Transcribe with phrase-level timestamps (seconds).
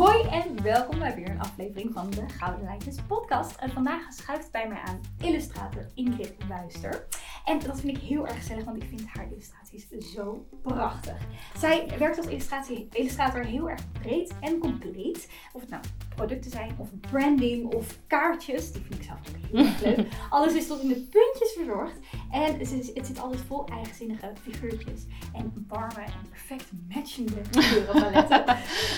[0.00, 3.56] Hoi en welkom bij weer een aflevering van de Gouden Lijntjes podcast.
[3.56, 7.06] En vandaag schuift bij mij aan illustrator Ingrid Wuister.
[7.44, 11.16] En dat vind ik heel erg gezellig, want ik vind haar illustraties zo prachtig.
[11.58, 15.28] Zij werkt als illustrator heel erg breed en compleet.
[15.52, 15.82] Of het nou
[16.14, 18.72] producten zijn, of branding, of kaartjes.
[18.72, 20.06] Die vind ik zelf ook heel erg leuk.
[20.30, 21.98] Alles is tot in de puntjes verzorgd.
[22.30, 25.06] En het zit, altijd vol eigenzinnige figuurtjes.
[25.34, 28.44] En warme en perfect matchende kleurenpaletten.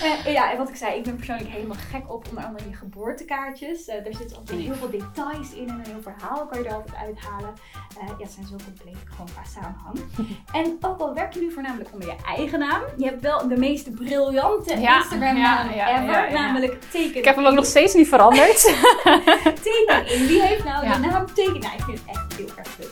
[0.03, 2.75] uh, ja, en wat ik zei, ik ben persoonlijk helemaal gek op onder andere je
[2.75, 3.87] geboortekaartjes.
[3.87, 6.73] Uh, daar zitten altijd heel veel details in en een heel verhaal kan je er
[6.73, 7.53] altijd uithalen.
[8.01, 9.99] Uh, ja, zijn zo compleet gewoon qua samenhang.
[10.59, 13.57] en ook al werk je nu voornamelijk onder je eigen naam, je hebt wel de
[13.57, 17.17] meest briljante ja, Instagram naam ja, ever, namelijk Teken.
[17.17, 18.61] Ik heb hem ook nog steeds niet veranderd.
[19.63, 21.59] Teken Wie heeft nou de naam Teken?
[21.59, 22.91] Nou, ik vind het echt heel erg leuk.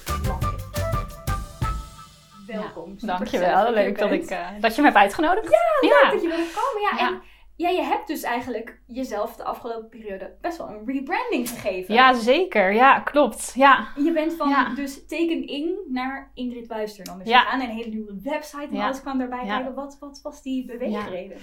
[2.46, 2.96] Welkom.
[3.00, 3.72] Dankjewel.
[3.72, 5.50] Leuk dat, ik, uh, dat je me hebt uitgenodigd.
[5.52, 6.98] Ja, leuk dat je wilde komen.
[6.98, 7.22] Ja, en
[7.62, 11.94] ja, je hebt dus eigenlijk jezelf de afgelopen periode best wel een rebranding gegeven.
[11.94, 12.74] Ja, zeker.
[12.74, 13.54] Ja, klopt.
[13.56, 13.88] Ja.
[13.96, 17.48] Je bent van dus teken in naar Ingrid Wuister dan dus ja.
[17.48, 17.62] aan.
[17.62, 19.74] Een hele nieuwe website en alles kwam daarbij kijken.
[19.74, 21.38] Wat, wat was die beweegreden?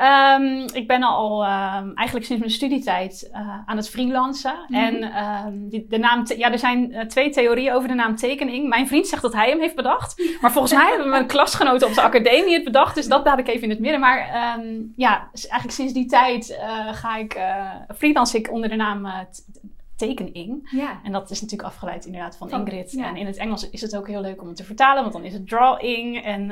[0.00, 4.54] Um, ik ben al um, eigenlijk sinds mijn studietijd uh, aan het freelancen.
[4.68, 4.84] Mm -hmm.
[4.84, 8.68] En um, die, de naam, ja, er zijn uh, twee theorieën over de naam tekening.
[8.68, 10.22] Mijn vriend zegt dat hij hem heeft bedacht.
[10.40, 12.94] Maar volgens mij hebben mijn klasgenoten op de academie het bedacht.
[12.94, 14.00] Dus dat laat ik even in het midden.
[14.00, 14.28] Maar
[14.96, 15.30] ja,
[15.60, 19.18] eigenlijk sinds die tijd uh, ga ik, uh, freelance ik onder de naam uh,
[19.96, 20.68] tekening.
[20.70, 21.00] Ja.
[21.02, 22.96] En dat is natuurlijk afgeleid inderdaad van, Ingrid.
[22.96, 25.24] En in het Engels is het ook heel leuk om het te vertalen, want dan
[25.24, 26.24] is het drawing.
[26.24, 26.46] En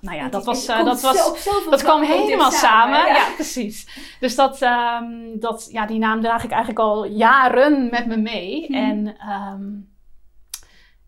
[0.00, 2.98] nou ja, dat was, dat, was, dat kwam helemaal samen.
[2.98, 3.06] Ja.
[3.06, 3.34] ja.
[3.34, 3.88] precies.
[4.20, 8.66] Dus dat, um, dat, ja, die naam draag ik eigenlijk al jaren met me mee.
[8.66, 8.76] Hmm.
[8.76, 9.94] En um,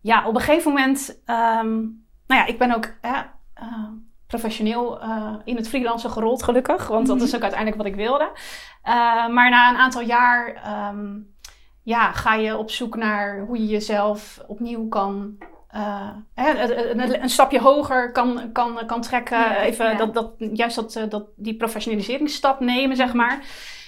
[0.01, 2.93] ja, op een gegeven moment, um, nou ja, ik ben ook
[4.29, 6.87] professioneel uh, in het freelancen gerold, gelukkig.
[6.87, 7.35] Want dat is mhm.
[7.35, 8.31] ook uiteindelijk wat ik wilde.
[8.85, 11.35] Uh, maar na een aantal jaar um,
[11.83, 15.37] ja, ga je op zoek naar hoe je jezelf opnieuw kan.
[15.75, 19.39] Uh, een, een, stapje hoger kan, kan, kan trekken.
[19.39, 23.45] Ja, Even Dat, dat, juist dat, dat, die professionaliseringsstap nemen, zeg maar.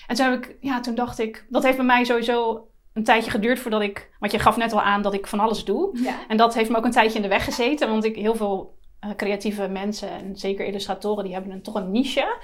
[0.07, 3.31] En toen, heb ik, ja, toen dacht ik, dat heeft bij mij sowieso een tijdje
[3.31, 4.12] geduurd voordat ik.
[4.19, 6.00] Want je gaf net al aan dat ik van alles doe.
[6.03, 6.13] Ja.
[6.28, 7.90] En dat heeft me ook een tijdje in de weg gezeten.
[7.90, 8.80] Want ik heel veel
[9.16, 12.38] creatieve mensen en zeker illustratoren, die hebben een, toch een niche.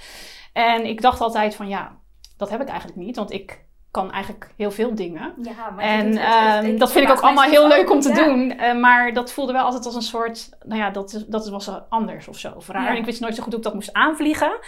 [0.54, 1.98] En ik dacht altijd van ja,
[2.38, 5.34] dat heb ik eigenlijk niet, want ik kan eigenlijk heel veel dingen.
[5.42, 8.60] Ja, maar en uh, dat vind ik ook allemaal heel leuk om te doen.
[8.60, 12.28] Uh, maar dat voelde wel altijd als een soort, nou ja, dat, dat was anders
[12.28, 12.52] of zo.
[12.56, 12.84] Of raar.
[12.84, 12.90] Ja.
[12.90, 14.60] En ik wist nooit zo goed hoe ik dat moest aanvliegen.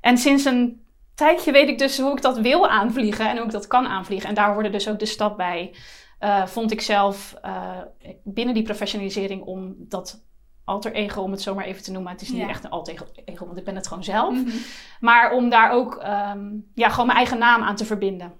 [0.00, 0.82] En sinds een
[1.14, 4.28] tijdje weet ik dus hoe ik dat wil aanvliegen en hoe ik dat kan aanvliegen.
[4.28, 5.74] En daar hoorde dus ook de stap bij.
[6.20, 7.34] Uh, vond ik zelf
[8.24, 10.26] binnen die professionalisering om dat
[10.68, 12.12] alter ego, om het zo maar even te noemen.
[12.12, 14.34] Het is niet echt een alter ego, want ik ben het gewoon zelf.
[14.34, 14.56] Mhm.
[15.00, 18.32] Maar om daar ook um, ja, gewoon mijn eigen naam aan te verbinden.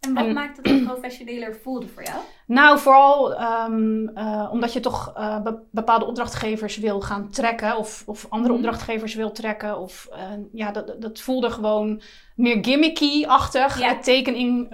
[0.00, 2.18] En wat maakt het een professioneler voelde voor jou?
[2.46, 7.76] Nou, vooral um, uh, omdat je toch uh, be bepaalde opdrachtgevers wil gaan trekken.
[7.76, 8.58] Of, of andere mm.
[8.58, 9.78] opdrachtgevers wil trekken.
[9.78, 10.18] Of uh,
[10.52, 12.02] ja, dat, dat voelde gewoon
[12.36, 13.78] meer gimmicky-achtig.
[13.78, 13.88] Ja.
[13.88, 14.68] Het tekening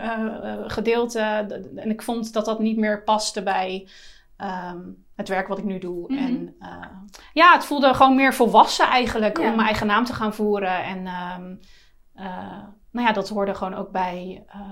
[0.67, 1.19] gedeelte.
[1.77, 3.89] En ik vond dat dat niet meer paste bij...
[4.73, 6.13] Um, het werk wat ik nu doe.
[6.13, 6.25] Mhm.
[6.25, 6.87] En uh,
[7.33, 10.85] ja, het voelde gewoon meer volwassen eigenlijk om mijn eigen naam te gaan voeren.
[10.85, 11.61] En um,
[12.17, 14.71] uh, nou ja, dat hoorde gewoon ook bij uh,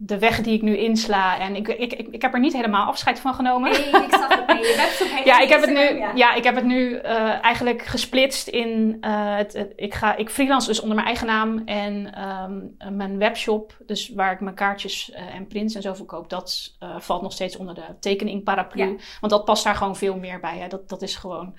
[0.00, 1.38] de weg die ik nu insla.
[1.38, 3.70] En ik, ik, ik, ik, heb er niet helemaal afscheid van genomen.
[3.70, 4.56] Nee, ik zag het mee.
[4.56, 6.12] Je webshop ja, ik heb het nu, ja.
[6.14, 6.34] ja.
[6.34, 8.96] ik heb het nu uh, eigenlijk gesplitst in...
[9.00, 11.62] Uh, het, het, ik, ga, ik freelance dus onder mijn eigen naam.
[11.64, 16.30] En um, mijn webshop, dus waar ik mijn kaartjes uh, en prints en zo verkoop...
[16.30, 18.82] dat valt nog steeds onder de tekening paraplu.
[18.82, 18.96] Ja.
[19.20, 20.58] Want dat past daar gewoon veel meer bij.
[20.58, 20.68] Hè.
[20.68, 21.56] Dat, dat is gewoon...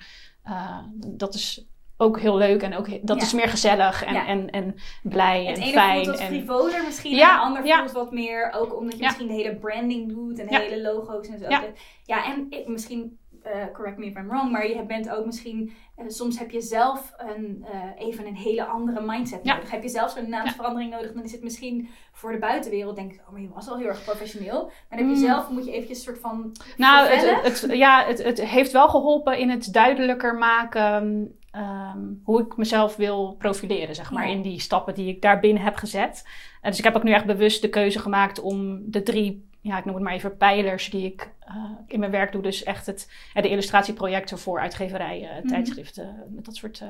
[0.96, 1.69] dat is
[2.00, 3.22] ook heel leuk en ook dat ja.
[3.22, 4.26] is meer gezellig en, ja.
[4.26, 6.04] en, en blij het en ene fijn.
[6.04, 9.26] voelt wat en frivoler misschien ja, en ander voelt wat meer, ook omdat je misschien
[9.26, 11.46] de hele branding doet en de hele logo's en zo.
[12.04, 15.72] Ja, en ik, misschien, uh, correct me if I'm wrong, maar je bent ook misschien,
[15.98, 19.70] uh, soms heb je zelf een, uh, even een hele andere mindset nodig.
[19.70, 23.20] Heb je zelf zo'n naamsverandering nodig, dan is het misschien voor de buitenwereld, denk ik,
[23.26, 24.64] oh maar je was al heel erg professioneel.
[24.64, 25.28] Maar dan heb je mm.
[25.28, 28.88] zelf, moet je eventjes een soort van Nou, het, het, ja, het, het heeft wel
[28.88, 34.32] geholpen in het duidelijker maken um, hoe ik mezelf wil profileren, zeg maar, ja.
[34.32, 36.26] in die stappen die ik daarbinnen heb gezet.
[36.62, 39.84] Dus ik heb ook nu echt bewust de keuze gemaakt om de drie, ja, ik
[39.84, 42.42] noem het maar even pijlers die ik uh, in mijn werk doe.
[42.42, 45.46] Dus echt het, de illustratieprojecten voor uitgeverijen, -hmm.
[45.48, 46.82] tijdschriften, met dat soort,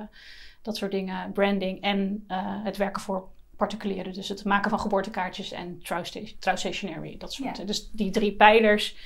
[0.62, 2.24] dat soort dingen, branding en
[2.64, 4.12] het werken voor particulieren.
[4.12, 7.56] Dus het maken van geboortekaartjes en trouw, stationery, dat soort.
[7.56, 7.64] Ja.
[7.64, 8.96] Dus die drie pijlers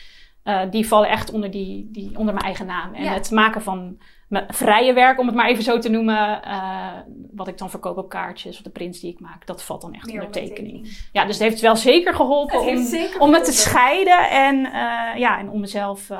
[0.45, 2.95] eh, die vallen echt onder, die, die, onder mijn eigen naam.
[2.95, 3.13] En Ja.
[3.13, 3.99] het maken van
[4.29, 6.93] mijn vrije werk, om het maar even zo te noemen, eh,
[7.35, 9.95] wat ik dan verkoop op kaartjes, of de prints die ik maak, dat valt dan
[9.95, 11.07] echt Meer onder tekening.
[11.13, 14.65] Ja, dus het heeft wel zeker geholpen Het om, zeker om het te scheiden en,
[14.65, 16.11] eh, ja, en om mezelf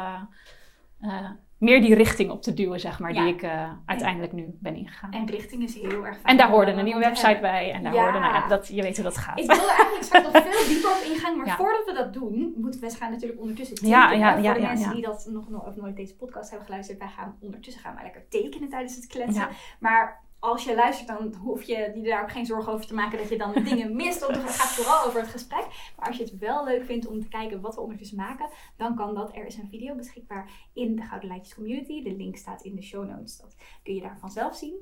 [1.65, 3.25] meer die richting op te duwen, zeg maar, Ja.
[3.25, 5.13] die ik eh, uiteindelijk nu ben ingegaan.
[5.13, 6.25] En richting is heel erg fijn.
[6.25, 7.51] En daar hoorde een nieuwe website hebben.
[7.51, 7.73] bij.
[7.73, 8.03] En daar Ja.
[8.03, 9.39] hoorde, nou ja, dat, je weet hoe dat gaat.
[9.39, 11.57] Ik wil er eigenlijk straks nog veel dieper op ingaan, maar Ja.
[11.57, 14.27] voordat we dat doen, moeten we gaan natuurlijk ondertussen Ja, tekenen.
[14.27, 14.93] ja, Voor ja, de ja, mensen ja.
[14.95, 18.69] die dat nog, nooit deze podcast hebben geluisterd, wij gaan ondertussen gaan wij lekker tekenen
[18.69, 19.43] tijdens het kletsen.
[19.43, 19.49] Ja.
[19.79, 23.19] Maar als je luistert, dan hoef je je daar ook geen zorgen over te maken
[23.19, 24.21] dat je dan dingen mist.
[24.21, 25.67] Want het gaat vooral over het gesprek.
[25.97, 28.95] Maar als je het wel leuk vindt om te kijken wat we ondertussen maken, dan
[28.97, 29.37] kan dat.
[29.37, 32.03] Er is een video beschikbaar in de Gouden Lijntjes Community.
[32.03, 33.37] De link staat in de show notes.
[33.39, 34.75] Dat kun je daar vanzelf zien.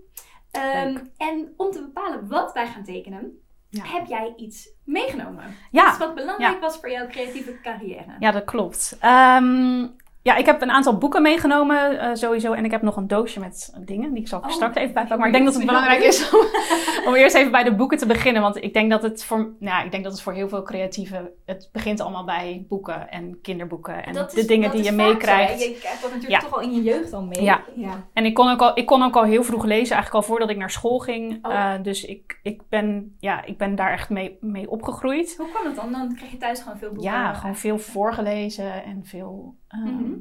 [0.51, 3.85] Ehm, en om te bepalen wat wij gaan tekenen, Ja.
[3.85, 5.45] heb jij iets meegenomen?
[5.71, 5.89] Ja.
[5.89, 8.17] Iets wat belangrijk was voor jouw creatieve carrière.
[8.19, 8.97] Ja, dat klopt.
[9.01, 9.87] Ehm,
[10.23, 12.53] ja, ik heb een aantal boeken meegenomen eh, sowieso.
[12.53, 14.13] En ik heb nog een doosje met dingen.
[14.13, 15.19] Die ik zal ik Oh, straks even bijpakken.
[15.19, 16.41] Maar ik denk dat het belangrijk is om,
[17.09, 18.43] om eerst even bij de boeken te beginnen.
[18.43, 21.31] Want ik denk dat het voor, nou, ik denk dat het voor heel veel creatieven...
[21.47, 24.05] Het begint allemaal bij boeken en kinderboeken.
[24.05, 25.63] En Dat de is- dingen die je meekrijgt.
[25.65, 26.49] Je krijgt dat natuurlijk Ja.
[26.49, 27.43] toch al in je jeugd al mee.
[27.43, 27.61] Ja.
[27.75, 28.07] ja.
[28.13, 30.51] En ik kon, ook al, ik kon ook al heel vroeg lezen, eigenlijk al voordat
[30.51, 31.47] ik naar school ging.
[31.47, 31.55] Oh.
[31.55, 35.35] Eh, dus ik, ik, ben, ja, ik ben daar echt mee, mee opgegroeid.
[35.39, 35.93] Hoe kwam dat dan?
[35.93, 37.13] Dan krijg je thuis gewoon veel boeken.
[37.13, 39.55] Ja, gewoon veel voorgelezen en veel.
[39.73, 40.13] Ehm, Mhm.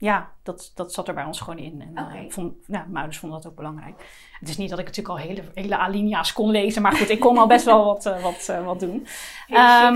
[0.00, 1.80] Ja, dat, dat zat er bij ons gewoon in.
[1.80, 2.18] En eh, Oké.
[2.18, 4.04] ik vond, ja, mijn ouders vonden dat ook belangrijk.
[4.40, 7.20] Het is niet dat ik natuurlijk al hele, hele alinea's kon lezen, maar goed, ik
[7.20, 9.06] kon al best wel wat, eh, wat, eh, wat doen.
[9.48, 9.94] Ehm.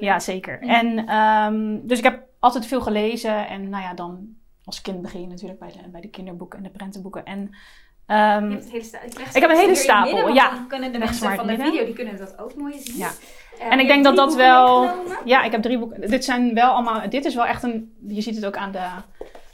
[0.00, 0.58] Ja, zeker.
[0.60, 0.70] Mhm.
[0.70, 3.48] En, ehm, dus ik heb altijd veel gelezen.
[3.48, 4.28] En nou ja, dan
[4.64, 7.24] als kind begin je natuurlijk bij de, bij de kinderboeken en de prentenboeken.
[7.24, 7.54] En
[8.06, 9.00] ehm, sta-
[9.32, 10.50] ik, heb een hele stapel, midden, ja.
[10.50, 12.96] Dan kunnen de mensen van de video die kunnen dat ook mooi zien.
[12.96, 13.10] Ja.
[13.68, 14.90] En ik denk dat dat wel-
[15.24, 16.10] ja, ik heb drie boeken.
[16.10, 17.08] Dit zijn wel allemaal.
[17.10, 17.92] Dit is wel echt een.
[18.06, 18.86] Je ziet het ook aan de,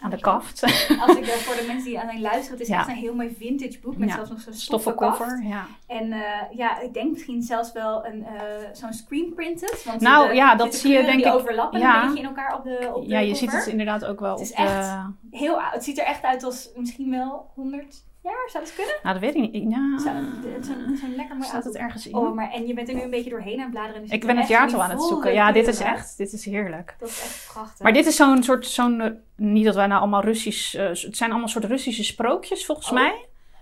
[0.00, 0.62] aan de kaft.
[1.06, 2.78] Als ik eh, voor de mensen die alleen luisteren, het is Ja.
[2.78, 4.14] echt een heel mooi vintage boek met Ja.
[4.14, 5.42] zelfs nog zo'n Stoffen cover.
[5.44, 5.66] Ja.
[5.86, 6.20] En eh,
[6.50, 8.32] ja, ik denk misschien zelfs wel een, eh,
[8.72, 9.84] zo'n screen printed.
[9.84, 12.00] Want Nou, de- ja, de dat zie je, denk die ik- overlappen ja.
[12.02, 14.30] een beetje in elkaar op de, op de ja, je ziet het inderdaad ook wel
[14.32, 14.62] Het is op de.
[14.62, 14.96] echt-
[15.30, 15.72] Heel oud.
[15.72, 18.48] Het ziet er echt uit als misschien wel 100 jaar.
[18.52, 18.94] Zou dat kunnen?
[19.02, 19.64] Nou, dat weet ik niet.
[19.68, 22.14] Nou, Zo'n zo'n lekker mooi staat het ergens in?
[22.14, 24.02] Oh, maar en je bent er nu een beetje doorheen aan het bladeren.
[24.02, 25.32] Dus ik ben het jaartal aan het zoeken.
[25.32, 26.16] Ja, dit is echt.
[26.16, 26.94] Dit is heerlijk.
[26.98, 27.78] Dat is echt prachtig.
[27.80, 28.66] Maar dit is zo'n soort.
[28.66, 30.74] Zo'n, eh, niet dat wij nou allemaal Russisch.
[30.74, 32.92] eh, het zijn allemaal soort Russische sprookjes volgens Oh.
[32.94, 33.14] mij.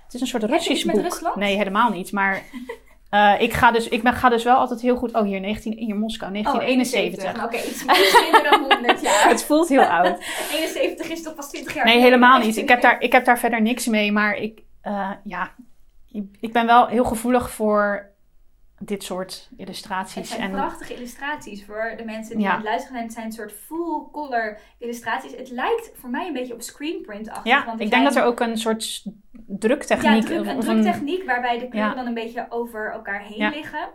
[0.04, 1.00] Het is een soort Russisch boek.
[1.00, 1.36] Rusland?
[1.36, 2.12] Nee, helemaal niet.
[2.12, 2.42] Maar
[3.14, 5.14] eh, ik, ga dus, ik ben, ga dus wel altijd heel goed.
[5.14, 7.44] Oh, hier 19, hier Moskou, Oh, 1971.
[7.44, 9.28] Oké, iets iets minder dan 100 jaar.
[9.34, 10.18] Het voelt heel oud.
[10.52, 12.56] 71 is toch pas 20 jaar Nee, helemaal niet.
[12.56, 14.12] Ik heb, daar, ik heb daar verder niks mee.
[14.12, 15.50] Maar ik, eh, ja,
[16.40, 18.12] ik ben wel heel gevoelig voor
[18.78, 20.28] dit soort Het illustraties.
[20.28, 22.50] zijn En prachtige illustraties voor de mensen die Ja.
[22.50, 23.04] aan het luisteren zijn.
[23.04, 25.36] Het zijn een soort full color illustraties.
[25.36, 27.44] Het lijkt voor mij een beetje op screenprint-achtig.
[27.52, 29.04] ja, want ik denk dat er ook een soort
[29.46, 30.12] druktechniek...
[30.12, 31.96] Ja, druk, een druktechniek waarbij de kleuren Ja.
[31.96, 33.88] dan een beetje over elkaar heen liggen.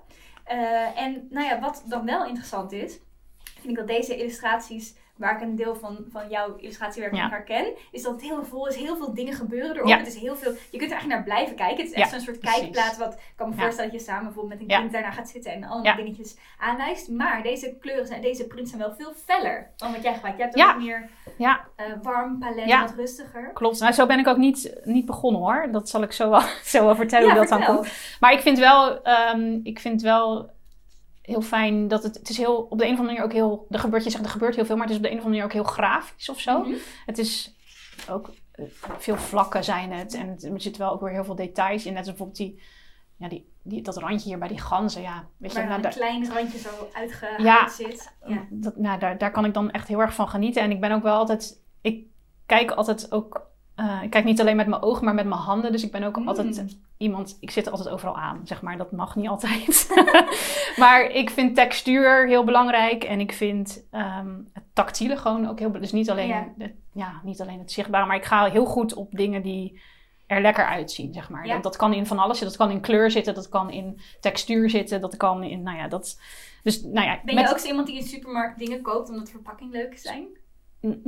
[0.43, 2.99] Eh, en nou ja, wat dan wel interessant is,
[3.43, 7.29] vind ik dat deze illustraties, waar ik een deel van, van jouw illustratiewerk Ja.
[7.29, 8.75] herken, is dat het heel vol is.
[8.75, 9.87] Heel veel dingen gebeuren erop.
[9.87, 9.97] Ja.
[9.97, 11.77] Het is heel veel, je kunt er eigenlijk naar blijven kijken.
[11.77, 12.59] Het is echt Ja, zo'n soort precies.
[12.59, 15.29] kijkplaat wat ik kan me voorstellen dat je samen bijvoorbeeld met een kind daarna gaat
[15.29, 17.09] zitten en allemaal dingetjes aanwijst.
[17.09, 20.37] Maar deze kleuren zijn, deze prints zijn wel veel feller dan wat jij gebruikt.
[20.37, 23.51] Je hebt ook wat meer Ja, eh, warm palet, wat rustiger.
[23.53, 23.79] klopt.
[23.79, 25.67] Nou, zo ben ik ook niet, niet begonnen hoor.
[25.71, 26.41] Dat zal ik zo wel,
[26.73, 27.87] zo wel vertellen hoe dat dan komt.
[28.19, 30.49] Maar ik vind wel, ehm, ik vind wel
[31.29, 33.67] heel fijn dat het, het is heel, op de een of andere manier ook heel,
[33.69, 35.23] er gebeurt, je zegt er gebeurt heel veel, maar het is op de een of
[35.25, 36.59] andere manier ook heel grafisch of zo.
[36.61, 36.73] Mhm.
[37.05, 37.55] Het is
[38.09, 38.65] ook, eh,
[38.97, 41.93] veel vlakken zijn het en er zit wel ook weer heel veel details in.
[41.93, 42.61] Net als bijvoorbeeld die,
[43.17, 45.27] ja, die, die, dat randje hier bij die ganzen, ja.
[45.37, 47.67] Weet je, nou, daar, een klein randje zo uitgehaald Ja.
[47.69, 48.13] zit.
[48.25, 48.45] Ja.
[48.49, 50.61] dat, nou, daar, daar kan ik dan echt heel erg van genieten.
[50.61, 52.05] En ik ben ook wel altijd, ik
[52.45, 53.47] kijk altijd ook,
[53.79, 55.71] eh, ik kijk niet alleen met mijn ogen, maar met mijn handen.
[55.71, 56.27] Dus ik ben ook Mm.
[56.27, 58.77] altijd iemand, ik zit altijd overal aan, zeg maar.
[58.77, 59.89] Dat mag niet altijd.
[60.83, 65.71] maar ik vind textuur heel belangrijk en ik vind ehm, het tactiele gewoon ook heel
[65.71, 66.53] Dus niet alleen, Ja.
[66.57, 69.81] Het, ja, niet alleen het zichtbare, maar ik ga heel goed op dingen die
[70.27, 71.45] er lekker uitzien, zeg maar.
[71.45, 71.53] Ja.
[71.53, 72.57] Dat, dat kan in van alles zitten.
[72.57, 75.87] Dat kan in kleur zitten, dat kan in textuur zitten, dat kan in, nou ja,
[75.87, 76.19] dat...
[76.63, 79.09] Dus, nou ja, Ben met- je ook zo iemand die in de supermarkt dingen koopt
[79.09, 80.27] omdat de verpakking leuk zijn?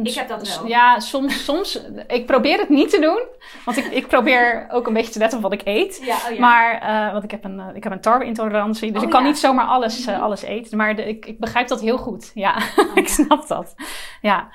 [0.03, 0.67] Ik heb dat wel.
[0.67, 1.81] Ja, soms, soms.
[2.07, 3.21] Ik probeer het niet te doen.
[3.65, 6.01] Want ik, ik probeer ook een beetje te letten op wat ik eet.
[6.03, 6.39] Ja, oh ja.
[6.39, 8.87] Maar, eh, want ik heb een, eh, ik heb een tarweintolerantie.
[8.91, 9.27] Dus Oh ik kan ja.
[9.27, 10.23] niet zomaar alles, eh, Mhm.
[10.23, 10.77] alles eten.
[10.77, 12.31] Maar de, ik, ik begrijp dat heel goed.
[12.33, 13.75] Ja, Oh ik snap dat.
[14.21, 14.49] Ja.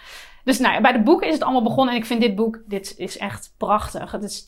[0.44, 1.94] Dus nou bij de boeken is het allemaal begonnen.
[1.94, 4.12] En ik vind dit boek, dit is echt prachtig.
[4.12, 4.44] Het is,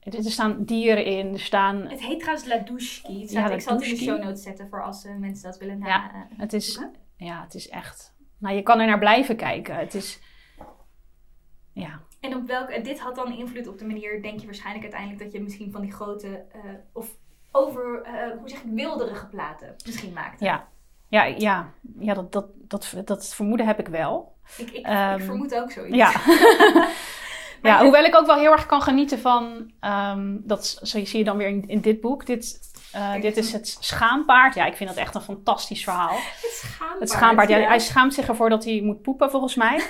[0.00, 1.32] het is, er staan dieren in.
[1.32, 1.86] Er staan...
[1.88, 3.20] Het heet trouwens La Douchki.
[3.20, 4.04] Het Ja, ik zal het in de Ladouchki.
[4.04, 5.86] show notes zetten voor als mensen dat willen na...
[5.86, 6.80] Ja, Het is,
[7.16, 8.11] ja, het is echt
[8.42, 9.76] nou, je kan er naar blijven kijken.
[9.76, 10.20] Het is,
[11.72, 12.00] ja.
[12.20, 15.32] En op welke, dit had dan invloed op de manier, denk je waarschijnlijk uiteindelijk, dat
[15.32, 17.16] je misschien van die grote, uh, of
[17.52, 20.44] over, uh, hoe zeg ik, wilderige platen misschien maakte?
[20.44, 20.68] Ja,
[21.08, 24.36] ja, ja, ja dat, dat, dat, dat vermoeden heb ik wel.
[24.56, 25.96] Ik, ik, um, ik vermoed ook zoiets.
[25.96, 26.12] Ja.
[27.62, 31.24] ja, hoewel ik ook wel heel erg kan genieten van, um, dat zo zie je
[31.24, 34.54] dan weer in, in dit boek, dit uh, dit is het schaampaard.
[34.54, 36.16] Ja, ik vind dat echt een fantastisch verhaal.
[36.42, 37.00] Het schaambaard.
[37.00, 37.48] Het schaambaard.
[37.48, 39.82] Ja, hij schaamt zich ervoor dat hij moet poepen, volgens mij.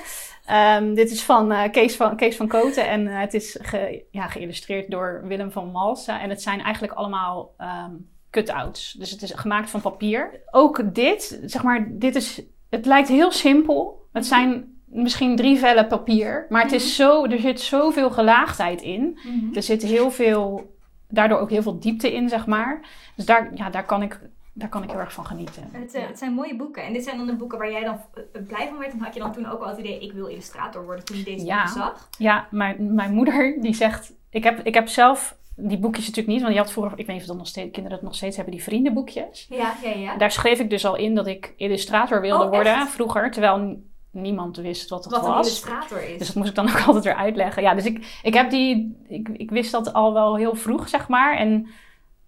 [0.79, 4.05] um, dit is van, uh, Kees van Kees van Koten en uh, het is ge,
[4.11, 6.21] ja, geïllustreerd door Willem van Malsen.
[6.21, 8.93] En het zijn eigenlijk allemaal um, cut-outs.
[8.93, 10.41] Dus het is gemaakt van papier.
[10.51, 12.43] Ook dit, zeg maar, dit is...
[12.71, 14.09] Het lijkt heel simpel.
[14.13, 16.47] Het zijn misschien drie vellen papier.
[16.49, 19.01] Maar het is zo, er zit zoveel gelaagdheid in.
[19.01, 19.55] Mm -hmm.
[19.55, 20.71] Er zit heel veel
[21.13, 22.81] daardoor ook heel veel diepte in, zeg maar.
[23.17, 24.21] Dus daar, ja, daar, kan, ik,
[24.53, 25.69] daar kan ik heel erg van genieten.
[25.73, 26.85] Het, uh, het zijn mooie boeken.
[26.85, 28.01] En dit zijn dan de boeken waar jij dan
[28.47, 28.93] blij van werd.
[28.93, 31.25] En had je dan toen ook al het idee, ik wil illustrator worden toen je
[31.25, 31.57] deze ja.
[31.65, 32.09] boeken zag?
[32.19, 34.13] Ja, mijn, mijn moeder die zegt...
[34.31, 37.15] Ik heb, ik heb zelf die boekjes natuurlijk niet, want je had vroeger, ik weet
[37.15, 39.47] niet of dat nog steeds, kinderen het nog steeds hebben, die vriendenboekjes.
[39.51, 40.17] Ja, ja, ja.
[40.17, 43.83] Daar schreef ik dus al in dat ik illustrator wilde oh, worden vroeger, terwijl
[44.13, 45.31] niemand wist wat wat was.
[45.31, 46.19] een illustrator is.
[46.19, 47.63] Dus dat moest ik dan ook altijd weer uitleggen.
[47.63, 51.09] Ja, dus ik, ik heb die, ik, ik wist dat al wel heel vroeg, zeg
[51.09, 51.37] maar.
[51.37, 51.67] En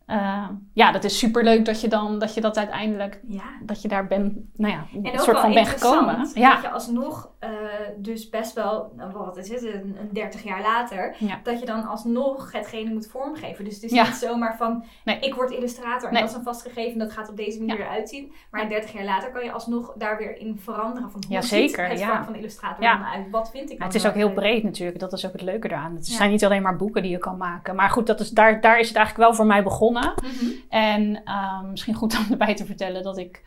[0.07, 3.43] uh, ja, dat is super leuk dat je dan dat je dat uiteindelijk ja.
[3.63, 6.19] dat je daar bent, nou ja, en een soort van bent gekomen.
[6.19, 6.59] Dat Ja.
[6.63, 7.49] je alsnog, uh,
[7.97, 11.41] dus best wel, nou, wat is het, een, een 30 jaar later, Ja.
[11.43, 13.65] dat je dan alsnog hetgene moet vormgeven.
[13.65, 14.03] Dus het is Ja.
[14.03, 15.19] niet zomaar van, Nee.
[15.21, 16.23] ik word illustrator en Nee.
[16.23, 18.33] dat is een vastgegeven, dat gaat op deze manier eruit zien.
[18.51, 22.03] Maar 30 jaar later kan je alsnog daar weer in veranderen van, hoe zeker, het
[22.03, 22.97] vak van illustrator Ja.
[22.97, 23.31] dan uit?
[23.31, 24.99] Wat vind ik dan het is ook heel breed natuurlijk.
[24.99, 25.95] Dat is ook het leuke eraan.
[25.95, 27.75] Het zijn niet alleen maar boeken die je kan maken.
[27.75, 29.94] Maar goed, dat is, daar, daar is het eigenlijk wel voor mij begonnen.
[30.01, 30.51] Mhm.
[30.69, 33.43] En ehm, misschien goed om erbij te vertellen dat ik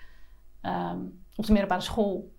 [0.62, 0.98] ehm,
[1.36, 2.36] op de middelbare school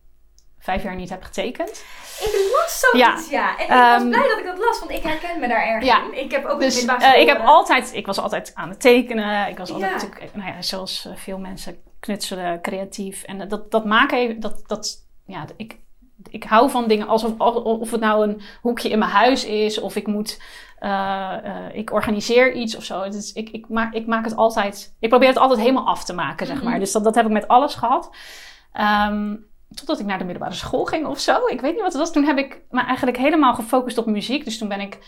[0.58, 1.84] vijf jaar niet heb getekend.
[2.20, 3.56] Ik las zoiets, ja.
[3.58, 5.84] En ik was Ehm, blij dat ik dat las, want ik herken me daar erg
[5.84, 6.04] Ja.
[6.04, 6.18] in.
[6.24, 9.48] Ik heb ook Dus eh, ik heb eh, altijd, ik was altijd aan het tekenen.
[9.48, 9.96] Ik was altijd Ja.
[10.06, 13.22] natuurlijk, nou ja, zoals eh, veel mensen knutselen, creatief.
[13.22, 14.96] En eh, dat, dat maken, even- dat, dat,
[15.26, 15.78] ja, ik,
[16.30, 19.80] ik hou van dingen alsof of, of het nou een hoekje in mijn huis is
[19.80, 20.40] of ik moet,
[20.78, 23.02] eh, eh, ik organiseer iets of zo.
[23.02, 26.14] Is, ik, ik, maak, ik maak het altijd, ik probeer het altijd helemaal af te
[26.14, 26.70] maken, zeg maar.
[26.70, 26.80] Mhm.
[26.80, 28.10] Dus dat, dat heb ik met alles gehad.
[28.72, 29.34] Ehm,
[29.74, 31.46] totdat ik naar de middelbare school ging of zo.
[31.46, 32.12] Ik weet niet wat het was.
[32.12, 34.44] Toen heb ik me eigenlijk helemaal gefocust op muziek.
[34.44, 34.98] Dus toen ben ik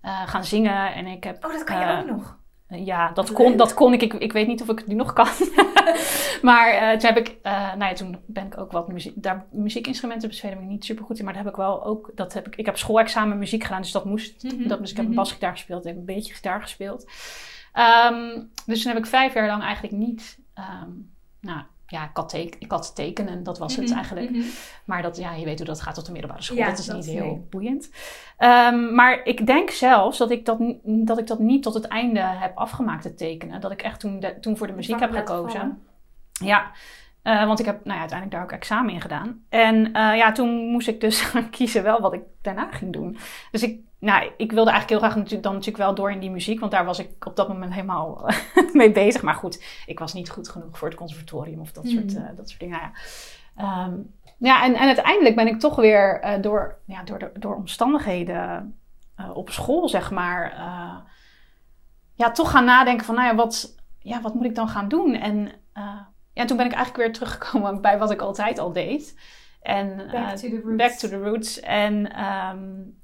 [0.00, 1.44] eh, gaan zingen en ik heb...
[1.44, 2.36] Oh, dat kan je ook nog.
[2.68, 3.36] ja, dat Leuk.
[3.36, 4.02] kon, dat kon ik.
[4.02, 4.14] ik.
[4.14, 5.26] Ik weet niet of ik het nu nog kan.
[6.42, 9.46] maar eh, toen heb ik, eh, nou ja, toen ben ik ook wat muziek, daar
[9.50, 12.10] muziekinstrumenten bespelen ben ik niet super goed in, maar dat heb ik wel ook.
[12.14, 14.42] Dat heb ik, ik heb schoolexamen muziek gedaan, dus dat moest.
[14.42, 15.14] Mhm, Dat, dus ik heb mhm.
[15.14, 17.10] basgitaar gespeeld, ik heb een beetje gitaar gespeeld.
[17.72, 20.38] Ehm, dus toen heb ik vijf jaar lang eigenlijk niet.
[20.54, 20.90] ehm,
[21.40, 21.62] nou
[21.94, 24.30] ja, ik had, teken, ik had tekenen en dat was het Mhm, eigenlijk.
[24.30, 24.42] mhm.
[24.84, 26.56] Maar dat, ja, je weet hoe dat gaat tot de middelbare school.
[26.56, 27.90] Ja, dat is dat niet heel boeiend.
[28.36, 32.20] Ehm, maar ik denk zelfs dat ik dat, dat ik dat niet tot het einde
[32.20, 33.60] heb afgemaakt, het tekenen.
[33.60, 35.60] Dat ik echt toen, de- toen voor de muziek heb gekozen.
[35.60, 35.82] vallen.
[36.32, 36.70] Ja,
[37.22, 39.44] Eh, want ik heb nou ja, uiteindelijk daar ook examen in gedaan.
[39.48, 43.16] En eh, ja, toen moest ik dus kiezen wel wat ik daarna ging doen.
[43.50, 46.30] Dus ik, nou, ik wilde eigenlijk heel graag natuurlijk, dan natuurlijk wel door in die
[46.30, 46.60] muziek.
[46.60, 48.30] Want daar was ik op dat moment helemaal
[48.72, 49.22] mee bezig.
[49.22, 51.90] Maar goed, ik was niet goed genoeg voor het conservatorium of dat, Mm.
[51.90, 52.78] soort, eh, dat soort dingen.
[52.78, 52.92] Nou ja,
[53.56, 53.94] Ehm,
[54.38, 58.78] ja en, en uiteindelijk ben ik toch weer eh, door, ja, door, de, door omstandigheden
[59.16, 60.96] eh, op school, zeg maar, eh,
[62.14, 65.14] ja, toch gaan nadenken van, nou ja, wat, ja, wat moet ik dan gaan doen?
[65.14, 66.00] En eh,
[66.32, 69.18] ja, toen ben ik eigenlijk weer teruggekomen bij wat ik altijd al deed.
[69.64, 70.76] En, Back eh, to the roots.
[70.76, 71.60] Back to the roots.
[71.60, 72.58] En ehm,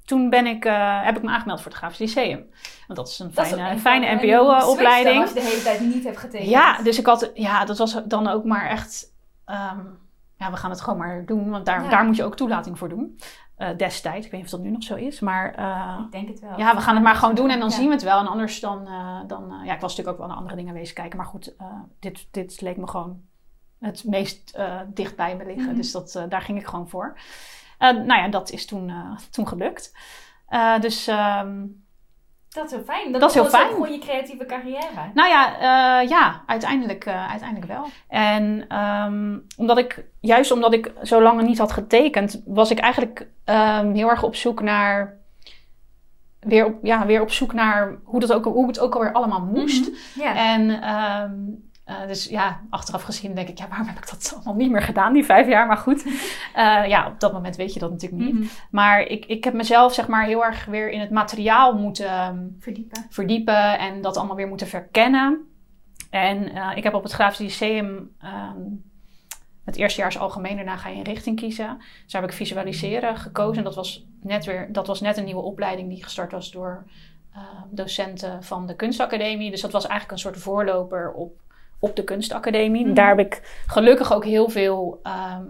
[0.04, 2.38] toen ben ik, eh, heb ik me aangemeld voor het Grafisch Lyceum.
[2.86, 4.68] Want dat is een Dat fijne, een fijne mbo-opleiding.
[4.68, 6.50] switch dan Als je de hele tijd niet hebt getekend.
[6.50, 9.06] Ja, dus ik had, ja, dat was dan ook maar echt,
[9.44, 9.78] ehm,
[10.36, 11.88] ja, we gaan het gewoon maar doen, want daar, Ja.
[11.88, 13.18] daar moet je ook toelating voor doen.
[13.56, 16.28] Eh, destijds, ik weet niet of dat nu nog zo is, maar eh, Ik denk
[16.28, 16.58] het wel.
[16.58, 17.74] ja, we gaan het maar gewoon doen en dan Ja.
[17.74, 18.18] zien we het wel.
[18.18, 20.74] En anders dan, eh, dan eh, ja, ik was natuurlijk ook wel naar andere dingen
[20.74, 21.66] wezen kijken, maar goed, eh,
[22.00, 23.20] dit, dit leek me gewoon
[23.80, 25.74] het meest eh, dicht bij me liggen, Mhm.
[25.76, 27.18] dus dat, eh, daar ging ik gewoon voor.
[27.78, 29.92] Nou ja, dat is toen, eh, toen gelukt.
[30.80, 31.66] Dus ehm,
[32.48, 33.12] Dat is heel fijn.
[33.12, 33.68] Dat is heel was fijn.
[33.68, 35.10] gewoon je creatieve carrière.
[35.14, 37.86] Nou ja, ja uiteindelijk, uiteindelijk wel.
[38.08, 43.26] En ehm, omdat ik, juist omdat ik zo lang niet had getekend, was ik eigenlijk
[43.44, 45.18] ehm, heel erg op zoek naar.
[46.40, 49.40] Weer op, ja, weer op zoek naar hoe, dat ook, hoe het ook alweer allemaal
[49.40, 49.90] moest.
[50.14, 50.34] Ja.
[50.34, 50.82] En
[51.90, 54.82] eh, dus ja, achteraf gezien denk ik, ja, waarom heb ik dat allemaal niet meer
[54.82, 55.66] gedaan, die vijf jaar?
[55.66, 56.04] Maar goed,
[56.54, 58.34] Eh, ja, op dat moment weet je dat natuurlijk niet.
[58.34, 58.44] Mhm.
[58.70, 62.38] Maar ik, ik heb mezelf zeg maar heel erg weer in het materiaal moeten ehm,
[62.58, 63.06] Verdiepen.
[63.10, 65.48] verdiepen en dat allemaal weer moeten verkennen.
[66.10, 68.60] En eh, ik heb op het Grafisch Lyceum, ehm,
[69.64, 71.76] het eerste jaar is algemeen, daarna ga je een richting kiezen.
[71.78, 73.56] Dus daar heb ik visualiseren gekozen.
[73.58, 76.84] En dat was net weer, dat was net een nieuwe opleiding die gestart was door
[77.36, 79.50] uh, docenten van de kunstacademie.
[79.50, 81.32] Dus dat was eigenlijk een soort voorloper op,
[81.80, 82.84] op de kunstacademie.
[82.84, 82.94] Mhm.
[82.94, 85.46] Daar heb ik gelukkig ook heel veel ehm,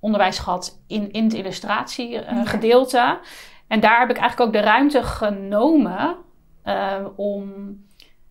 [0.00, 2.96] onderwijs gehad in, in het illustratiegedeelte.
[2.96, 3.20] Ja.
[3.68, 6.16] En daar heb ik eigenlijk ook de ruimte genomen
[6.64, 7.76] uh, om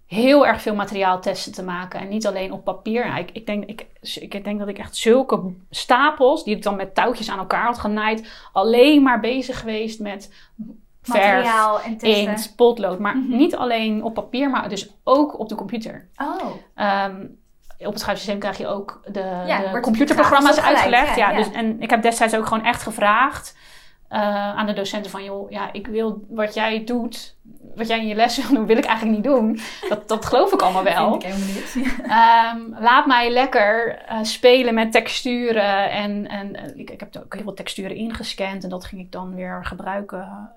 [0.05, 1.99] heel erg veel materiaaltesten te maken.
[1.99, 3.05] En niet alleen op papier.
[3.05, 3.85] Ja, ik, ik, denk, ik,
[4.19, 7.79] ik denk dat ik echt zulke stapels, die ik dan met touwtjes aan elkaar had
[7.79, 10.33] genaaid, alleen maar bezig geweest met
[11.05, 12.27] Materiaal verf, en testen.
[12.27, 12.99] inkt, potlood.
[12.99, 13.35] Maar Mhm.
[13.35, 16.09] niet alleen op papier, maar dus ook op de computer.
[16.15, 17.25] Oh, Ehm,
[17.79, 21.15] op het schrijfsysteem krijg je ook de, Ja, de computerprogramma's uitgelegd.
[21.15, 21.37] ja, Ja, ja.
[21.43, 23.57] Dus, en ik heb destijds ook gewoon echt gevraagd
[24.11, 25.23] eh, aan de docenten van...
[25.23, 27.35] joh, ja, ik wil wat jij doet,
[27.75, 29.59] wat jij in je les wil doen, wil ik eigenlijk niet doen.
[29.89, 31.11] Dat, dat geloof ik allemaal wel.
[31.11, 31.75] vind ik helemaal niks.
[32.07, 35.91] Ehm, laat mij lekker eh, spelen met texturen.
[35.91, 38.63] En, en eh, ik, ik heb ook heel veel texturen ingescand.
[38.63, 40.49] En dat ging ik dan weer gebruiken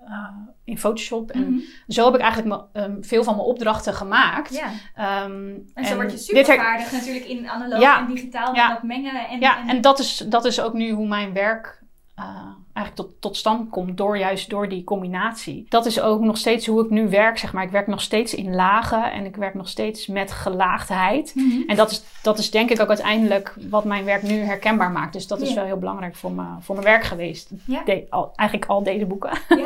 [0.64, 1.30] in Photoshop.
[1.30, 1.58] En Mhm.
[1.88, 4.54] zo heb ik eigenlijk ehm, veel van mijn opdrachten gemaakt.
[4.54, 4.66] Ja.
[4.94, 7.98] Ehm, En zo word je dit super her- vaardig natuurlijk in analoog Ja.
[7.98, 8.54] en digitaal.
[8.54, 9.28] Dat mengen.
[9.28, 11.82] En, Ja, en, en dat is, dat is ook nu hoe mijn werk
[12.14, 12.24] eh,
[12.72, 13.96] eigenlijk tot, tot stand komt.
[13.96, 15.66] Door juist door die combinatie.
[15.68, 17.62] Dat is ook nog steeds hoe ik nu werk, zeg maar.
[17.64, 19.12] Ik werk nog steeds in lagen.
[19.12, 21.32] En ik werk nog steeds met gelaagdheid.
[21.34, 21.62] Mhm.
[21.66, 25.12] En dat is, dat is denk ik ook uiteindelijk wat mijn werk nu herkenbaar maakt.
[25.12, 27.50] Dus dat is wel heel belangrijk voor, me, voor mijn werk geweest.
[27.84, 29.38] De- al, eigenlijk al deze boeken.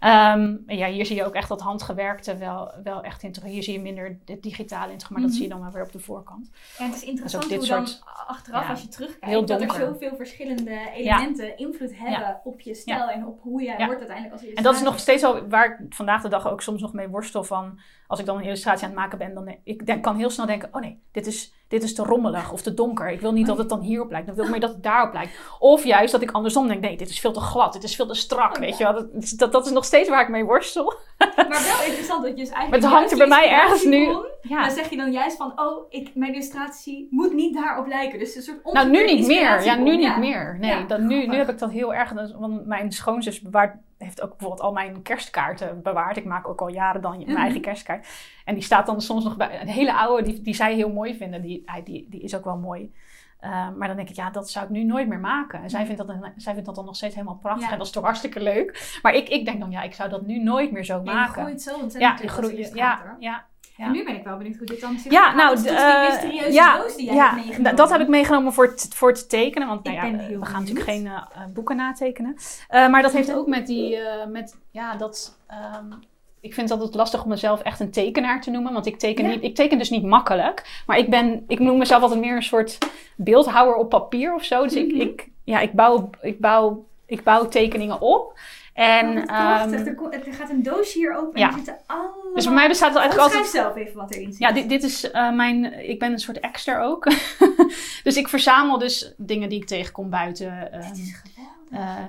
[0.00, 3.50] Ehm, ja, hier zie je ook echt dat handgewerkte wel, wel echt in terug.
[3.50, 5.28] Hier zie je minder het digitale in terug, maar Mhm.
[5.28, 6.50] dat zie je dan wel weer op de voorkant.
[6.78, 9.70] Ja, het is interessant dit hoe soort- dan achteraf, ja, als je terugkijkt, dat er
[9.72, 14.42] zoveel verschillende elementen invloed hebben op je stijl en op hoe jij wordt uiteindelijk als
[14.42, 14.84] En dat is illustrator.
[14.92, 17.78] nog steeds al waar ik vandaag de dag ook soms nog mee worstel van...
[18.06, 20.46] Als ik dan een illustratie aan het maken ben, dan ik denk, kan heel snel
[20.46, 20.68] denken...
[20.72, 23.10] Oh nee, dit is, dit is te rommelig of te donker.
[23.10, 24.28] Ik wil niet dat het dan hierop lijkt.
[24.28, 25.38] Ik wil meer dat het daarop lijkt.
[25.58, 27.72] Of juist dat ik andersom denk, nee, dit is veel te glad.
[27.72, 28.88] Dit is veel te strak, Oh, weet ja.
[28.88, 29.02] je wel.
[29.12, 30.94] Dat, dat, dat is nog steeds waar ik mee worstel.
[31.18, 34.16] Maar wel interessant dat je dus eigenlijk Maar het hangt er bij mij ergens nu...
[34.48, 34.60] Ja.
[34.62, 38.18] Dan zeg je dan juist van, oh, ik, mijn illustratie moet niet daarop lijken.
[38.18, 39.64] Dus een soort Nou, nu niet meer.
[39.64, 40.16] Ja, nu niet ja.
[40.18, 40.56] meer.
[40.60, 42.12] Nee, Ja, dan nu, nu heb ik dat heel erg.
[42.38, 46.16] Want mijn schoonzus bewaart, heeft ook bijvoorbeeld al mijn kerstkaarten bewaard.
[46.16, 47.36] Ik maak ook al jaren dan mijn Mhm.
[47.40, 48.06] eigen kerstkaart.
[48.44, 49.60] En die staat dan soms nog bij.
[49.60, 51.42] Een hele oude, die, die zij heel mooi vinden.
[51.42, 52.92] Die, hij- die, die is ook wel mooi.
[53.44, 55.62] Uh, maar dan denk ik, ja, dat zou ik nu nooit meer maken.
[55.62, 57.64] En zij vindt dat, dan- zij vindt dat dan nog steeds helemaal prachtig.
[57.66, 57.72] Ja.
[57.72, 58.98] En dat is toch hartstikke leuk.
[59.02, 61.10] Maar ik, ik denk dan, ja, ik zou dat nu nooit meer zo En je
[61.10, 61.42] maken.
[61.42, 62.74] groeit zo ontzettend Ja, je groeit.
[62.74, 63.44] Ja, ja,
[63.78, 63.84] ja.
[63.84, 65.12] En nu ben ik wel benieuwd hoe dit dan zit.
[65.12, 67.76] Ja, nou, die eh, mysterieuze ja, doos die jij ja, hebt meegenomen.
[67.76, 69.68] dat heb ik meegenomen voor het, voor het tekenen.
[69.68, 70.52] Want nou ja, ben we gaan benieuwd.
[70.52, 72.36] natuurlijk geen eh, eh, boeken natekenen.
[72.68, 75.38] Eh, maar dat heeft ook met die, eh, met, ja, dat...
[75.46, 75.92] ehm,
[76.40, 78.72] ik vind het altijd lastig om mezelf echt een tekenaar te noemen.
[78.72, 79.30] Want ik teken, Ja.
[79.30, 80.82] niet, ik teken dus niet makkelijk.
[80.86, 82.78] Maar ik, ben, ik noem mezelf altijd meer een soort
[83.16, 84.62] beeldhouwer op papier of zo.
[84.62, 85.00] Dus ik, Mhm.
[85.00, 88.38] ik, ja, ik, bouw, ik, bouw, ik bouw tekeningen op.
[88.78, 89.84] En, Oh, wat prachtig.
[89.84, 91.46] ehm, er, er gaat een doosje hier open en ja.
[91.48, 92.14] er zitten allemaal...
[92.34, 93.62] dus bij mij bestaat het eigenlijk Schrijf altijd...
[93.62, 94.38] zelf even wat erin zit.
[94.38, 95.88] Ja, dit, dit is eh, mijn.
[95.88, 97.04] Ik ben een soort extra ook.
[98.04, 100.72] dus ik verzamel dus dingen die ik tegenkom buiten.
[100.72, 101.88] ehm, Dit is geweldig.
[101.98, 102.04] eh,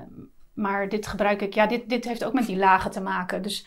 [0.53, 1.53] maar dit gebruik ik.
[1.53, 3.41] Ja, dit, dit heeft ook met die lagen te maken.
[3.41, 3.65] Dus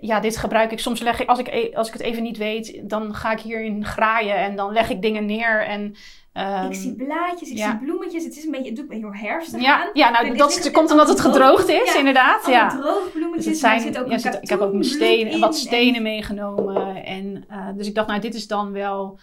[0.00, 0.78] ja, dit gebruik ik.
[0.80, 3.40] Soms leg ik als, ik, e- als ik het even niet weet, dan ga ik
[3.40, 5.66] hierin graaien en dan leg ik dingen neer.
[5.66, 5.94] En,
[6.32, 7.70] ehm, ik zie blaadjes, ik ja.
[7.70, 8.24] zie bloemetjes.
[8.24, 9.90] Het is een beetje, het doet me heel herfstig ja, aan.
[9.92, 11.80] ja, nou, dat komt omdat het gedroogd droog.
[11.82, 12.46] is, Ja, inderdaad.
[12.46, 12.68] Ja.
[12.68, 13.46] Dus bloemetjes.
[13.46, 17.04] het zijn, zit ook zit- ik heb ook mijn stenen, wat en- stenen meegenomen.
[17.04, 19.18] En, eh, dus ik dacht, nou, dit is dan wel.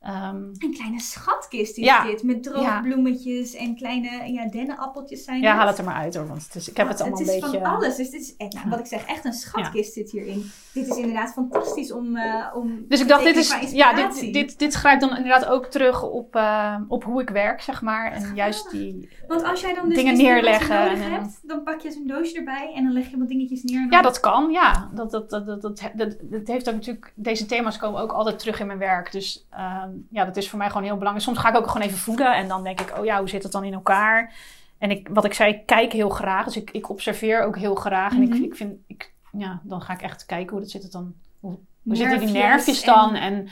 [0.00, 2.04] Ehm, Een kleine schatkist is Ja.
[2.04, 2.22] dit.
[2.22, 2.80] Met droge Ja.
[2.80, 5.58] bloemetjes en kleine ja, dennenappeltjes zijn ja, het.
[5.58, 6.26] haal het er maar uit hoor.
[6.26, 7.58] Want het is, ik heb het allemaal is een beetje.
[7.60, 7.96] van alles.
[7.96, 10.50] Dus dit is, echt, nou, wat ik zeg, echt een schatkist zit hierin.
[10.72, 14.58] Dit is inderdaad fantastisch om, eh om Dus ik dacht, dit is, ja, dit, dit,
[14.58, 18.12] dit grijpt dan inderdaad ook terug op, eh, op hoe ik werk, zeg maar.
[18.12, 19.08] En juist die.
[19.28, 22.36] Want als jij dan dus dingen neerleggen nodig en- hebt, dan pak je zo'n doosje
[22.36, 23.80] erbij en dan leg je wat dingetjes neer.
[23.80, 24.90] en Ja, dat kan, ja.
[24.94, 27.12] Dat, dat, dat, dat, dat, dat, heeft ook natuurlijk.
[27.14, 29.12] Deze thema's komen ook altijd terug in mijn werk.
[29.12, 31.26] Dus ehm, ja, dat is voor mij gewoon heel belangrijk.
[31.26, 33.42] Soms ga ik ook gewoon even voelen en dan denk ik, oh ja, hoe zit
[33.42, 34.34] het dan in elkaar?
[34.78, 36.44] En ik, wat ik zei, ik kijk heel graag.
[36.44, 38.12] Dus ik, ik observeer ook heel graag.
[38.12, 38.32] En Mhm.
[38.32, 41.14] ik, ik vind, ik, ja, dan ga ik echt kijken hoe dat zit het dan.
[41.40, 43.14] Hoe, hoe zitten die Nerfjes nerfjes dan?
[43.14, 43.48] En,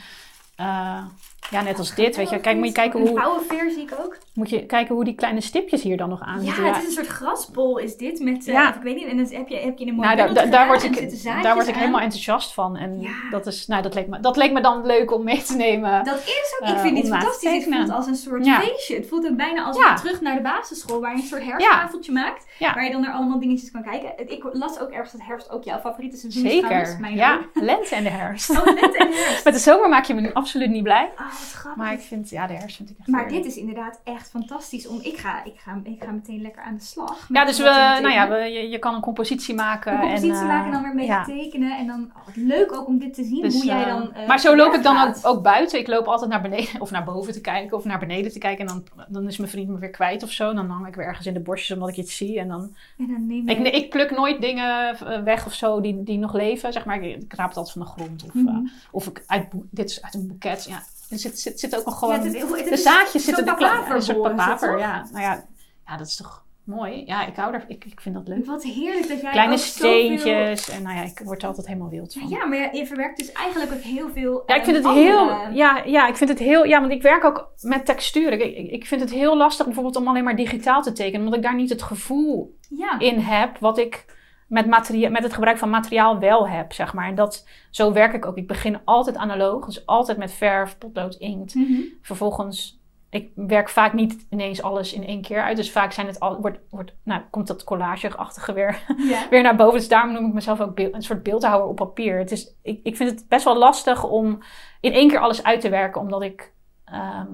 [0.55, 1.05] eh,
[1.49, 2.39] ja, net als dit, weet je.
[2.39, 3.21] Kijk, moet je kijken Een hoe.
[3.21, 4.17] oude veer zie ik ook.
[4.33, 6.65] moet je kijken hoe die kleine stipjes hier dan nog aan Ja, zitten.
[6.65, 8.75] het is een soort grasbol is dit met, eh, Ja.
[8.75, 10.83] ik weet niet, en dan heb je, heb je een mooi Nou, daar, daar, word
[10.83, 12.75] ik, daar word ik helemaal enthousiast van.
[12.77, 13.09] En Ja.
[13.31, 16.03] dat, is, nou, dat, leek me, dat leek me dan leuk om mee te nemen.
[16.03, 17.65] Dat is ook, eh, ik vind dit om na te fantastisch.
[17.65, 18.59] Het voelt als een soort Ja.
[18.59, 18.95] feestje.
[18.95, 19.93] Het voelt ook bijna als Ja.
[19.95, 22.45] terug naar de basisschool, waar je een soort herfstafeltje maakt.
[22.59, 22.73] Ja.
[22.73, 24.13] Waar je dan naar allemaal dingetjes kan kijken.
[24.15, 26.51] Het- Ik las ook ergens dat herfst ook jouw favoriete seizoen is.
[26.51, 26.97] Zeker.
[26.99, 28.49] Mijn Ja, lente en de herfst.
[28.49, 29.43] Oh, lente en herfst.
[29.45, 31.09] Met de zomer maak je me nu absoluut niet blij.
[31.29, 31.83] Wat grappig.
[31.83, 33.43] Maar ik vind, ja, de herfst vind ik echt Maar heerlijk.
[33.43, 34.87] dit is inderdaad echt fantastisch.
[34.87, 37.27] Om, ik, ga, ik, ga, ik ga meteen lekker aan de slag.
[37.29, 37.63] Ja, dus we,
[38.01, 39.93] nou ja, we, je, je kan een compositie maken.
[39.93, 41.23] een compositie en, eh, maken en dan weer ja.
[41.23, 41.77] tekenen.
[41.77, 44.27] En dan, oh, leuk ook om dit te zien, Dus, hoe jij eh, dan eh,
[44.27, 45.79] maar zo loop ik dan ook, buiten.
[45.79, 48.67] Ik loop altijd naar beneden of naar boven te kijken of naar beneden te kijken.
[48.67, 50.53] En dan, dan is mijn vriend me weer kwijt of zo.
[50.53, 52.39] Dan hang ik weer ergens in de bosjes omdat ik iets zie.
[52.39, 56.17] En dan, En dan neem ik, ik pluk nooit dingen weg of zo die, die
[56.17, 56.73] nog leven.
[56.73, 57.01] Zeg maar.
[57.03, 58.23] Ik, raap het altijd van de grond.
[58.23, 58.67] Of, Mhm.
[58.91, 60.65] of ik uit, dit is uit een boeket.
[60.69, 62.19] Ja, er zit, zit, zit ook nog gewoon...
[62.19, 63.95] Het het de zaadjes zitten er klaar.
[63.95, 65.07] Een soort het, papaver, ja.
[65.11, 65.45] Nou ja,
[65.85, 67.03] ja, dat is toch mooi.
[67.05, 68.45] Ja, ik hou ik, ik vind dat leuk.
[68.45, 70.17] Wat heerlijk dat jij Kleine zoveel...
[70.17, 70.69] steentjes.
[70.69, 72.29] En nou ja, ik word er altijd helemaal wild van.
[72.29, 75.51] Ja, maar je, verwerkt dus eigenlijk ook heel veel Ja, ik vind het heel.
[75.53, 76.65] Ja, ja, ik vind het heel.
[76.65, 78.41] Ja, want ik werk ook met texturen.
[78.41, 81.35] Ik, ik, ik vind het heel lastig bijvoorbeeld om alleen maar digitaal te tekenen, omdat
[81.35, 82.99] ik daar niet het gevoel Ja.
[82.99, 84.05] in heb wat ik
[84.47, 87.07] met, materia- met het gebruik van materiaal wel heb, zeg maar.
[87.07, 88.37] En dat, zo werk ik ook.
[88.37, 91.55] Ik begin altijd analoog, dus altijd met verf, potlood, inkt.
[91.55, 91.81] Mhm.
[92.01, 92.79] Vervolgens,
[93.09, 95.57] ik werk vaak niet ineens alles in één keer uit.
[95.57, 98.79] Dus vaak zijn het al, wordt, wordt, nou, komt dat collageachtige weer
[99.29, 99.79] weer naar boven.
[99.79, 102.17] Dus daarom noem ik mezelf ook een soort beeldhouwer op papier.
[102.17, 104.39] Het is, ik, ik vind het best wel lastig om
[104.81, 106.53] in één keer alles uit te werken, omdat ik.
[106.85, 107.27] ehm,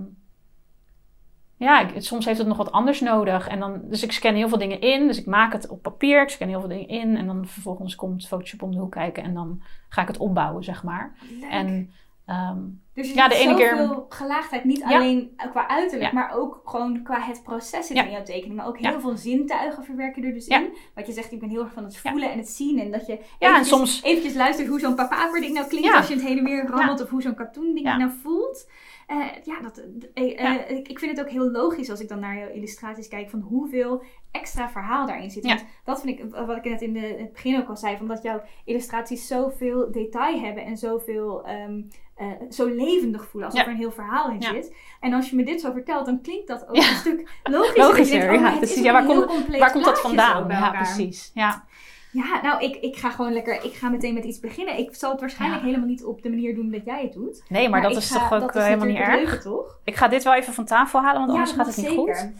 [1.63, 3.47] ja, ik, soms heeft het nog wat anders nodig.
[3.47, 5.07] En dan, dus ik scan heel veel dingen in.
[5.07, 6.21] Dus ik maak het op papier.
[6.21, 7.15] Ik scan heel veel dingen in.
[7.17, 9.23] En dan vervolgens komt Photoshop om de hoek kijken.
[9.23, 11.15] En dan ga ik het opbouwen, zeg maar.
[11.39, 11.49] Leuk.
[11.49, 11.91] En
[12.25, 12.57] ehm,
[12.93, 14.95] dus je ja, de ene keer- gelaagdheid, niet Ja.
[14.95, 16.19] alleen qua uiterlijk, Ja.
[16.19, 18.03] maar ook gewoon qua het proces zit Ja.
[18.03, 18.55] in jouw tekening.
[18.55, 20.73] Maar ook heel veel zintuigen verwerken er dus in.
[20.95, 22.79] Wat je zegt, ik ben heel erg van het voelen en het zien.
[22.79, 26.07] En dat je Ja, en eventjes, soms- eventjes luistert hoe zo'n papaverding nou klinkt als
[26.07, 27.01] je het heen en weer rammelt.
[27.03, 28.69] Of hoe zo'n katoen ding nou voelt.
[29.07, 30.65] Eh, ja, dat, Ja.
[30.67, 33.39] ik, ik vind het ook heel logisch als ik dan naar jouw illustraties kijk van
[33.39, 35.43] hoeveel extra verhaal daarin zit.
[35.43, 35.49] Ja.
[35.55, 38.07] Want dat vind ik, wat ik net in de, het begin ook al zei, van
[38.07, 43.67] dat jouw illustraties zoveel detail hebben en zoveel eh, zo levendig voelen, alsof Ja.
[43.67, 44.75] er een heel verhaal in zit.
[44.99, 47.77] En als je me dit zo vertelt, dan klinkt dat ook een stuk logischer.
[47.83, 48.91] Logischer, denkt, oh, ja, precies.
[48.91, 50.47] waar komt- waar komt dat vandaan?
[50.49, 51.31] Ja, precies.
[51.33, 51.65] Ja.
[52.13, 54.77] Ja, nou, ik, ik ga gewoon lekker, ik ga meteen met iets beginnen.
[54.77, 55.67] Ik zal het waarschijnlijk Ja.
[55.67, 57.43] helemaal niet op de manier doen dat jij het doet.
[57.49, 59.15] Nee, maar, dat is ga- toch ook eh, is helemaal niet erg.
[59.29, 59.79] leuke, toch?
[59.83, 62.15] Ik ga dit wel even van tafel halen, want anders gaat het niet zeker.
[62.15, 62.31] goed.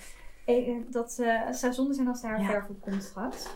[0.45, 2.45] Eh, dat eh, zou zonde zijn als daar Ja.
[2.45, 3.47] verf op komt straks.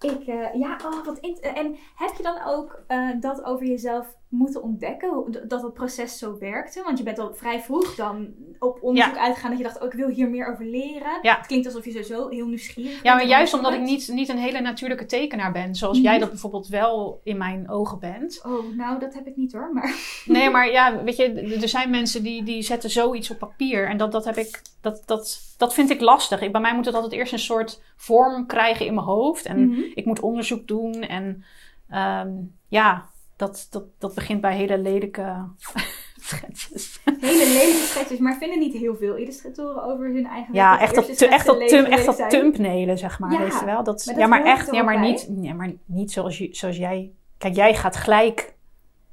[0.00, 0.22] Ik,
[0.54, 2.82] ja, oh, wat en heb je dan ook
[3.20, 5.40] dat over jezelf moeten ontdekken?
[5.48, 6.82] Dat het proces zo werkte?
[6.84, 9.92] Want je bent al vrij vroeg dan op onderzoek uitgegaan dat je dacht, oh, ik
[9.92, 11.18] wil hier meer over leren.
[11.22, 11.36] Ja.
[11.36, 13.04] Het klinkt alsof je sowieso heel nieuwsgierig bent.
[13.04, 16.06] Ja, maar juist omdat ik niet, niet een hele natuurlijke tekenaar ben, zoals Mhm.
[16.06, 18.10] jij dat bijvoorbeeld wel in mijn ogen bent.
[18.18, 18.42] bent.
[18.44, 19.70] Oh, nou, dat heb ik niet hoor.
[19.72, 19.94] Maar
[20.26, 23.88] Nee, maar ja, weet je, er zijn mensen die, die zetten zoiets op papier.
[23.88, 26.40] En dat, dat heb ik, dat, dat, dat vind ik lastig.
[26.40, 29.44] Ik, bij mij moet het altijd eerst een soort vorm krijgen in mijn hoofd.
[29.46, 29.80] En Mhm.
[29.94, 30.92] ik moet onderzoek doen.
[30.94, 31.44] En
[31.88, 32.30] ehm,
[32.68, 33.10] ja,
[33.48, 35.48] dat, dat, dat begint bij hele lelijke
[36.20, 37.00] schetsjes.
[37.04, 38.18] hele lelijke schetsjes.
[38.18, 41.84] Maar vinden niet heel veel illustratoren over hun eigen Ja, echt tu- echt schetsen tum,
[41.84, 43.32] echt thumbnailen, zeg maar.
[43.32, 43.82] Ja, weet je wel?
[43.84, 45.10] Dat, maar dat ja, maar echt, ja, maar bij.
[45.10, 47.12] niet, ja, maar niet zoals, je- zoals jij.
[47.38, 48.51] Kijk, jij gaat gelijk.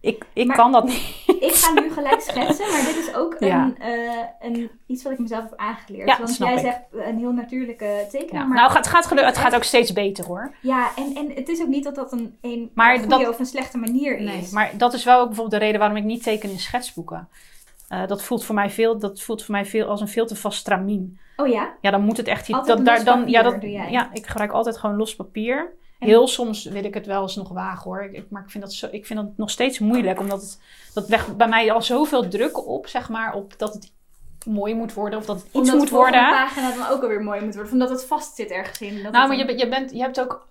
[0.01, 1.23] Ik, ik Maar- kan dat niet.
[1.39, 3.63] Ik ga nu gelijk schetsen, maar dit is ook Ja.
[3.63, 6.07] een, eh, een, iets wat ik mezelf heb aangeleerd.
[6.07, 6.59] Ja, Want jij ik.
[6.59, 8.41] zegt een heel natuurlijke tekenaar.
[8.41, 8.47] Ja.
[8.47, 10.53] Maar, Nou, het gaat, gelu- het gaat ook steeds beter hoor.
[10.61, 13.39] ja, en, en het is ook niet dat dat een, een Maar goede dat- of
[13.39, 14.25] een slechte manier is.
[14.25, 17.27] Nee, maar dat is wel ook bijvoorbeeld de reden waarom ik niet teken in schetsboeken.
[17.87, 20.35] Eh, dat, voelt voor mij veel, dat voelt voor mij veel als een veel te
[20.35, 21.19] vast stramien.
[21.35, 21.73] Oh ja?
[21.81, 22.51] Ja, dan moet het echt...
[22.53, 25.73] Altijd dat, daar, dan, ja, dat, ja, ik gebruik altijd gewoon los papier.
[25.99, 28.01] Heel soms wil ik het wel eens nog wagen hoor.
[28.11, 30.19] Ik, maar ik vind, dat zo, ik vind dat nog steeds moeilijk.
[30.19, 30.59] Omdat het,
[30.93, 33.33] dat legt bij mij al zoveel druk op, zeg maar.
[33.33, 33.91] Op dat het
[34.45, 36.37] mooi moet worden of dat het iets Omdat moet de volgende worden.
[36.37, 37.73] pagina dan ook alweer mooi moet worden.
[37.73, 39.03] Omdat het vast zit ergens in.
[39.03, 40.47] Dat Nou, maar je, een- je, bent, je hebt ook...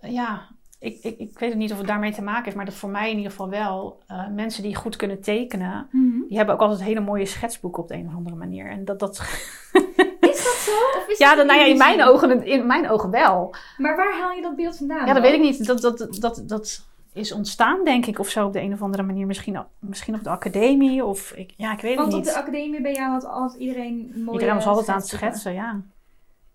[0.00, 2.56] Ja, ik, ik, ik weet het niet of het daarmee te maken heeft.
[2.56, 4.02] Maar dat voor mij in ieder geval wel.
[4.06, 5.88] eh, mensen die goed kunnen tekenen...
[5.90, 6.28] Mhm.
[6.28, 8.70] Die hebben ook altijd hele mooie schetsboeken op de een of andere manier.
[8.70, 9.20] En dat, dat...
[10.30, 10.98] Is dat zo?
[10.98, 13.54] Of is Ja, dan, nou ja, in mijn, ogen, in mijn ogen wel.
[13.78, 15.06] Maar waar haal je dat beeld vandaan?
[15.06, 15.66] Ja, dat weet ik niet.
[15.66, 19.02] Dat, dat, dat, dat is ontstaan, denk ik, of zo op de een of andere
[19.02, 19.26] manier.
[19.26, 22.34] Misschien, misschien op de academie, of ik, ja, ik weet Want het op niet.
[22.34, 25.80] de academie bij jou had altijd iedereen mooie Iedereen was altijd aan het schetsen, ja.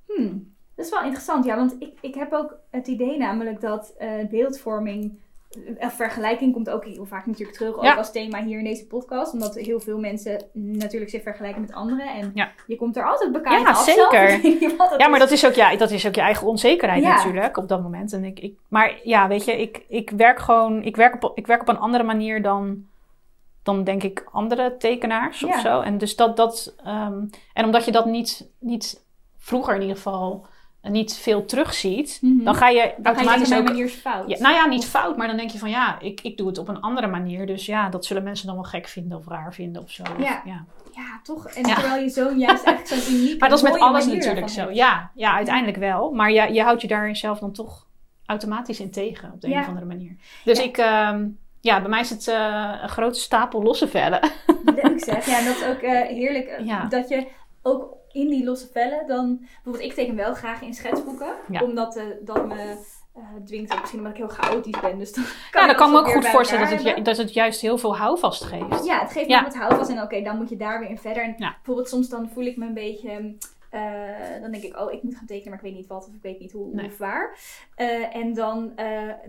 [0.05, 3.93] Hmm, dat is wel interessant, ja, want ik, ik heb ook het idee namelijk dat
[3.97, 5.19] eh, beeldvorming
[5.79, 7.93] vergelijking komt ook heel vaak natuurlijk terug, ook Ja.
[7.95, 9.33] als thema hier in deze podcast.
[9.33, 12.13] Omdat heel veel mensen natuurlijk zich vergelijken met anderen.
[12.13, 12.51] En Ja.
[12.67, 14.97] je komt er altijd bekijken Ja, af zeker.
[14.97, 17.15] Ja, maar dat is, ook, ja, dat is ook je eigen onzekerheid Ja.
[17.15, 18.13] natuurlijk op dat moment.
[18.13, 21.47] En ik, ik, maar ja, weet je, ik, ik werk gewoon, ik werk, op, ik
[21.47, 22.85] werk op een andere manier dan,
[23.63, 25.81] dan denk ik andere tekenaars of zo.
[25.81, 29.05] En dus dat, dat ehm, en omdat je dat niet, niet
[29.37, 30.45] vroeger in ieder geval
[30.89, 32.43] niet veel terugziet, Mhm.
[32.43, 33.89] dan ga je Dan ga je automatisch ook...
[33.89, 34.29] fout.
[34.29, 36.57] Ja, nou ja, niet fout, maar dan denk je van ja, ik, ik doe het
[36.57, 37.45] op een andere manier.
[37.45, 40.03] Dus ja, dat zullen mensen dan wel gek vinden of raar vinden of zo.
[40.19, 40.41] Ja.
[40.45, 40.65] ja.
[40.95, 41.47] Ja, toch?
[41.47, 41.73] En Ja.
[41.75, 44.69] terwijl je zo juist eigenlijk zo'n uniek Maar dat is met alles natuurlijk zo.
[44.71, 46.11] Ja, ja, uiteindelijk wel.
[46.11, 47.85] Maar je, je houdt je daar zelf dan toch
[48.25, 49.55] automatisch in tegen op de Ja.
[49.55, 50.15] een of andere manier.
[50.43, 50.63] Dus Ja.
[50.63, 51.27] ik, ehm,
[51.61, 54.19] ja, bij mij is het eh, een grote stapel losse vellen.
[54.63, 55.25] Leuk zeg.
[55.25, 56.47] Ja, en dat is ook eh, heerlijk.
[56.47, 56.85] eh, Ja.
[56.85, 57.27] Dat je
[57.61, 59.37] ook in die losse vellen dan...
[59.39, 61.33] Bijvoorbeeld, ik teken wel graag in schetsboeken.
[61.49, 61.63] Ja.
[61.63, 62.77] Omdat eh, dat me
[63.13, 64.97] eh, dwingt, ook misschien omdat ik heel chaotisch ben.
[64.97, 67.33] Dus dan kan Ja, kan ik me ook goed voorstellen dat het, ju- dat het
[67.33, 68.85] juist heel veel houvast geeft.
[68.85, 69.39] Ja, het geeft Ja.
[69.39, 69.89] me wat houvast.
[69.89, 71.23] En oké, dan moet je daar weer in verder.
[71.23, 71.53] En Ja.
[71.55, 73.35] bijvoorbeeld soms dan voel ik me een beetje...
[73.69, 76.07] eh, dan denk ik, oh, ik moet gaan tekenen, maar ik weet niet wat.
[76.07, 76.85] Of ik weet niet hoe Nee.
[76.85, 77.37] of waar.
[78.11, 78.71] En dan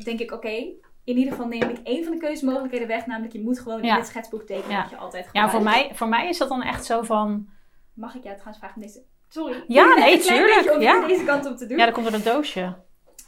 [0.04, 0.48] denk ik, oké...
[0.48, 3.06] in ieder geval neem ik één van de keuzemogelijkheden weg.
[3.06, 4.80] Namelijk, je moet gewoon in het schetsboek tekenen Ja.
[4.82, 7.48] wat je altijd Ja, voor mij, voor mij is dat dan echt zo van...
[7.98, 9.02] Mag ik jou trouwens vragen om deze...
[9.28, 9.64] Sorry.
[9.66, 11.06] Ja, nee, tuurlijk, om ja.
[11.06, 11.78] deze kant op te doen.
[11.78, 12.76] Ja, dat komt door een doosje.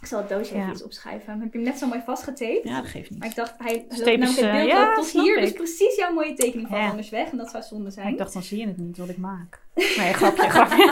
[0.01, 1.27] Ik zal het doosje even iets opschrijven.
[1.27, 2.61] Dan heb je hem net zo mooi vastgetaped.
[2.63, 3.31] Ja, dat geeft Maar niet.
[3.31, 5.41] ik dacht, hij loopt namelijk het eh, beeld ja, tot hier.
[5.41, 6.89] Dus precies jouw mooie tekening Ja.
[6.91, 7.31] anders weg.
[7.31, 8.09] En dat zou zonde zijn.
[8.09, 9.63] Ik dacht, dan zie je het niet wat ik maak.
[9.97, 10.85] Nee, grapje, grapje.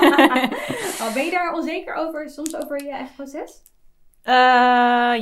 [1.01, 3.63] Oh, ben je daar onzeker over, soms over je eigen proces?
[4.23, 4.35] Eh,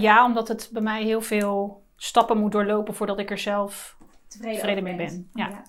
[0.03, 3.97] ja, omdat het bij mij heel veel stappen moet doorlopen voordat ik er zelf...
[4.29, 5.62] Tevreden, mee ben, ja.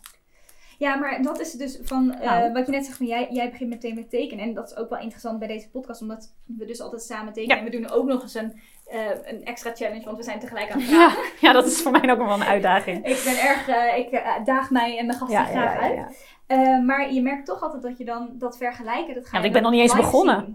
[0.77, 0.95] Ja.
[0.95, 2.51] maar dat is dus van eh, Nou.
[2.53, 4.43] wat je net zegt van jij, jij begint meteen met tekenen.
[4.45, 7.55] En dat is ook wel interessant bij deze podcast, omdat we dus altijd samen tekenen.
[7.57, 7.63] Ja.
[7.65, 10.71] En we doen ook nog eens een, eh, een extra challenge, want we zijn tegelijk
[10.71, 11.23] aan het Ja, praten.
[11.41, 12.97] ja, dat is voor mij ook wel een uitdaging.
[13.05, 16.25] Ik ben erg, eh, ik daag mij en de gasten graag uit.
[16.85, 19.61] Maar je merkt toch altijd dat je dan dat vergelijken, dat ga Ja, ik ben
[19.61, 20.51] nog niet eens begonnen.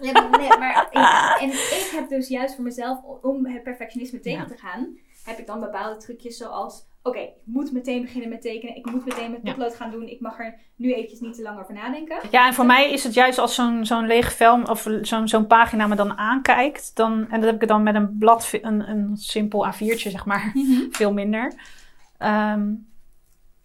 [0.00, 4.40] Ja, nee, maar ik, en ik heb dus juist voor mezelf, om het perfectionisme tegen
[4.40, 4.46] Ja.
[4.46, 8.76] te gaan, heb ik dan bepaalde trucjes zoals, oké, ik moet meteen beginnen met tekenen,
[8.76, 9.50] ik moet meteen met Ja.
[9.52, 12.16] potlood gaan doen, ik mag er nu eventjes niet te lang over nadenken.
[12.30, 15.46] Ja, en voor mij is het juist als zo'n zo'n lege film of zo'n zo'n
[15.46, 16.96] pagina me dan aankijkt.
[16.96, 20.52] Dan, en dat heb ik dan met een blad, een, een simpel A4'tje zeg maar,
[20.90, 21.52] veel minder.
[22.18, 22.70] Ehm,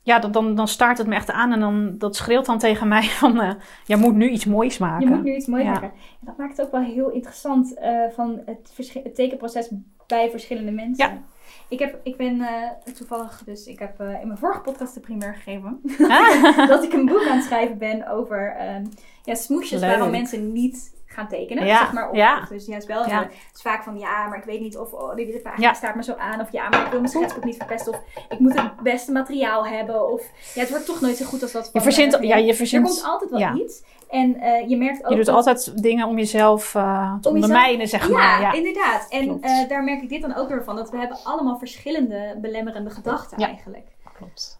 [0.03, 2.87] ja, dan, dan, dan staart het me echt aan en dan, dat schreeuwt dan tegen
[2.87, 3.51] mij van, eh
[3.85, 5.09] jij moet nu iets moois maken.
[5.09, 5.71] Je moet nu iets moois Ja.
[5.71, 5.89] maken.
[5.91, 9.69] En dat maakt het ook wel heel interessant eh, van het, het tekenproces
[10.07, 11.07] bij verschillende mensen.
[11.09, 11.21] Ja.
[11.67, 14.99] Ik, heb, ik ben eh, toevallig, dus ik heb eh, in mijn vorige podcast de
[14.99, 15.81] primeur gegeven.
[16.07, 16.67] Ah.
[16.73, 18.85] dat ik een boek aan het schrijven ben over ehm,
[19.23, 21.65] ja, smoesjes waarom mensen niet gaan tekenen.
[21.65, 22.45] Ja, Zeg maar, ja.
[22.49, 23.07] dus juist wel.
[23.07, 23.19] Ja.
[23.23, 25.73] Het is vaak van ja, maar ik weet niet of oh, die pagina Ja.
[25.73, 26.39] staat me zo aan.
[26.41, 27.93] Of ja, maar ik wil mijn schetsboek niet verpesten.
[27.93, 30.11] Of ik moet het beste materiaal hebben.
[30.11, 30.21] Of
[30.53, 32.85] ja, het wordt toch nooit zo goed als dat Je verzint, ja, je Er verzint,
[32.87, 33.83] komt altijd wel iets.
[34.09, 37.11] En eh, je merkt ook je doet dat- altijd dingen om jezelf eh, te Om
[37.13, 38.41] jezelf- ondermijnen, zeg maar.
[38.41, 39.05] Ja, inderdaad.
[39.09, 40.75] En eh, daar merk ik dit dan ook weer van.
[40.75, 43.47] Dat we hebben allemaal verschillende belemmerende gedachten Ja.
[43.47, 43.87] eigenlijk.
[44.13, 44.59] klopt.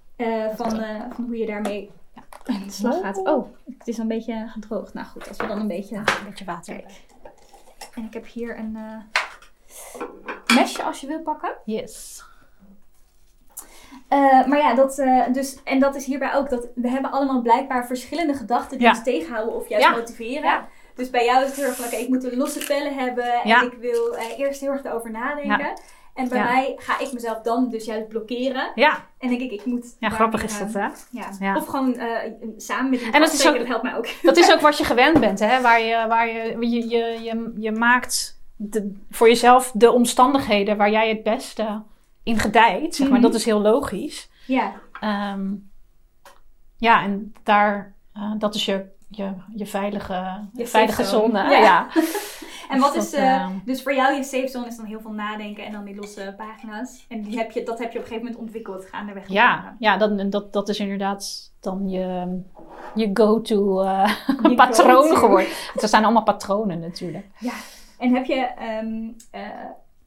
[0.55, 0.69] Van,
[1.15, 1.91] van hoe je daarmee
[2.49, 3.17] aan de slag gaat.
[3.17, 4.93] Oh, het is een beetje gedroogd.
[4.93, 5.95] Nou goed, als we dan een beetje...
[5.95, 6.75] Een beetje water.
[6.75, 6.91] Kijk.
[7.95, 11.53] En ik heb hier een eh, mesje als je wil pakken.
[11.65, 12.23] Yes.
[14.07, 16.49] Eh, maar ja, dat, eh, dus, en dat is hierbij ook.
[16.49, 18.93] Dat we hebben allemaal blijkbaar verschillende gedachten die Ja.
[18.93, 19.91] ons tegenhouden of juist Ja.
[19.91, 20.43] motiveren.
[20.43, 20.67] Ja.
[20.95, 23.33] Dus bij jou is het heel erg van, oké, ik moet de losse vellen hebben.
[23.33, 25.73] En ik wil eerst heel erg erover nadenken.
[26.13, 26.43] En bij Ja.
[26.43, 28.71] mij ga ik mezelf dan dus juist blokkeren.
[28.75, 29.95] Ja, En denk ik, ik moet...
[29.99, 30.87] ja grappig is dat, hè?
[31.11, 31.29] Ja.
[31.39, 31.55] Ja.
[31.55, 34.07] Of gewoon eh, samen met iemand En dat is ook- dat helpt mij ook.
[34.21, 35.61] Dat is ook wat je gewend bent, hè?
[35.61, 40.91] Waar je, waar je, je, je, je, je maakt de, voor jezelf de omstandigheden waar
[40.91, 41.81] jij het beste
[42.23, 42.95] in gedijt.
[42.95, 43.19] Zeg maar.
[43.19, 43.27] Mhm.
[43.27, 44.29] Dat is heel logisch.
[44.47, 44.73] Ja.
[44.99, 45.49] Ehm,
[46.77, 51.37] ja, en daar, eh, dat is je, je, je veilige, Je veilige zone.
[51.39, 51.51] zone.
[51.51, 51.59] Ja.
[51.59, 51.87] Ja.
[52.71, 54.99] En wat Dus is, eh, eh, dus voor jou je safe zone is dan heel
[54.99, 57.05] veel nadenken en dan die losse pagina's.
[57.09, 59.27] En die heb je, dat heb je op een gegeven moment ontwikkeld gaandeweg.
[59.27, 62.39] de Ja, ja dat, dat, dat is inderdaad dan je,
[62.95, 63.83] je go-to
[64.49, 65.15] Je patroon go-to.
[65.15, 65.49] geworden.
[65.73, 67.25] Het zijn allemaal patronen natuurlijk.
[67.39, 67.53] Ja.
[68.01, 69.41] En heb je ehm, eh,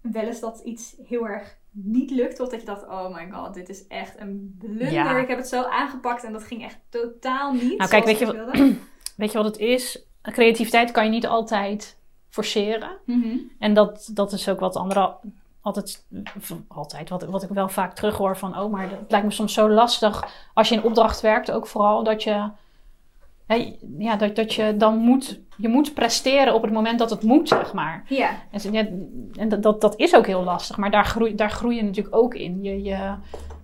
[0.00, 2.40] wel eens dat iets heel erg niet lukt?
[2.40, 4.92] Of dat je dacht, oh my god, dit is echt een blunder.
[4.92, 5.18] Ja.
[5.18, 8.76] Ik heb het zo aangepakt en dat ging echt totaal niet Nou, kijk, weet je.
[9.16, 10.06] Weet je wat het is?
[10.22, 11.98] Creativiteit kan je niet altijd
[12.34, 12.90] forceren.
[13.04, 13.36] Mhm.
[13.58, 15.14] En dat, dat is ook wat anderen
[15.60, 16.06] altijd,
[16.68, 19.70] altijd wat, wat ik wel vaak terughoor van, oh, maar het lijkt me soms zo
[19.70, 22.50] lastig als je in opdracht werkt, ook vooral dat je
[23.46, 27.22] hè, ja, dat, dat je dan moet, je moet presteren op het moment dat het
[27.22, 28.04] moet, zeg maar.
[28.08, 28.30] Ja.
[28.50, 28.86] En, ja,
[29.32, 32.16] en dat, dat, dat is ook heel lastig, maar daar groei, daar groei je natuurlijk
[32.16, 32.62] ook in.
[32.62, 33.14] Je, je,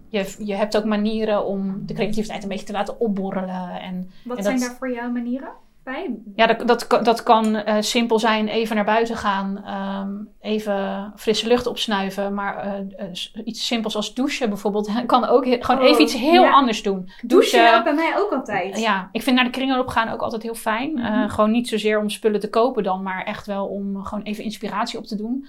[0.09, 3.81] je, je hebt ook manieren om de creativiteit een beetje te laten opborrelen.
[3.81, 5.51] En Wat En zijn daar voor jou manieren
[5.93, 6.15] bij?
[6.35, 11.13] ja, dat, dat, kan- dat kan eh, simpel zijn, even naar buiten gaan, ehm, even
[11.17, 12.35] frisse lucht opsnuiven.
[12.35, 12.73] Maar eh,
[13.09, 13.11] eh,
[13.45, 16.51] iets simpels als douchen bijvoorbeeld, kan ook he- gewoon Oh, even iets heel ja.
[16.53, 17.11] anders doen.
[17.23, 18.81] Douchen bij mij ook altijd.
[18.81, 20.93] Ja, ik vind naar de kringloop gaan ook altijd heel fijn.
[20.93, 21.29] Mhm.
[21.29, 24.99] gewoon niet zozeer om spullen te kopen dan, maar echt wel om gewoon even inspiratie
[24.99, 25.49] op te doen.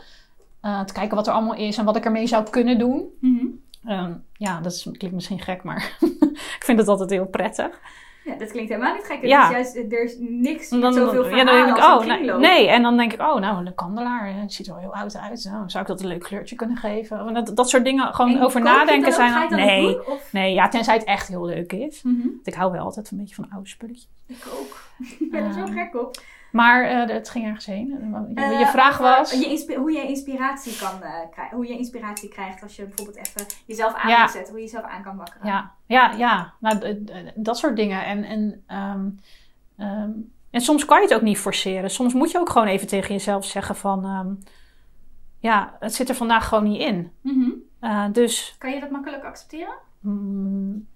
[0.86, 3.04] Te kijken wat er allemaal is en wat ik ermee zou kunnen doen.
[3.20, 3.46] Mhm.
[3.86, 5.98] Ehm, ja, dat is, klinkt misschien gek, maar
[6.58, 7.80] ik vind het altijd heel prettig.
[8.24, 9.26] Ja, dat klinkt helemaal niet gek.
[9.26, 9.44] Ja.
[9.44, 12.18] is juist, er is niks En met zoveel ja, verhalen dan denk ik, als oh,
[12.20, 12.68] een nee.
[12.68, 15.44] En dan denk ik, oh, nou, een kandelaar, het ziet er wel heel oud uit.
[15.52, 17.34] Nou, zou ik dat een leuk kleurtje kunnen geven?
[17.34, 19.34] Dat, dat soort dingen gewoon En over nadenken dan zijn.
[19.34, 22.02] Al- dan nee, doen, nee, ja, tenzij het echt heel leuk is.
[22.02, 22.22] Mhm.
[22.22, 24.10] Want Ik hou wel altijd een beetje van oude spulletjes.
[24.28, 24.80] Ik ook.
[25.20, 26.18] Ik ben er zo gek op.
[26.52, 27.88] Maar eh, het ging ergens heen.
[28.36, 29.32] Je, je Eh, vraag was.
[29.32, 31.56] Je hoe je inspiratie kan eh, krijgen.
[31.56, 34.28] Hoe je inspiratie krijgt als je bijvoorbeeld even jezelf aan Ja.
[34.28, 34.52] zetten.
[34.52, 35.48] Hoe je jezelf aan kan wakkeren.
[35.48, 36.54] Ja, ja, ja.
[36.60, 37.04] Nou,
[37.36, 38.06] dat soort dingen.
[38.06, 39.10] En, en, ehm,
[39.78, 40.10] ehm,
[40.50, 41.90] en soms kan je het ook niet forceren.
[41.92, 44.06] Soms moet je ook gewoon even tegen jezelf zeggen van...
[44.06, 44.34] ehm,
[45.40, 47.12] ja, het zit er vandaag gewoon niet in.
[47.22, 47.50] Mhm.
[48.12, 49.74] Dus Kan je dat makkelijk accepteren?
[50.00, 50.88] mm,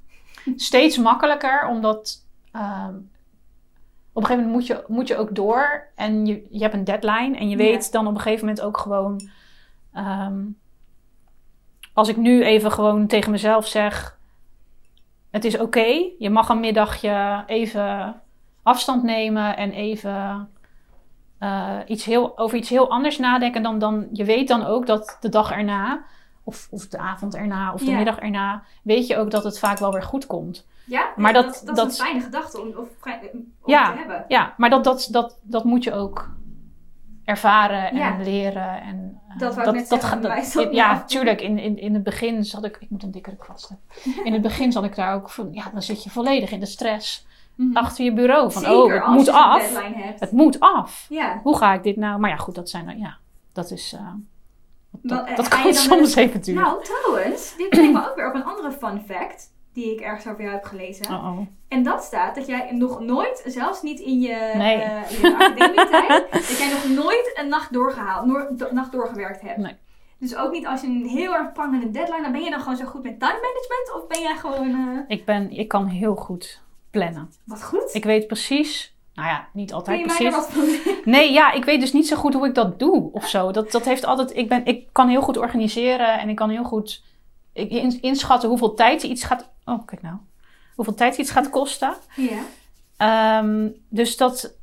[0.55, 2.23] steeds makkelijker, omdat...
[4.15, 5.87] op een gegeven moment moet je, moet je ook door.
[5.95, 7.37] En je, je hebt een deadline.
[7.37, 7.63] En je Ja.
[7.63, 9.29] weet dan op een gegeven moment ook gewoon...
[9.93, 10.43] ehm,
[11.93, 14.17] als ik nu even gewoon tegen mezelf zeg...
[15.31, 16.09] Het is oké.
[16.19, 18.21] Je mag een middagje even
[18.63, 20.49] afstand nemen en even
[21.37, 23.63] eh, iets heel, over iets heel anders nadenken.
[23.63, 26.03] Dan, dan, je weet dan ook dat de dag erna,
[26.43, 27.95] of, of de avond erna, of de Ja.
[27.97, 30.67] middag erna, weet je ook dat het vaak wel weer goed komt.
[30.85, 31.13] Ja?
[31.15, 32.87] Maar dat- dat, dat- is een fijne gedachte om, of,
[33.33, 33.91] om Ja.
[33.91, 34.25] te hebben.
[34.27, 36.29] Ja, maar dat, dat, dat, dat moet je ook
[37.25, 38.17] ervaren en Ja.
[38.17, 38.81] leren.
[38.81, 41.41] En, eh, Dat wou ik net gaat- bij wijze van- ja, tuurlijk.
[41.41, 42.77] In, in, in het begin zat ik...
[42.79, 44.25] Ik moet een dikkere kwast hebben.
[44.25, 45.47] In het begin zat ik daar ook van...
[45.51, 47.25] Ja, dan zit je volledig in de stress.
[47.55, 47.77] Mhm.
[47.77, 48.51] Achter je bureau.
[48.51, 49.79] Van, Zeker, oh, het moet af.
[50.19, 51.05] Het moet af.
[51.09, 51.39] Ja.
[51.43, 52.19] Hoe ga ik dit nou?
[52.19, 52.99] Maar ja, goed, dat zijn.
[52.99, 53.17] Ja,
[53.53, 53.89] dat is...
[55.01, 56.61] Dan, dat eh, dat kan soms even duren.
[56.63, 59.53] Nou, trouwens, dit brengt me ook weer op een andere fun fact.
[59.75, 61.05] Die ik ergens over jou heb gelezen.
[61.15, 61.47] Oh, oh.
[61.67, 64.75] En dat staat dat jij nog nooit, zelfs niet in je, Nee.
[64.75, 69.57] in je academietijd, dat jij nog nooit een nacht doorgehaald, do- nacht doorgewerkt hebt.
[69.57, 69.75] Nee.
[70.19, 72.77] Dus ook niet als je een heel erg prangende deadline, dan ben je dan gewoon
[72.77, 73.93] zo goed met time management?
[73.95, 74.69] Of ben jij gewoon,
[75.07, 76.61] eh, Ik, ben, ik kan heel goed
[76.91, 77.29] plannen.
[77.45, 77.93] wat goed?
[77.93, 78.93] Ik weet precies...
[79.13, 80.89] Nou ja, niet altijd mij precies.
[81.05, 83.51] Nee, ja, ik weet dus niet zo goed hoe ik dat doe of zo.
[83.51, 84.35] Dat, dat heeft altijd.
[84.37, 87.03] Ik, ben, ik kan heel goed organiseren en ik kan heel goed
[88.01, 89.49] inschatten hoeveel tijd iets gaat.
[89.65, 90.15] Oh, kijk nou.
[90.75, 91.93] Hoeveel tijd iets gaat kosten.
[92.15, 92.41] Ja.
[92.97, 94.53] Ehm, dus dat.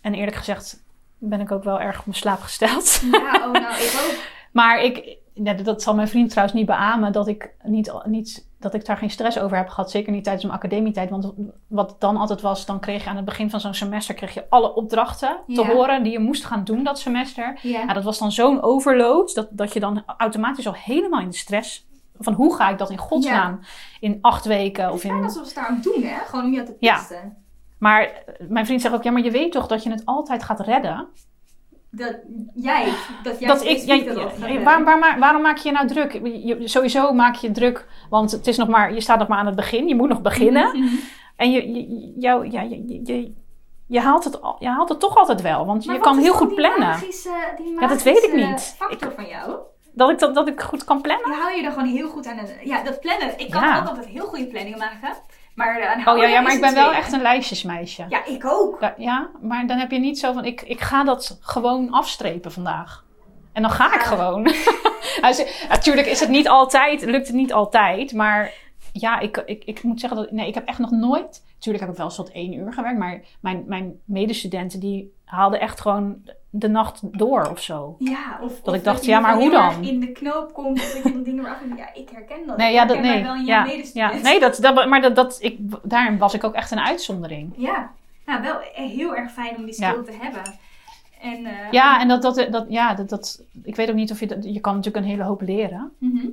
[0.00, 0.82] En eerlijk gezegd
[1.18, 3.02] ben ik ook wel erg op mijn slaap gesteld.
[3.12, 4.18] Ja, oh nou, ik ook.
[4.52, 8.74] Maar ik, ja, dat zal mijn vriend trouwens niet beamen, dat ik, niet, niet, dat
[8.74, 9.90] ik daar geen stress over heb gehad.
[9.90, 11.10] Zeker niet tijdens mijn academietijd.
[11.10, 11.32] Want
[11.66, 14.44] wat dan altijd was, dan kreeg je aan het begin van zo'n semester kreeg je
[14.48, 17.58] alle opdrachten te horen die je moest gaan doen dat semester.
[17.62, 17.80] Ja.
[17.80, 21.36] Ja, dat was dan zo'n overload, dat, dat je dan automatisch al helemaal in de
[21.36, 21.90] stress...
[22.18, 23.60] van hoe ga ik dat in godsnaam
[24.00, 25.22] in acht weken Het of in...
[25.22, 26.18] alsof ze het daar aan doen, hè?
[26.26, 26.96] Gewoon om jou te Ja.
[26.96, 27.36] testen.
[27.78, 30.42] Maar eh, mijn vriend zegt ook, ja, maar je weet toch dat je het altijd
[30.42, 31.06] gaat redden?
[31.90, 32.16] Dat
[32.54, 36.12] jij, dat jij dat ik, ja, ja, waar, waar, waarom maak je je nou druk?
[36.22, 39.46] Je, sowieso maak je druk, want het is nog maar, je staat nog maar aan
[39.46, 39.88] het begin.
[39.88, 40.78] Je moet nog beginnen.
[40.78, 40.94] Mhm.
[41.36, 43.32] En je, je, jou, ja, je, je, je,
[43.86, 46.32] je haalt het, al- je haalt het toch altijd wel, want Maar je kan heel
[46.34, 46.88] goed plannen.
[46.88, 48.74] Magische, die Ja, dat weet ik niet.
[48.78, 49.56] factor van jou.
[49.94, 51.30] Dat ik, dat, dat ik goed kan plannen.
[51.30, 52.38] Die hou je er gewoon heel goed aan.
[52.64, 53.38] Ja, dat plannen.
[53.38, 53.78] Ik kan Ja.
[53.78, 55.16] ook altijd heel goede planningen maken.
[55.54, 58.04] Maar aan Oh ja, ja, maar ik ben wel echt een lijstjesmeisje.
[58.08, 58.80] Ja, ik ook.
[58.80, 62.52] Da- Ja, maar dan heb je niet zo van, ik, ik ga dat gewoon afstrepen
[62.52, 63.04] vandaag.
[63.52, 64.42] En dan ga ik gewoon.
[65.68, 68.52] Natuurlijk is het niet altijd, lukt het niet altijd, maar
[68.92, 71.92] ja, ik, ik, ik moet zeggen dat, nee, ik heb echt nog nooit, natuurlijk heb
[71.92, 76.16] ik wel eens tot één uur gewerkt, maar mijn, mijn medestudenten die haalden echt gewoon
[76.50, 77.96] de nacht door of zo.
[77.98, 79.82] Ja, of, Dat of ik dacht, ja, maar hoe dan?
[79.84, 82.56] in de knoop komt, of dat je dan dingen eraf Ja, ik herken dat.
[82.56, 85.36] Nee, ik ja, dat, nee, wel in ja, ja, nee, dat, dat, maar dat, dat,
[85.40, 87.52] ik, daarin was ik ook echt een uitzondering.
[87.56, 87.90] Ja,
[88.26, 90.02] nou, wel heel erg fijn om die skill Ja.
[90.02, 90.42] te hebben.
[91.20, 94.20] En, eh, Ja, en dat, dat, dat, ja, dat, dat, ik weet ook niet of
[94.20, 95.92] je dat, je kan natuurlijk een hele hoop leren.
[95.98, 96.26] mhm.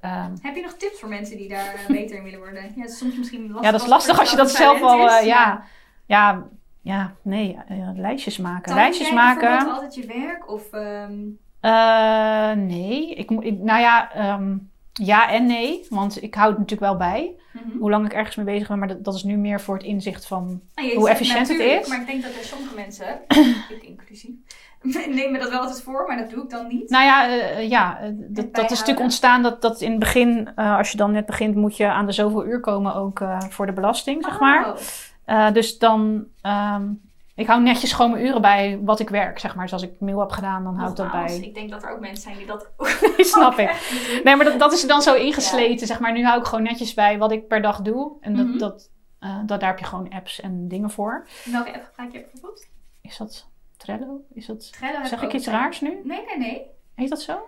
[0.00, 2.72] Ehm, Heb je nog tips voor mensen die daar eh, beter in willen worden?
[2.76, 3.64] Ja, soms misschien lastig.
[3.64, 5.64] Ja, dat is lastig als je dat zelf al, eh, ja,
[6.06, 6.46] ja,
[6.80, 8.62] ja, nee, eh, lijstjes maken.
[8.62, 9.70] Time lijstjes maken.
[9.70, 10.50] altijd je werk?
[10.50, 11.12] Of, ehm,
[11.60, 14.56] Eh, nee, ik, nou ja, ehm,
[14.92, 17.34] Ja en nee, want ik hou het natuurlijk wel bij.
[17.52, 17.78] Mhm.
[17.78, 19.84] Hoe lang ik ergens mee bezig ben, maar dat, dat is nu meer voor het
[19.84, 20.60] inzicht van...
[20.74, 21.88] Je Hoe efficiënt het is.
[21.88, 23.20] Maar ik denk dat er sommige mensen,
[23.76, 24.30] ik inclusief,
[25.16, 26.90] neem me dat wel altijd voor, maar dat doe ik dan niet.
[26.90, 30.90] Nou ja, eh, ja dat, dat is natuurlijk ontstaan dat, dat in het begin, als
[30.90, 34.24] je dan net begint, moet je aan de zoveel uur komen ook voor de belasting,
[34.24, 34.74] zeg maar.
[35.30, 36.92] Eh, dus dan, ehm,
[37.34, 39.64] ik hou netjes gewoon mijn uren bij wat ik werk, zeg maar.
[39.64, 41.38] Dus als ik mail heb gedaan, dan hou ik dat bij.
[41.40, 42.70] Ik denk dat er ook mensen zijn die dat
[43.18, 43.68] Snap ik.
[43.68, 44.20] echt niet doen.
[44.24, 46.12] Nee, maar dat, dat is er dan zo ingesleten, zeg maar.
[46.12, 48.12] Nu hou ik gewoon netjes bij wat ik per dag doe.
[48.20, 48.58] En dat, Mhm.
[48.58, 51.26] dat, eh, dat, daar heb je gewoon apps en dingen voor.
[51.44, 52.66] Welke app gebruik je bijvoorbeeld?
[53.00, 54.20] Is dat Trello?
[54.34, 54.72] Is dat...
[54.72, 55.32] Trello Zeg ik ook.
[55.32, 55.88] iets raars nu?
[56.04, 56.62] Nee, nee, nee.
[56.94, 57.38] Heet dat zo?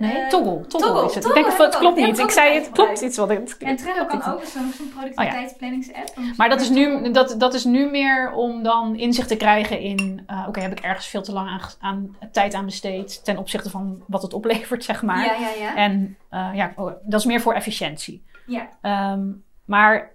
[0.00, 0.66] Nee, Eh, Toggle.
[0.66, 1.04] Toggle, Toggle.
[1.06, 1.22] is het.
[1.22, 2.18] Toggle ik denk, het, klopt niet.
[2.18, 3.38] Ik zei het klopt iets wat ik...
[3.58, 6.14] En Trello kan ook zo'n zo'n productiviteitsplanningsapp.
[6.14, 9.80] Dan Maar dat is, nu, dat, dat is nu meer om dan inzicht te krijgen
[9.80, 10.22] in...
[10.26, 13.24] eh, Oké, heb ik ergens veel te lang aan, aan tijd aan besteed...
[13.24, 15.24] ten opzichte van wat het oplevert, zeg maar.
[15.24, 15.76] Ja, ja, ja.
[15.76, 18.24] En eh, ja, oh, dat is meer voor efficiëntie.
[18.46, 18.68] ja.
[18.82, 19.28] Ehm,
[19.64, 20.12] maar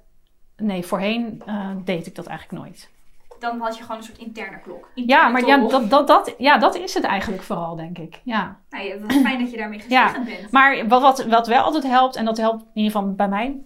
[0.58, 1.44] nee, voorheen
[1.84, 2.90] deed ik dat eigenlijk nooit.
[3.52, 4.90] Dan had je gewoon een soort interne klok.
[4.96, 8.22] Ja, maar ja dat, dat, dat, ja, dat is het eigenlijk vooral, denk ik.
[8.24, 8.60] Ja.
[8.70, 10.52] Nou, ja, wat fijn dat je daarmee gezegend bent.
[10.52, 13.58] Maar wat, wat, wat wel altijd helpt, en dat helpt in ieder geval bij mij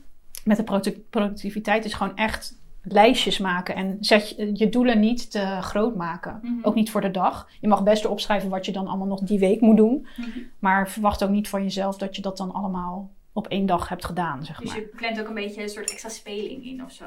[0.44, 3.76] met de produ- productiviteit, is gewoon echt lijstjes maken.
[3.76, 6.40] En zet je, je doelen niet te groot maken.
[6.42, 6.54] Mhm.
[6.62, 7.50] Ook niet voor de dag.
[7.62, 10.08] Je mag best erop schrijven wat je dan allemaal nog die week moet doen.
[10.18, 10.30] Mhm.
[10.60, 14.06] Maar verwacht ook niet van jezelf dat je dat dan allemaal op één dag hebt
[14.06, 14.80] gedaan, zeg Dus maar.
[14.80, 17.04] je plant ook een beetje een soort extra speling in of zo.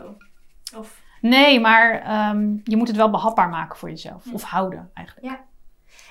[0.77, 4.25] Of, Nee, maar ehm, je moet het wel behapbaar maken voor jezelf.
[4.25, 4.33] Ja.
[4.33, 5.27] Of houden, eigenlijk.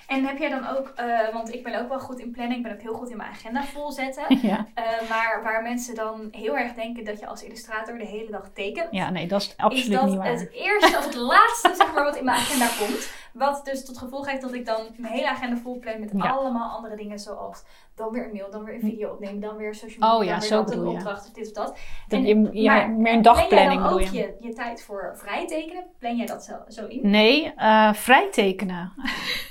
[0.07, 2.63] en heb jij dan ook, eh, want ik ben ook wel goed in planning, ik
[2.63, 4.23] ben ook heel goed in mijn agenda volzetten.
[4.49, 4.67] ja.
[4.73, 8.49] Eh, maar waar mensen dan heel erg denken dat je als illustrator de hele dag
[8.53, 8.87] tekent.
[8.91, 10.27] ja, nee, dat is is absoluut dat niet waar.
[10.27, 13.09] het eerste of het laatste zeg maar, wat in mijn agenda komt.
[13.33, 16.29] Wat dus tot gevolg heeft dat ik dan mijn hele agenda vol plan met Ja.
[16.29, 17.63] allemaal andere dingen zoals
[17.95, 20.29] dan weer een mail, dan weer een video opnemen, dan weer social media, Oh ja,
[20.31, 20.97] dan weer zo bedoel je.
[20.97, 21.77] opdracht of dit of dat.
[22.07, 24.19] En- je, ja, maar meer een Plan dagplanning jij dan bedoel ook je.
[24.19, 25.83] je, je tijd voor vrij tekenen?
[25.99, 26.99] Plan jij dat zo, zo in?
[27.09, 28.91] Nee, eh vrij tekenen.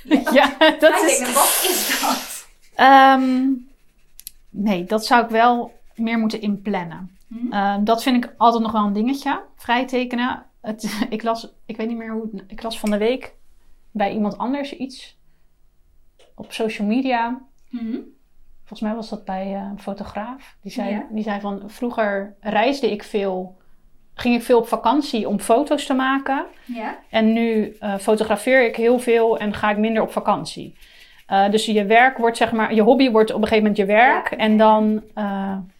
[0.03, 0.21] Ja.
[0.39, 1.17] ja, dat vrij is...
[1.17, 2.47] tekenen, wat is dat?
[2.75, 3.47] Ehm,
[4.49, 7.17] nee, dat zou ik wel meer moeten inplannen.
[7.27, 7.51] Hm?
[7.53, 9.41] Ehm, dat vind ik altijd nog wel een dingetje.
[9.55, 10.45] Vrij tekenen.
[10.61, 12.29] Het, ik, las, ik weet niet meer hoe.
[12.47, 13.33] Ik las van de week
[13.91, 15.19] bij iemand anders iets
[16.35, 17.41] op social media.
[17.69, 17.97] Hm?
[18.59, 20.55] Volgens mij was dat bij eh, een fotograaf.
[20.61, 21.07] Die zei, Ja.
[21.09, 23.59] die zei van vroeger reisde ik veel.
[24.13, 26.45] Ging ik veel op vakantie om foto's te maken.
[26.65, 26.99] Ja?
[27.09, 30.75] En nu eh, fotografeer ik heel veel en ga ik minder op vakantie.
[31.27, 33.85] Eh, dus je werk wordt, zeg maar, je hobby wordt op een gegeven moment je
[33.85, 34.29] werk.
[34.29, 34.37] Ja.
[34.37, 35.03] En dan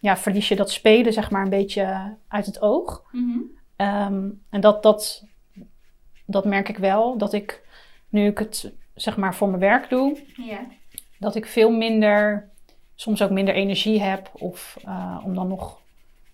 [0.00, 3.02] ja, verlies je dat spelen, zeg maar, een beetje uit het oog.
[3.12, 3.38] Mhm.
[3.76, 5.24] Ehm, en dat, dat,
[6.26, 7.18] dat merk ik wel.
[7.18, 7.62] Dat ik,
[8.12, 10.58] nu ik het, zeg maar, voor mijn werk doe, Ja.
[11.18, 12.48] dat ik veel minder,
[12.94, 14.30] soms ook minder energie heb.
[14.32, 15.80] Of eh, om dan nog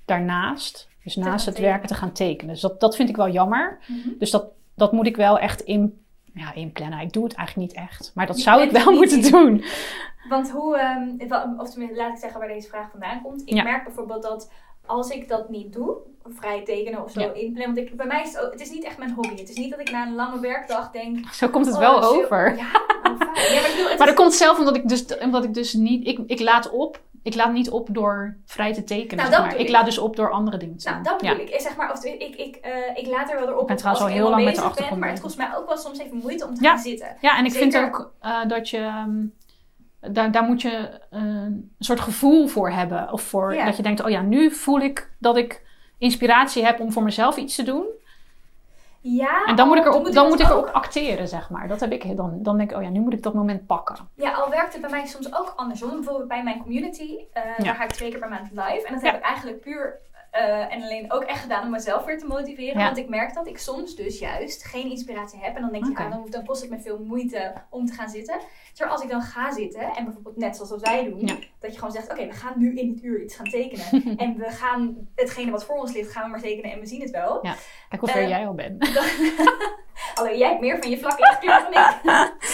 [0.05, 1.71] daarnaast, dus naast het tekenen.
[1.71, 2.53] werken, te gaan tekenen.
[2.53, 3.79] Dus dat, dat vind ik wel jammer.
[3.87, 4.09] Mhm.
[4.19, 6.05] Dus dat, dat moet ik wel echt in,
[6.35, 7.01] ja, inplannen.
[7.01, 8.13] Ik doe het eigenlijk niet echt.
[8.15, 9.65] Maar dat Je zou ik wel moeten doen.
[10.29, 10.77] Want hoe,
[11.29, 13.41] wel- of tenminste, laat ik zeggen waar deze vraag vandaan komt.
[13.45, 13.63] Ik Ja.
[13.63, 14.53] merk bijvoorbeeld dat
[14.89, 15.97] als ik dat niet doe,
[16.29, 17.33] vrij tekenen of zo Ja.
[17.33, 17.75] inplannen.
[17.75, 19.37] Want ik, bij mij is het, ook, het is niet echt mijn hobby.
[19.37, 21.33] Het is niet dat ik na een lange werkdag denk.
[21.33, 22.57] Zo komt het oh, wel over.
[22.57, 22.67] Ja,
[23.03, 23.19] oh,
[23.53, 26.07] ja, maar bedoel, is- dat komt zelf omdat ik dus, omdat ik dus niet...
[26.07, 27.01] Ik, ik laat op.
[27.23, 29.55] Ik laat niet op door vrij te tekenen, Nou, zeg maar.
[29.55, 29.69] Ik ik.
[29.69, 31.13] laat dus op door andere dingen te Nou, doen.
[31.13, 31.53] dat bedoel ja.
[31.55, 31.61] ik.
[31.61, 34.05] Zeg maar, of, ik, ik, eh, ik laat er wel erop Ik ben op trouwens
[34.05, 35.77] als al heel lang met de bezig ben, achtergrond Maar het kost mij ook wel
[35.77, 37.17] soms even moeite om te gaan zitten.
[37.21, 38.77] Ja, en ik vind ook eh, dat je...
[38.79, 39.17] ehm,
[40.01, 43.13] daar, daar moet je eh, een soort gevoel voor hebben.
[43.13, 43.65] Of voor Ja.
[43.65, 45.67] dat je denkt, oh ja, nu voel ik dat ik
[45.99, 47.85] inspiratie heb om voor mezelf iets te doen.
[49.01, 50.63] Ja, En dan moet ik, al erop, dan moet ik ook.
[50.65, 51.69] erop acteren, zeg maar.
[51.69, 52.39] Dat heb ik dan.
[52.43, 53.97] Dan denk ik, oh ja, nu moet ik dat moment pakken.
[54.15, 55.91] Ja, al werkt het bij mij soms ook andersom.
[55.91, 57.65] Bijvoorbeeld bij mijn community, eh, Ja.
[57.65, 58.87] daar ga ik twee keer per maand live.
[58.87, 59.11] En dat Ja.
[59.11, 59.99] heb ik eigenlijk puur
[60.39, 62.79] eh, en alleen ook echt gedaan om mezelf weer te motiveren.
[62.79, 62.85] Ja.
[62.85, 65.55] Want ik merk dat ik soms dus juist geen inspiratie heb.
[65.57, 68.09] En dan denk ik, ja, dan, dan kost het me veel moeite om te gaan
[68.09, 68.39] zitten.
[68.73, 71.37] Terwijl als ik dan ga zitten en bijvoorbeeld net zoals wij doen, Ja.
[71.61, 73.87] dat je gewoon zegt, oké, we gaan nu in dit uur iets gaan tekenen.
[74.25, 77.01] en we gaan hetgene wat voor ons ligt, gaan we maar tekenen en we zien
[77.01, 77.41] het wel.
[77.89, 78.89] Kijk hoe ver Eh, jij al bent.
[80.15, 82.01] Hallo, jij hebt meer van je vlak ingekleur dan ik.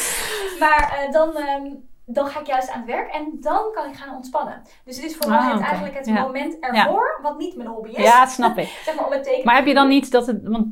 [0.62, 1.66] maar eh, dan, ehm,
[2.06, 4.62] dan ga ik juist aan het werk en dan kan ik gaan ontspannen.
[4.84, 5.64] Dus het is vooral Ah, het, oké.
[5.64, 6.22] eigenlijk het Ja.
[6.22, 7.96] moment ervoor, wat niet mijn hobby is.
[8.04, 8.68] Ja, snap ik.
[8.84, 9.46] Zeg maar om het tekenen.
[9.46, 10.40] Maar heb je dan niet dat het...
[10.42, 10.66] Want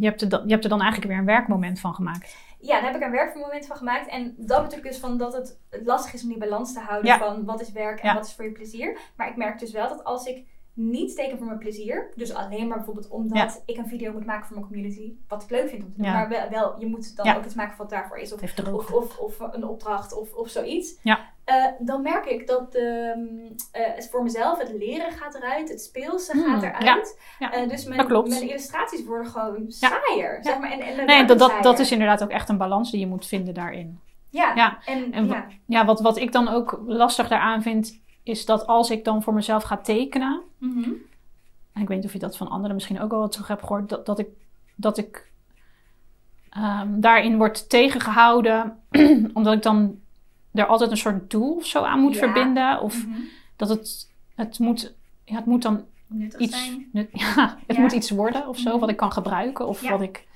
[0.00, 2.36] je hebt, er, dan- je hebt er dan eigenlijk weer een werkmoment van gemaakt.
[2.60, 4.08] Ja, daar heb ik een werkmoment van gemaakt.
[4.08, 7.18] En dat betekent dus van dat het lastig is om die balans te houden Ja.
[7.18, 8.98] van wat is werk en wat is voor je plezier.
[9.16, 10.46] Maar ik merk dus wel dat als ik
[10.80, 14.46] niet teken voor mijn plezier, dus alleen maar bijvoorbeeld omdat ik een video moet maken
[14.46, 16.12] voor mijn community, wat ik leuk vind om te doen, Ja.
[16.12, 17.36] maar wel, wel je moet dan Ja.
[17.36, 18.32] ook iets maken wat daarvoor is.
[18.32, 20.98] Of Het of, of, of een opdracht of, of zoiets.
[21.44, 25.68] Eh, dan merk ik dat de, mm, eh, het voor mezelf het leren gaat eruit,
[25.68, 27.18] het speelse Hmm, gaat eruit.
[27.38, 28.08] Eh, dus mijn,
[28.48, 30.38] illustraties worden gewoon saaier.
[30.42, 33.00] Zeg maar, en, en Nee, dat, dat, dat is inderdaad ook echt een balans die
[33.00, 34.00] je moet vinden daarin.
[34.30, 35.44] Ja, Ja, en, en.
[35.66, 39.34] Ja, wat, wat ik dan ook lastig daaraan vind, is dat als ik dan voor
[39.34, 40.90] mezelf ga tekenen, Mhm.
[41.72, 43.60] en ik weet niet of je dat van anderen misschien ook al wat terug hebt
[43.62, 44.28] gehoord, dat, dat ik,
[44.76, 45.30] dat ik
[46.50, 48.78] ehm, daarin word tegengehouden,
[49.34, 50.00] omdat ik dan
[50.52, 52.18] er altijd een soort doel of zo aan moet Ja.
[52.18, 52.80] verbinden.
[52.80, 53.20] Of Mhm.
[53.56, 56.88] dat het, het moet, ja, het moet dan Nuttig iets, zijn.
[56.92, 57.82] nut- ja, het Ja.
[57.82, 58.78] moet iets worden of zo, Mhm.
[58.78, 59.66] wat ik kan gebruiken.
[59.68, 60.26] Of wat ik,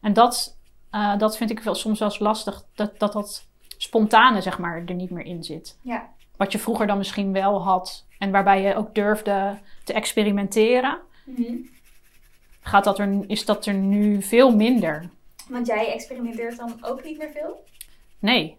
[0.00, 0.56] en dat,
[0.90, 3.46] eh, dat vind ik wel, soms wel eens lastig, dat, dat dat
[3.76, 5.78] spontane zeg maar er niet meer in zit.
[5.82, 6.08] Ja.
[6.38, 11.54] Wat je vroeger dan misschien wel had en waarbij je ook durfde te experimenteren, Mhm.
[12.60, 15.08] gaat dat er, is dat er nu veel minder.
[15.48, 17.64] Want jij experimenteert dan ook niet meer veel?
[18.18, 18.56] Nee,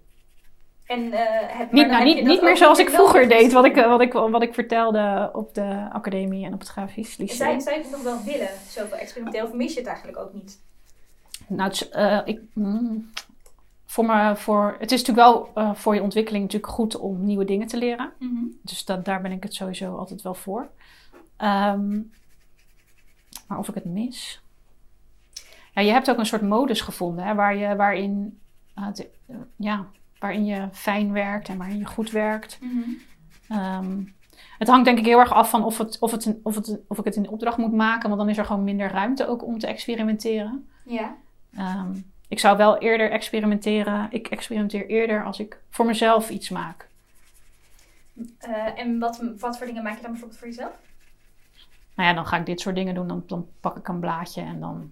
[0.86, 4.14] En, eh, niet, nou, niet, niet meer zoals ik vroeger deed, wat ik, wat, ik,
[4.14, 7.60] wat ik vertelde op de academie en op het grafisch lyceum.
[7.60, 9.46] Zou je het nog wel willen, zoveel experimenteel?
[9.46, 10.60] Of mis je het eigenlijk ook niet?
[11.48, 13.12] Nou, het, eh, ik, mm,
[13.90, 17.46] voor me, voor, het is natuurlijk wel eh, voor je ontwikkeling natuurlijk goed om nieuwe
[17.46, 18.12] dingen te leren.
[18.20, 18.44] Mhm.
[18.62, 20.70] Dus dat, daar ben ik het sowieso altijd wel voor.
[21.38, 22.00] Ehm,
[23.48, 24.42] maar of ik het mis?
[25.74, 28.40] Ja, je hebt ook een soort modus gevonden hè, waar je, waarin,
[28.74, 29.86] eh, de- eh, ja,
[30.20, 32.60] waarin je fijn werkt en waarin je goed werkt.
[32.62, 32.90] Mhm.
[33.48, 34.02] Ehm,
[34.58, 36.98] het hangt denk ik heel erg af van of, het, of, het, of, het, of
[36.98, 39.60] ik het in opdracht moet maken, want dan is er gewoon minder ruimte ook om
[39.60, 40.68] te experimenteren.
[40.86, 41.16] Ja.
[41.56, 41.92] Ehm,
[42.30, 44.08] ik zou wel eerder experimenteren.
[44.12, 46.88] Ik experimenteer eerder als ik voor mezelf iets maak.
[48.40, 50.72] Eh, en wat, wat voor dingen maak je dan bijvoorbeeld voor jezelf?
[51.96, 53.08] Nou ja, dan ga ik dit soort dingen doen.
[53.08, 54.92] Dan, dan pak ik een blaadje en dan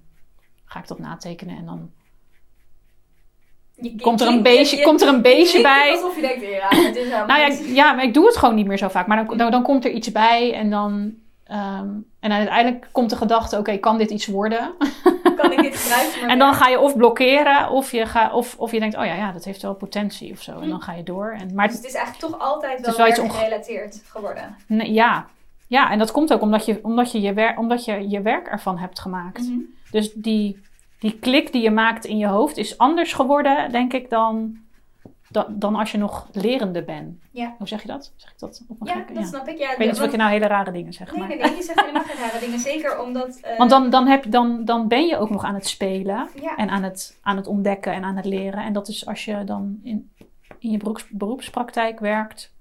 [0.66, 1.58] ga ik dat natekenen.
[1.58, 1.92] En dan
[3.76, 5.92] Je- je komt er een beestje, je- komt er een je beestje bij.
[5.92, 8.68] Alsof je denkt, ja, het is Nou ja, ja, maar ik doe het gewoon niet
[8.68, 9.08] meer zo vaak.
[9.08, 11.14] Maar dan, dan, dan komt er iets bij en dan...
[11.44, 14.76] ehm, en uiteindelijk komt de gedachte, oké, kan dit iets worden?
[15.38, 16.22] kan ik dit gebruiken?
[16.22, 19.06] maar En dan ga je of blokkeren, of je, ga, of, of je denkt, oh
[19.06, 20.60] ja, ja, dat heeft wel potentie of zo.
[20.60, 21.36] En dan ga je door.
[21.40, 24.56] En, maar Dus het is eigenlijk toch altijd wel, wel iets werk onge- gerelateerd geworden.
[24.68, 25.26] Nee, ja.
[25.68, 28.48] ja, en dat komt ook omdat je omdat je, je, wer omdat je, je werk
[28.48, 29.42] ervan hebt gemaakt.
[29.50, 29.60] Mhm.
[29.92, 30.62] Dus die,
[31.00, 34.58] die klik die je maakt in je hoofd is anders geworden, denk ik, dan,
[35.30, 37.20] dan, dan als je nog lerende bent.
[37.32, 37.56] Ja.
[37.58, 38.14] Hoe zeg je dat?
[38.16, 39.28] Zeg ik dat op Ja, gekke- dat ja.
[39.30, 39.58] snap ik.
[39.58, 41.28] Ja, Ik weet niet of ik je nou hele rare dingen zeg, Nee, maar...
[41.28, 42.60] nee, nee, je zegt helemaal geen rare dingen.
[42.60, 43.40] Zeker omdat...
[43.42, 46.56] eh, Want dan, dan, heb, dan, dan ben je ook nog aan het spelen Ja,
[46.56, 48.64] en aan het, aan het ontdekken en aan het leren.
[48.64, 50.12] En dat is als je dan in,
[50.60, 52.54] in je beroeps, beroepspraktijk werkt,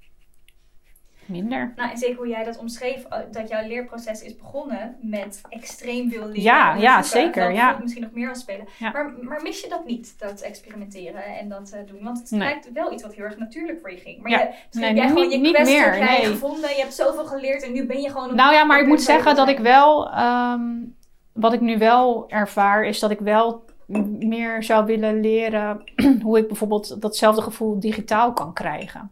[1.28, 1.72] minder.
[1.76, 6.10] nou en zeker hoe jij dat omschreef, eh, dat jouw leerproces is begonnen met extreem
[6.10, 6.42] veel leren.
[6.42, 7.78] Ja, ja, zeker, Dat ja.
[7.82, 8.66] misschien nog meer als spelen.
[8.78, 8.90] Ja.
[8.90, 12.02] Maar, maar mis je dat niet, dat experimenteren en dat eh, doen?
[12.02, 12.40] Want het Nee.
[12.40, 14.22] lijkt wel iets wat heel erg natuurlijk voor je ging.
[14.22, 14.38] Maar Ja.
[14.38, 16.24] je, misschien Nee, heb jij gewoon je niet meer, nee.
[16.24, 18.28] gevonden, je hebt zoveel geleerd en nu ben je gewoon...
[18.30, 20.62] op- Nou ja, maar ik moet zeggen dat ik wel, ehm,
[21.32, 23.64] wat ik nu wel ervaar, is dat ik wel
[24.18, 25.82] meer zou willen leren
[26.22, 29.10] hoe ik bijvoorbeeld datzelfde gevoel digitaal kan krijgen.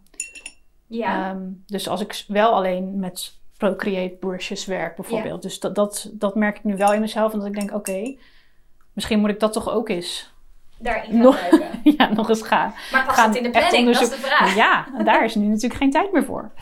[0.96, 5.42] Ja, Ehm, dus als ik wel alleen met Procreate brushes werk bijvoorbeeld.
[5.42, 7.32] Dus dat, dat, dat merk ik nu wel in mezelf.
[7.32, 8.16] En dat ik denk, oké,
[8.92, 10.32] misschien moet ik dat toch ook eens,
[10.78, 11.40] daarin gaan nog-
[11.98, 12.74] ja, nog eens gaan.
[12.92, 13.92] Maar past gaan het in de planning?
[13.92, 14.54] Dat is de vraag.
[14.54, 16.50] Ja, en daar is nu natuurlijk geen tijd meer voor.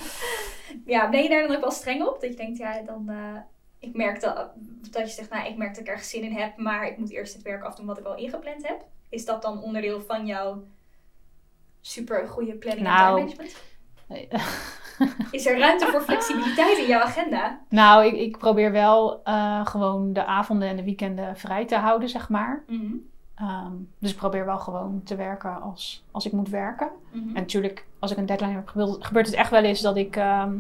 [0.87, 2.21] Ja, ben je daar dan ook wel streng op?
[2.21, 3.09] Dat je denkt, ja, dan...
[3.09, 3.41] eh,
[3.79, 4.51] ik merk dat,
[4.91, 7.11] dat je zegt, nou, ik merk dat ik ergens zin in heb, maar ik moet
[7.11, 8.85] eerst het werk afdoen wat ik al ingepland heb.
[9.09, 10.63] Is dat dan onderdeel van jouw
[11.81, 13.57] super goede planning en Nou, time management?
[15.31, 17.61] Is er ruimte voor flexibiliteit in jouw agenda?
[17.69, 22.09] Nou, ik, ik probeer wel eh, gewoon de avonden en de weekenden vrij te houden,
[22.09, 22.63] zeg maar.
[22.67, 22.95] Mhm,
[23.35, 26.91] Ehm, dus ik probeer wel gewoon te werken als, als ik moet werken.
[27.11, 27.29] mhm.
[27.29, 30.55] En natuurlijk, als ik een deadline heb, gebeurt, het echt wel eens dat ik ehm,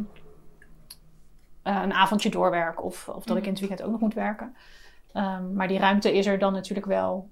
[1.62, 2.84] eh, een avondje doorwerk.
[2.84, 4.56] Of, of dat ik in het weekend ook nog moet werken.
[5.12, 7.28] Ehm, maar die ruimte is er dan natuurlijk wel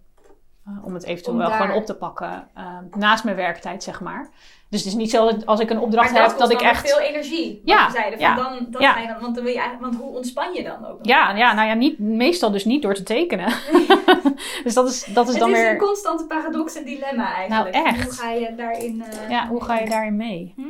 [0.83, 2.49] om het eventueel Om wel daar- gewoon op te pakken.
[2.55, 4.31] ehm, naast mijn werktijd, zeg maar.
[4.69, 6.89] Dus het is niet zo dat als ik een opdracht Maar heb, dat ik echt...
[6.91, 7.63] veel energie.
[7.65, 8.93] Ja, van ja, dan, dan ja.
[8.93, 10.99] ga je dan, want, dan wil je eigenlijk, want hoe ontspan je dan ook?
[11.03, 13.49] Ja, ja, nou ja, niet, meestal dus niet door te tekenen.
[14.65, 15.71] dus dat is, dat is het dan is weer...
[15.71, 17.75] een constante paradox en dilemma eigenlijk.
[17.77, 18.03] Nou, echt.
[18.05, 19.03] Hoe ga je daarin...
[19.03, 20.53] eh, Ja, hoe ga je daarin mee?
[20.57, 20.63] Hm.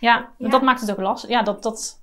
[0.00, 0.48] Ja, Ja.
[0.48, 1.30] dat maakt het ook lastig.
[1.30, 2.00] Ja, dat, dat,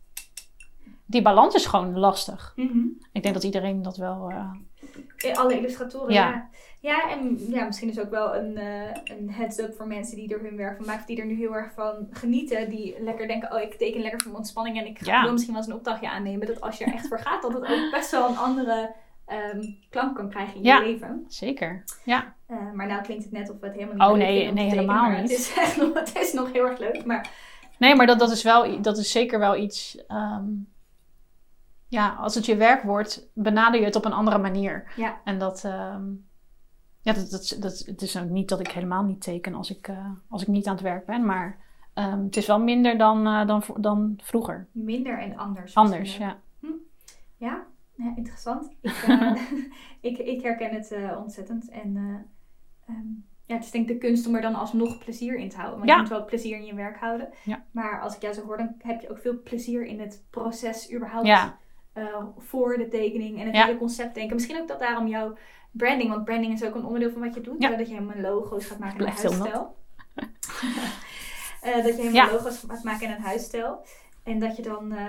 [1.06, 2.54] die balans is gewoon lastig.
[2.56, 2.78] Mhm.
[3.12, 4.32] Ik denk dat iedereen dat wel...
[4.32, 6.28] eh, Alle illustratoren, Ja.
[6.30, 6.48] ja.
[6.86, 7.10] Ja.
[7.10, 10.56] en ja, misschien is ook wel een, eh, een heads-up voor mensen die er hun
[10.58, 11.06] werk van maken.
[11.06, 12.70] Die er nu heel erg van genieten.
[12.70, 14.78] Die lekker denken, oh ik teken lekker voor mijn ontspanning.
[14.80, 15.22] En ik ga- Ja.
[15.22, 16.48] wil misschien wel eens een opdrachtje aannemen.
[16.48, 18.92] Dat als je er echt voor gaat, dat het ook best wel een andere
[19.26, 20.78] ehm, klank kan krijgen in Ja.
[20.80, 21.26] je leven.
[21.28, 21.84] Zeker.
[22.04, 22.34] Ja.
[22.48, 24.46] Eh, maar nou klinkt het net of we het helemaal niet Oh, leuk nee, nee,
[24.70, 25.22] tekenen, helemaal niet.
[25.22, 27.30] Het is, echt nog, het is nog heel erg leuk, maar
[27.80, 30.06] Nee, maar dat, dat, is wel, dat is zeker wel iets.
[30.08, 30.44] ehm,
[31.88, 34.92] ja, als het je werk wordt, benader je het op een andere manier.
[34.96, 35.22] ja.
[35.24, 35.64] En dat.
[35.64, 36.04] ehm,
[37.06, 39.88] ja, dat, dat, dat, het is ook niet dat ik helemaal niet teken als ik,
[39.88, 41.26] eh, als ik niet aan het werk ben.
[41.26, 41.58] Maar
[41.94, 44.68] ehm, het is wel minder dan, eh, dan, dan vroeger.
[44.72, 45.76] minder en anders.
[45.76, 46.32] Anders, misschien ook.
[46.32, 46.70] ja.
[47.38, 48.72] Ja, ja, interessant.
[48.82, 49.36] Ik, eh,
[50.10, 51.70] ik, ik herken het ontzettend.
[51.70, 53.08] En eh, ehm,
[53.46, 55.78] ja, het is denk ik de kunst om er dan alsnog plezier in te houden.
[55.78, 55.96] Want Ja.
[55.96, 57.30] je moet wel plezier in je werk houden.
[57.44, 57.64] Ja.
[57.72, 60.94] Maar als ik jou zo hoor, dan heb je ook veel plezier in het proces
[60.94, 61.28] überhaupt.
[61.28, 61.58] Ja,
[62.38, 63.66] voor de tekening en het Ja.
[63.66, 64.36] hele concept denken.
[64.36, 65.36] Misschien ook dat daarom jouw
[65.78, 67.62] branding, want branding is ook een onderdeel van wat je doet.
[67.62, 67.70] Ja.
[67.76, 69.76] dat je helemaal logo's gaat maken in een huisstijl.
[71.62, 72.32] Eh, dat je helemaal Ja.
[72.32, 73.86] logo's gaat maken in een huisstijl.
[74.24, 75.06] En dat je dan eh,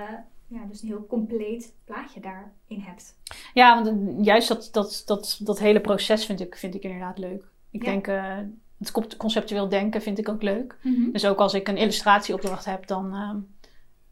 [0.47, 3.17] ja, dus een heel compleet plaatje daarin hebt.
[3.53, 7.43] ja want juist dat, dat, dat, dat hele proces vind ik, vind ik inderdaad leuk.
[7.71, 7.91] Ik Ja.
[7.91, 8.37] denk, eh,
[8.77, 10.77] het concept- conceptueel denken vind ik ook leuk.
[11.11, 13.45] Dus ook als ik een illustratieopdracht heb, dan.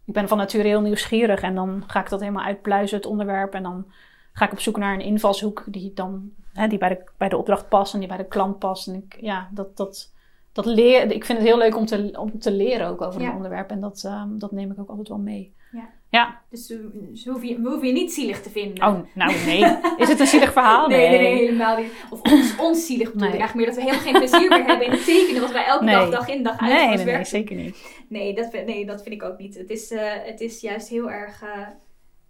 [0.06, 3.54] ik ben van nature heel nieuwsgierig en dan ga ik dat helemaal uitpluizen, het onderwerp.
[3.54, 3.92] En dan
[4.34, 7.38] ga ik op zoek naar een invalshoek die dan hè, die bij, de, bij de
[7.38, 8.88] opdracht past en die bij de klant past.
[8.88, 10.12] En ik, ja, dat, dat,
[10.52, 13.30] dat leer, ik vind het heel leuk om te, om te leren ook over Ja.
[13.30, 13.70] een onderwerp.
[13.70, 15.54] En dat, ehm, dat neem ik ook altijd wel mee.
[15.72, 15.90] Ja.
[16.10, 16.42] Ja.
[16.50, 18.88] Dus ze hoeven je, we je niet zielig te vinden.
[18.88, 19.78] Oh, nou nee.
[19.98, 20.88] Is het een zielig verhaal?
[20.90, 21.92] Nee, nee, nee, helemaal niet.
[22.10, 23.42] Of ons, ons zielig bedoel ik Nee.
[23.42, 23.66] eigenlijk meer.
[23.66, 25.42] Dat we helemaal geen plezier meer hebben in het tekenen.
[25.42, 25.96] Wat wij elke Nee.
[25.96, 28.04] dag, dag in, dag uit Nee, ons nee, nee, zeker niet.
[28.10, 29.56] Nee, dat, vind- nee, dat vind ik ook niet.
[29.58, 31.50] Het is, eh, het is juist heel erg eh,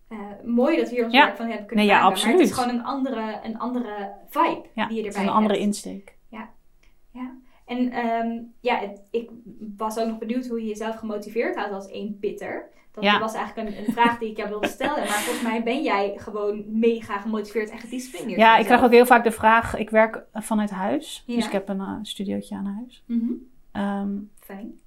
[0.08, 1.24] eh, mooi dat we hier ons Ja.
[1.26, 2.22] werk van hebben kunnen Nee, ja, maken.
[2.24, 5.54] Maar het is gewoon een andere, een andere vibe Ja, die je erbij een andere
[5.54, 5.66] hebt.
[5.66, 6.14] insteek.
[6.30, 7.34] Ja.
[7.66, 9.30] En ehm, ja, het- ik
[9.78, 12.70] was ook nog benieuwd hoe je jezelf gemotiveerd houdt als één pitter.
[12.92, 13.20] Dat Ja.
[13.20, 14.98] was eigenlijk een, een vraag die ik jou wilde stellen.
[14.98, 18.40] Maar volgens mij ben jij gewoon mega gemotiveerd en gedisciplineerd.
[18.40, 21.24] Ja, ik krijg ook heel vaak de vraag, ik werk vanuit huis.
[21.26, 21.36] Ja.
[21.36, 23.04] Dus ik heb een eh, studiootje aan huis.
[23.08, 23.32] Mhm.
[23.72, 24.80] Ehm, Fijn.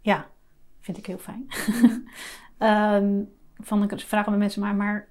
[0.00, 0.26] Ja,
[0.80, 1.46] vind ik heel fijn.
[2.58, 3.20] Ehm
[3.60, 5.08] van, ik vragen we mensen maar, maar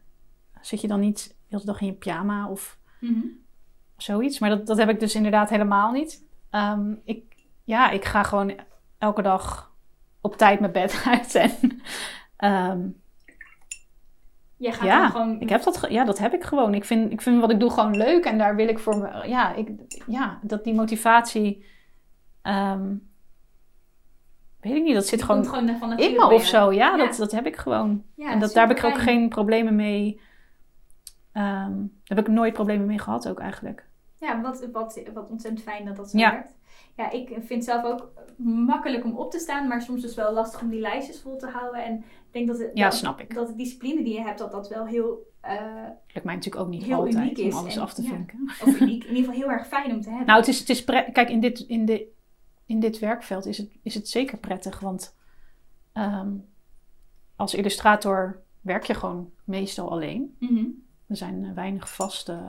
[0.61, 3.25] zit je dan niet de hele dag in je pyjama of Mhm.
[3.97, 4.39] zoiets?
[4.39, 6.23] Maar dat, dat heb ik dus inderdaad helemaal niet.
[6.49, 7.23] Ehm, ik,
[7.63, 8.53] ja, ik ga gewoon
[8.97, 9.71] elke dag
[10.21, 11.35] op tijd mijn bed uit.
[11.35, 11.51] En,
[12.37, 12.87] ehm,
[14.59, 15.39] Jij gaat Ja, gewoon...
[15.39, 16.73] ik heb dat, ja, dat heb ik gewoon.
[16.73, 19.27] Ik vind, ik vind wat ik doe gewoon leuk en daar wil ik voor me,
[19.27, 19.69] ja, ik,
[20.07, 21.65] ja dat die motivatie,
[22.41, 22.95] ehm,
[24.67, 26.71] weet ik niet, dat zit gewoon gewoon van in me of zo.
[26.71, 27.05] Ja, Ja.
[27.05, 28.03] Dat, dat heb ik gewoon.
[28.15, 30.19] Ja, en dat, daar heb ik ook geen problemen mee.
[31.31, 31.71] Ehm,
[32.03, 33.85] daar heb ik nooit problemen mee gehad ook eigenlijk.
[34.19, 36.31] Ja, wat, wat, wat ontzettend fijn dat dat zo Ja.
[36.31, 36.55] werkt.
[36.95, 40.33] Ja, ik vind zelf ook makkelijk om op te staan, maar soms is het wel
[40.33, 41.83] lastig om die lijstjes vol te houden.
[41.83, 43.33] En ik denk dat, het, Ja, dat, snap ik.
[43.33, 45.53] dat de discipline die je hebt, dat dat wel heel, eh,
[46.07, 48.09] Lukt mij natuurlijk ook niet Heel altijd uniek is om alles en- af te ja.
[48.09, 48.39] vinken.
[48.65, 50.27] of uniek, in ieder geval heel erg fijn om te hebben.
[50.27, 52.07] Nou, het is, het is pre- kijk, in dit, in, de,
[52.67, 54.79] in dit werkveld is het, is het zeker prettig.
[54.79, 55.15] Want
[55.93, 56.31] ehm,
[57.35, 60.35] als illustrator werk je gewoon meestal alleen.
[60.39, 60.65] Mhm.
[61.07, 62.39] Er zijn eh, weinig vaste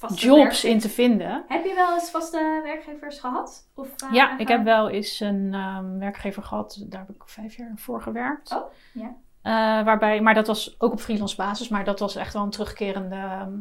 [0.00, 1.44] Vaste jobs in te vinden.
[1.48, 3.68] Heb je wel eens vaste werkgevers gehad?
[3.74, 6.84] Of, eh, Ja, ik heb wel eens een ehm, werkgever gehad.
[6.88, 8.52] Daar heb ik vijf jaar voor gewerkt.
[8.52, 9.14] Oh, ja.
[9.42, 11.68] Eh, waarbij, maar dat was ook op freelance basis.
[11.68, 13.52] Maar dat was echt wel een terugkerende, ehm,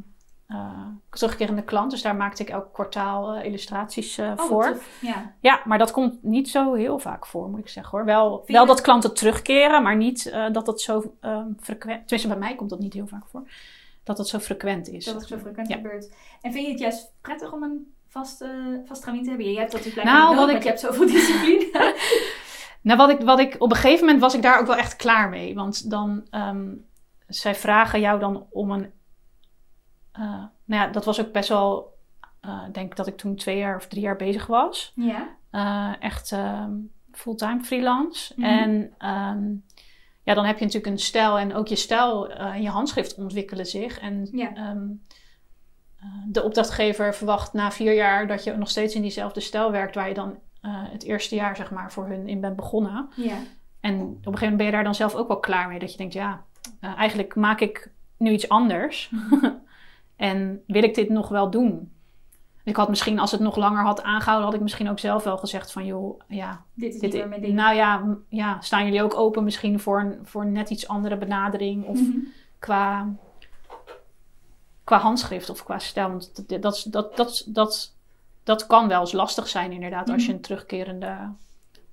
[0.49, 1.91] eh, terugkerende klant.
[1.91, 4.77] Dus daar maakte ik elk kwartaal eh, illustraties eh, Oh, voor.
[5.01, 5.33] Ja.
[5.39, 8.05] Ja, maar dat komt niet zo heel vaak voor, moet ik zeggen hoor.
[8.05, 11.99] Wel, wel dat- klanten terugkeren, maar niet dat dat zo ehm, frequent...
[12.07, 13.43] Tenminste, bij mij komt dat niet heel vaak voor.
[14.03, 15.05] Dat dat zo frequent is.
[15.05, 15.75] Dat het zo frequent Ja.
[15.75, 16.13] gebeurt.
[16.41, 19.51] En vind je het juist prettig om een vaste, vaste ramien te hebben?
[19.51, 21.69] Je hebt dat natuurlijk Nou, nodig, ik- je hebt zoveel discipline.
[22.81, 24.95] Nou, wat ik, wat ik, op een gegeven moment was ik daar ook wel echt
[24.95, 25.55] klaar mee.
[25.55, 26.67] Want dan, ehm,
[27.27, 28.91] zij vragen jou dan om een...
[30.11, 30.21] eh,
[30.65, 31.97] nou ja, dat was ook best wel...
[32.67, 34.91] Ik denk dat ik toen twee jaar of drie jaar bezig was.
[34.95, 35.37] ja.
[35.49, 36.71] Eh, echt ehm,
[37.11, 38.33] fulltime freelance.
[38.35, 38.45] Mhm.
[38.47, 39.47] En ehm,
[40.23, 43.65] ja, dan heb je natuurlijk een stijl en ook je stijl en je handschrift ontwikkelen
[43.65, 43.99] zich.
[43.99, 44.53] En Ja.
[44.55, 44.87] ehm,
[45.99, 49.95] eh, de opdrachtgever verwacht na vier jaar dat je nog steeds in diezelfde stijl werkt
[49.95, 50.37] waar je dan
[50.67, 53.09] het eerste jaar zeg maar voor hun in bent begonnen.
[53.15, 53.37] Ja.
[53.79, 55.79] En op een gegeven moment ben je daar dan zelf ook wel klaar mee.
[55.79, 56.43] Dat je denkt, ja,
[56.79, 59.11] eigenlijk maak ik nu iets anders.
[60.19, 61.91] en wil ik dit nog wel doen?
[62.63, 65.37] Ik had misschien, als het nog langer had aangehouden, had ik misschien ook zelf wel
[65.37, 67.53] gezegd van, joh, ja, Dit is dit, niet meer mijn ding.
[67.53, 71.85] nou ja, ja, staan jullie ook open misschien voor een, voor net iets andere benadering
[71.85, 72.17] of Mhm.
[72.59, 73.07] qua,
[74.83, 76.09] qua handschrift of qua stijl?
[76.09, 77.93] Want dat, dat, dat, dat, dat,
[78.43, 80.35] dat kan wel eens lastig zijn inderdaad als je Mhm.
[80.37, 81.17] een terugkerende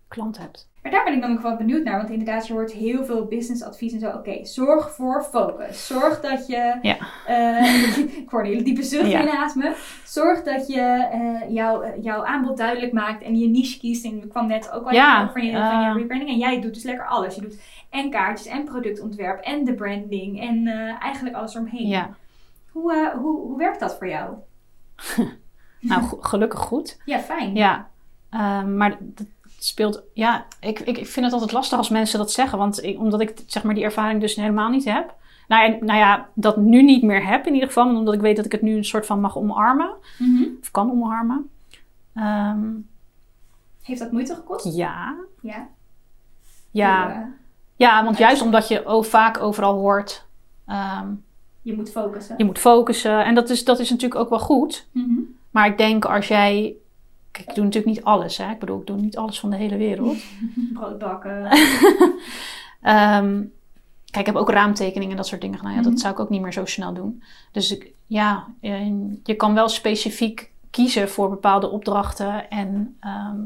[0.09, 0.69] klant hebt.
[0.83, 1.97] Maar daar ben ik dan ook wel benieuwd naar.
[1.97, 4.11] Want inderdaad, je hoort heel veel businessadvies en zo.
[4.11, 5.87] Oké, zorg voor focus.
[5.87, 6.79] Zorg dat je...
[6.83, 6.97] Ja.
[7.27, 9.23] eh, ik hoor een hele diepe zucht Ja.
[9.25, 9.75] naast me.
[10.05, 10.81] Zorg dat je
[11.13, 14.05] eh, jouw, eh, jouw aanbod duidelijk maakt en je niche kiest.
[14.05, 16.31] En ik kwam net ook al Ja, even van je, van je rebranding.
[16.31, 17.35] En jij doet dus lekker alles.
[17.35, 20.41] Je doet en kaartjes en productontwerp en de branding.
[20.41, 20.67] En
[21.01, 21.89] eigenlijk alles eromheen.
[21.89, 22.11] Ja,
[22.71, 24.35] Hoe, hoe, hoe werkt dat voor jou?
[25.81, 26.99] nou gelukkig goed.
[27.05, 27.55] Ja, fijn.
[27.55, 27.89] Ja,
[28.31, 29.27] Ehm, maar dat
[29.67, 30.03] speelt.
[30.13, 33.21] Ja, ik, ik, ik vind het altijd lastig als mensen dat zeggen, want ik, omdat
[33.21, 35.15] ik zeg maar die ervaring dus helemaal niet heb.
[35.49, 38.37] Nou, en, nou ja, dat nu niet meer heb in ieder geval, omdat ik weet
[38.37, 40.43] dat ik het nu een soort van mag omarmen, Mhm.
[40.61, 41.51] of kan omarmen.
[42.15, 42.69] Ehm,
[43.83, 44.77] Heeft dat moeite gekost?
[44.77, 45.69] ja, Ja.
[46.71, 47.19] ja, eh,
[47.77, 50.27] ja, want juist omdat je vaak overal hoort,
[50.67, 51.09] ehm,
[51.63, 52.35] je moet focussen.
[52.39, 53.25] je moet focussen.
[53.25, 54.87] En dat is, dat is natuurlijk ook wel goed.
[54.93, 55.19] Mhm.
[55.51, 56.75] Maar ik denk als jij.
[57.37, 58.37] Kijk, ik doe natuurlijk niet alles.
[58.37, 58.51] Hè?
[58.51, 60.17] Ik bedoel, ik doe niet alles van de hele wereld.
[60.75, 61.45] Brood bakken.
[62.83, 63.43] Ehm,
[64.11, 65.73] kijk, ik heb ook raamtekeningen en dat soort dingen gedaan.
[65.73, 65.89] Ja, Mhm.
[65.91, 67.23] Dat zou ik ook niet meer zo snel doen.
[67.53, 68.47] Dus ik, ja,
[69.25, 73.41] je kan wel specifiek kiezen voor bepaalde opdrachten en ehm,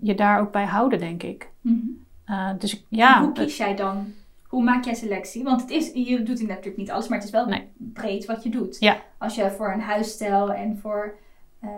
[0.00, 1.50] je daar ook bij houden, denk ik.
[1.60, 1.76] Mhm.
[2.24, 4.12] Eh, dus En ja, hoe kies jij dan?
[4.46, 5.44] Hoe maak jij selectie?
[5.44, 7.68] Want het is, je doet natuurlijk niet alles, maar het is wel Nee.
[7.76, 8.76] breed wat je doet.
[8.80, 8.96] Ja.
[9.18, 11.14] Als je voor een huisstijl en voor
[11.60, 11.68] eh,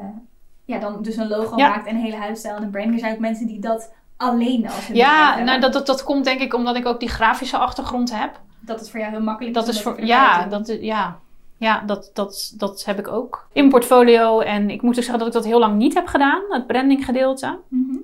[0.68, 1.68] ja, dan dus een logo Ja.
[1.68, 2.94] maakt en een hele huisstijl en een branding.
[2.94, 6.24] Er zijn ook mensen die dat alleen als hun ja nou, dat, dat, dat komt
[6.24, 8.40] denk ik omdat ik ook die grafische achtergrond heb.
[8.60, 9.82] dat het voor jou heel makkelijk Dat is.
[9.82, 11.18] voor, ja, dat, ja,
[11.56, 14.40] ja dat, dat, dat heb ik ook in mijn portfolio.
[14.40, 17.58] En ik moet ook zeggen dat ik dat heel lang niet heb gedaan, het brandinggedeelte.
[17.68, 17.96] Mhm.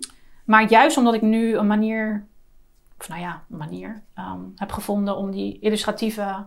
[0.45, 2.27] Maar juist omdat ik nu een manier,
[2.99, 6.47] of nou ja, een manier ehm, heb gevonden om die illustratieve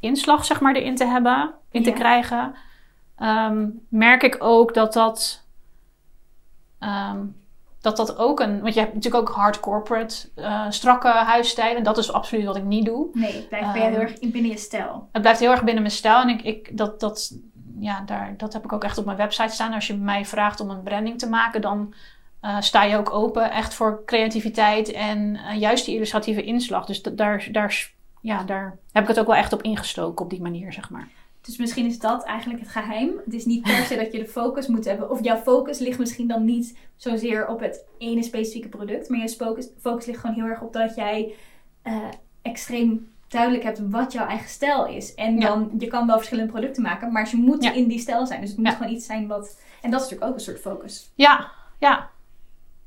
[0.00, 2.54] inslag, zeg maar, erin te hebben, in te krijgen,
[3.16, 5.45] ehm, merk ik ook dat dat,
[6.78, 7.18] ehm,
[7.80, 11.82] dat dat ook een, want je hebt natuurlijk ook hard corporate, eh, strakke huisstijlen.
[11.82, 13.08] Dat is absoluut wat ik niet doe.
[13.12, 15.08] Nee, het blijft bij heel Ehm, erg in binnen je stijl.
[15.12, 16.20] Het blijft heel erg binnen mijn stijl.
[16.20, 17.34] En ik, ik, dat, dat,
[17.78, 19.72] ja, daar, dat heb ik ook echt op mijn website staan.
[19.72, 21.94] Als je mij vraagt om een branding te maken, dan
[22.40, 26.86] eh, sta je ook open echt voor creativiteit en eh, juist die illustratieve inslag.
[26.86, 30.30] Dus da- daar, daar, ja, daar heb ik het ook wel echt op ingestoken op
[30.30, 31.08] die manier, zeg maar.
[31.46, 33.10] Dus misschien is dat eigenlijk het geheim.
[33.24, 35.10] Het is niet per se dat je de focus moet hebben.
[35.10, 39.08] Of jouw focus ligt misschien dan niet zozeer op het ene specifieke product.
[39.08, 41.34] Maar je focus, focus ligt gewoon heel erg op dat jij
[41.82, 42.08] eh,
[42.42, 45.14] extreem duidelijk hebt wat jouw eigen stijl is.
[45.14, 45.46] En Ja.
[45.46, 47.76] dan, je kan wel verschillende producten maken, maar ze moeten Ja.
[47.76, 48.40] in die stijl zijn.
[48.40, 48.72] Dus het moet Ja.
[48.74, 49.60] gewoon iets zijn wat...
[49.82, 51.12] En dat is natuurlijk ook een soort focus.
[51.14, 52.10] Ja, ja.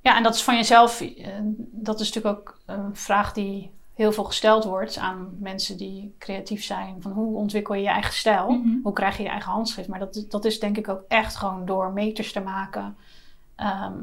[0.02, 1.28] Ja, en dat is van jezelf, eh,
[1.72, 6.64] dat is natuurlijk ook een vraag die heel veel gesteld wordt aan mensen die creatief
[6.64, 6.96] zijn.
[7.00, 8.50] Van hoe ontwikkel je je eigen stijl?
[8.52, 8.78] Mhm.
[8.84, 9.90] Hoe krijg je je eigen handschrift?
[9.90, 12.98] Maar dat, dat is denk ik ook echt gewoon door meters te maken.
[13.56, 13.94] Ehm,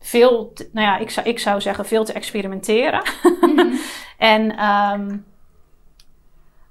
[0.00, 3.02] veel, te- nou ja, ik zou, ik zou zeggen veel te experimenteren.
[3.40, 3.74] Mhm.
[4.18, 5.16] En ehm,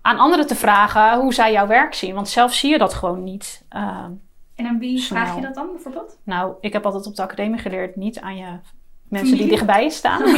[0.01, 2.13] aan anderen te vragen hoe zij jouw werk zien.
[2.15, 3.65] Want zelf zie je dat gewoon niet.
[3.69, 4.11] Ehm,
[4.55, 5.23] En aan wie Snel.
[5.25, 6.17] vraag je dat dan bijvoorbeeld?
[6.23, 8.59] nou, ik heb altijd op de academie geleerd, niet aan je
[9.03, 10.21] mensen die dichtbij je staan.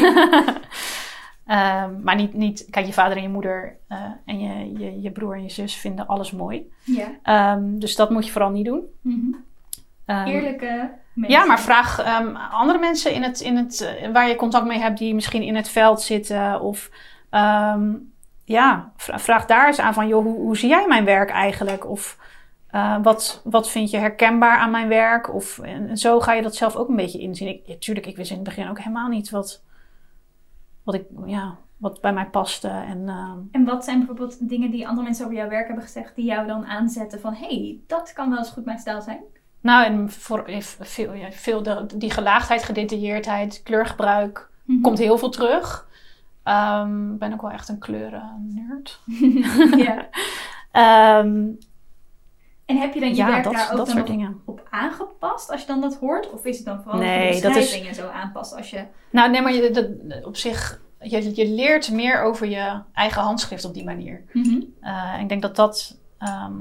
[1.50, 5.12] Ehm, maar niet, niet, kijk, je vader en je moeder eh, en je, je, je
[5.12, 6.72] broer en je zus vinden alles mooi.
[6.84, 7.08] Ja.
[7.24, 8.84] Ehm, dus dat moet je vooral niet doen.
[9.02, 9.34] Mhm.
[10.06, 11.40] Ehm, Eerlijke mensen.
[11.40, 12.04] ja, maar vraag
[12.52, 15.56] andere mensen in het, in het, eh, waar je contact mee hebt, die misschien in
[15.56, 16.62] het veld zitten.
[16.62, 16.90] Of
[18.44, 21.90] ja, vra- vraag daar eens aan van, joh, hoe, hoe zie jij mijn werk eigenlijk?
[21.90, 22.18] Of
[22.70, 25.34] eh, wat, wat vind je herkenbaar aan mijn werk?
[25.34, 27.48] Of, en, en zo ga je dat zelf ook een beetje inzien.
[27.48, 29.64] Ik, ja, tuurlijk, ik wist in het begin ook helemaal niet wat,
[30.84, 32.68] wat, ik, ja, wat bij mij paste.
[32.68, 36.16] En, ehm, En wat zijn bijvoorbeeld dingen die andere mensen over jouw werk hebben gezegd,
[36.16, 39.20] die jou dan aanzetten van, hé, hey, dat kan wel eens goed mijn stijl zijn?
[39.62, 44.82] nou, en voor, eh, veel, ja, veel de, die gelaagdheid, gedetailleerdheid, kleurgebruik, Mhm.
[44.82, 45.88] komt heel veel terug.
[46.44, 49.00] Ehm, Ik ben ook wel echt een kleuren-nerd.
[49.86, 50.08] ja.
[50.72, 51.46] Ehm,
[52.70, 54.42] En heb je dan je ja, werk dat, daar ook dat dan soort dingen.
[54.46, 56.32] op aangepast als je dan dat hoort?
[56.32, 58.84] Of is het dan vooral Nee, dat je is- en zo aanpast als je...
[59.10, 63.66] Nou, nee, maar je, dat- op zich, je, je leert meer over je eigen handschrift
[63.66, 64.24] op die manier.
[64.82, 66.54] Eh, en ik denk dat dat, ehm,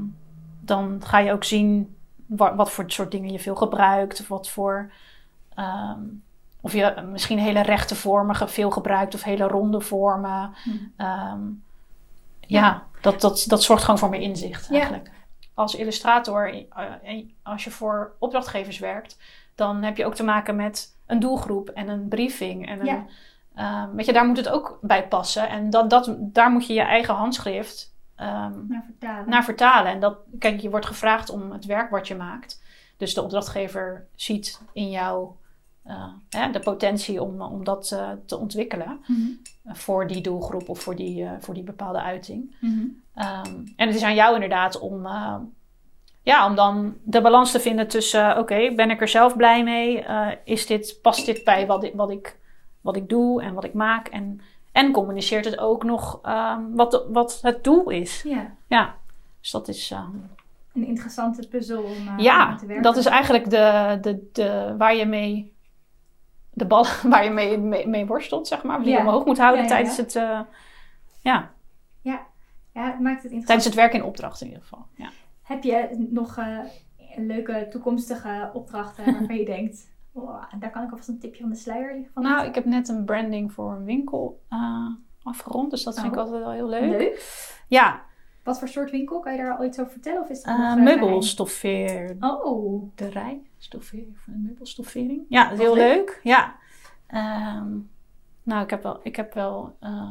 [0.61, 1.97] dan ga je ook zien
[2.27, 4.21] wat, wat voor soort dingen je veel gebruikt.
[4.21, 4.91] Of wat voor,
[5.55, 6.01] ehm,
[6.61, 10.55] of je misschien hele rechte vormen veel gebruikt of hele ronde vormen.
[10.65, 10.77] Mhm.
[10.97, 11.41] Ehm,
[12.41, 15.01] ja, Dat, dat, dat zorgt gewoon voor meer inzicht Ja.
[15.59, 19.19] Als illustrator, eh, en als je voor opdrachtgevers werkt,
[19.55, 22.69] dan heb je ook te maken met een doelgroep en een briefing.
[22.69, 23.05] En een, Ja.
[23.55, 25.49] ehm, weet je, daar moet het ook bij passen.
[25.49, 29.29] En dat, dat, daar moet je je eigen handschrift ehm, Naar vertalen.
[29.29, 29.93] naar vertalen.
[29.93, 32.63] En dat, kijk, je wordt gevraagd om het werk wat je maakt.
[32.97, 35.48] Dus de opdrachtgever ziet in jouw eh,
[36.31, 39.21] hè, de potentie om, om dat eh, te ontwikkelen Mhm.
[39.65, 42.55] eh, voor die doelgroep of voor die, eh, voor die bepaalde uiting.
[42.61, 42.87] Mhm.
[43.15, 45.35] Ehm, en het is aan jou inderdaad om, eh,
[46.23, 49.65] ja, om dan de balans te vinden tussen, eh, oké, ben ik er zelf blij
[49.65, 50.03] mee?
[50.03, 52.37] Eh, is dit, past dit bij wat ik, wat, ik,
[52.81, 54.09] wat ik doe en wat ik maak?
[54.09, 54.41] En,
[54.73, 58.23] en communiceert het ook nog ehm, wat, wat het doel is?
[58.23, 58.95] Ja, Ja,
[59.41, 60.11] dus dat is, ehm,
[60.75, 62.83] een interessante puzzel om eh, ja, aan te werken.
[62.83, 65.53] dat is eigenlijk de, de, de, waar je mee,
[66.59, 68.79] de bal waar je mee, mee, mee worstelt, zeg maar.
[68.83, 68.95] Die Ja.
[68.99, 69.83] je omhoog moet houden Ja, ja, ja.
[69.85, 70.41] tijdens het, eh,
[71.21, 71.51] ja,
[72.73, 73.47] Ja, het maakt het interessant.
[73.47, 74.87] tijdens het werk in opdracht in ieder geval.
[74.95, 75.11] Ja.
[75.43, 76.59] Heb je nog eh,
[77.17, 81.57] leuke toekomstige opdrachten waarvan je denkt, "Wow, daar kan ik alvast een tipje van de
[81.57, 84.87] sluier van Nou, laten?" ik heb net een branding voor een winkel eh,
[85.23, 86.19] afgerond, dus dat vind ik Oh.
[86.19, 86.99] altijd wel heel leuk.
[86.99, 87.47] Leuk.
[87.69, 88.03] Ja,
[88.45, 89.21] Wat voor soort winkel?
[89.21, 90.23] Kan je daar al iets over vertellen?
[90.23, 95.25] Of is dat eh nog, eh, meubelstoffeerderij, Oh, stoffeer, meubelstoffering.
[95.29, 95.97] Ja, dat heel Wat leuk.
[95.97, 96.21] leuk.
[96.23, 96.55] Ja.
[97.07, 97.77] Ehm,
[98.43, 100.11] nou, ik heb wel, ik heb wel eh,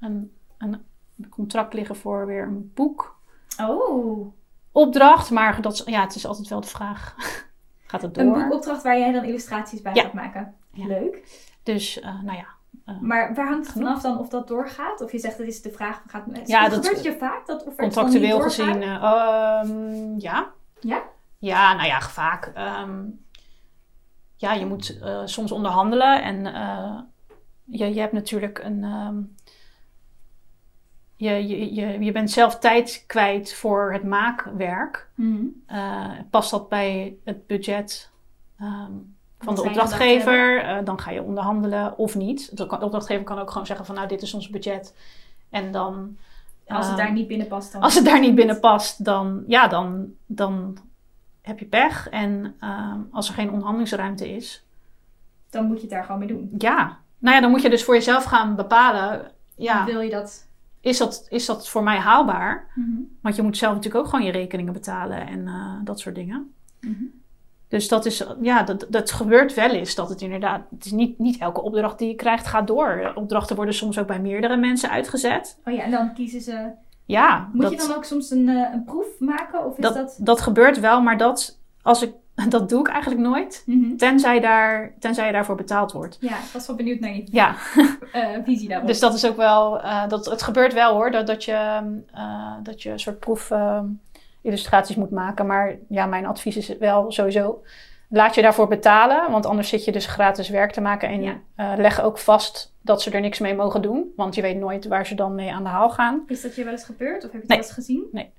[0.00, 0.84] een, een
[1.30, 3.18] contract liggen voor weer een boek.
[3.60, 4.32] oh.
[4.72, 7.14] Opdracht, maar dat is, ja, het is altijd wel de vraag.
[7.86, 8.24] Gaat het door?
[8.24, 10.02] Een boekopdracht waar jij dan illustraties bij Ja.
[10.02, 10.54] gaat maken.
[10.72, 10.86] Ja.
[10.86, 11.40] Leuk.
[11.62, 12.46] Dus, eh, nou ja.
[13.00, 13.88] Maar waar hangt het Genoeg.
[13.88, 15.00] vanaf dan of dat doorgaat?
[15.00, 17.64] Of je zegt het is de vraag, gaat het Ja, dat- gebeurt je vaak dat
[17.66, 20.50] of Contractueel gezien, eh, ehm, ja.
[20.80, 21.02] Ja?
[21.42, 22.50] Ja, nou ja, vaak.
[22.54, 23.00] ehm,
[24.36, 26.98] ja, je moet eh, soms onderhandelen en eh,
[27.64, 28.84] je, je hebt natuurlijk een.
[28.84, 29.16] ehm,
[31.16, 35.08] je, je, je, je bent zelf tijd kwijt voor het maakwerk.
[35.14, 35.44] Mhm.
[35.66, 38.10] Eh, past dat bij het budget
[38.58, 38.92] ehm,
[39.38, 40.80] van de opdrachtgever?
[40.84, 42.56] Dan ga je onderhandelen of niet.
[42.56, 44.94] De opdrachtgever kan ook gewoon zeggen van nou, dit is ons budget.
[45.50, 46.16] En dan...
[46.66, 47.82] Als het daar niet binnen past dan...
[47.82, 50.78] als het daar niet binnen past, dan, ja, dan, dan
[51.42, 52.08] heb je pech.
[52.08, 54.66] En ehm, als er geen onderhandelingsruimte is,
[55.50, 56.50] Dan moet je het daar gewoon mee doen.
[56.58, 57.00] ja.
[57.18, 60.46] Nou ja, dan moet je dus voor jezelf gaan bepalen, ja, Wil je dat...
[60.80, 62.66] is dat, is dat voor mij haalbaar?
[62.74, 62.88] Mhm.
[63.20, 66.52] Want je moet zelf natuurlijk ook gewoon je rekeningen betalen en eh, dat soort dingen.
[66.80, 67.02] Mhm.
[67.68, 69.94] Dus dat is, ja, dat, dat gebeurt wel eens.
[69.94, 73.12] Dat het inderdaad, het is niet, niet elke opdracht die je krijgt gaat door.
[73.14, 75.58] Opdrachten worden soms ook bij meerdere mensen uitgezet.
[75.64, 76.70] Oh ja, en dan kiezen ze...
[77.12, 79.64] Ja, Moet dat, je dan ook soms een, eh, een proef maken?
[79.64, 80.16] Of is dat, dat...
[80.20, 82.12] dat gebeurt wel, maar dat, als ik,
[82.48, 83.62] dat doe ik eigenlijk nooit.
[83.66, 83.96] Mhm.
[83.96, 86.16] Tenzij, daar, tenzij je daarvoor betaald wordt.
[86.20, 87.54] Ja, ik was wel benieuwd naar je Ja,
[88.12, 88.86] eh, visie daarop.
[88.86, 89.80] dus dat is ook wel.
[89.80, 91.80] eh, dat, het gebeurt wel hoor, dat, dat, je,
[92.12, 93.80] eh, dat je een soort proef eh,
[94.42, 95.46] illustraties moet maken.
[95.46, 97.62] Maar ja, mijn advies is wel sowieso.
[98.14, 101.08] Laat je daarvoor betalen, want anders zit je dus gratis werk te maken.
[101.08, 101.36] En Ja.
[101.56, 104.12] eh, leg ook vast dat ze er niks mee mogen doen.
[104.16, 106.22] Want je weet nooit waar ze dan mee aan de haal gaan.
[106.26, 107.24] Is dat je wel eens gebeurd?
[107.24, 107.58] Of heb je Nee.
[107.58, 108.30] wel eens gezien?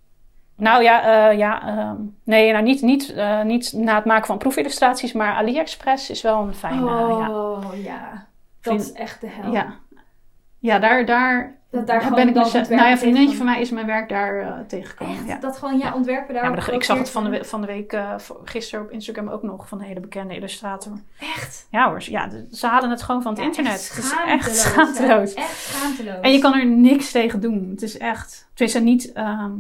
[0.56, 4.38] Nou ja, eh, ja ehm, nee, nou niet, niet, eh, niet na het maken van
[4.38, 6.86] proefillustraties, maar AliExpress is wel een fijne.
[6.86, 8.28] Oh ja,
[8.62, 9.52] dat is echt de hel.
[9.52, 9.74] Ja.
[10.60, 13.38] Ja, daar, daar, Dat daar ben gewoon ik dan dus, werk Nou ja, een vriendinnetje
[13.38, 15.26] van mij is mijn werk daar eh, tegengekomen.
[15.26, 15.38] Ja.
[15.40, 15.94] Dat gewoon, ja, Ja.
[15.94, 18.18] ontwerpen daar Ja, maar de- ik zag het van de, we- van de week, eh,
[18.18, 20.94] voor- gisteren op Instagram ook nog, van een hele bekende illustrator.
[21.20, 21.68] Echt?
[21.72, 23.74] Ja hoor, ze- ja, ze halen het gewoon van het internet.
[23.74, 25.34] Echt het is echt schaamteloos.
[25.34, 26.20] Echt schaamteloos.
[26.22, 27.68] En je kan er niks tegen doen.
[27.72, 29.52] Het is echt, tenminste niet, ehm,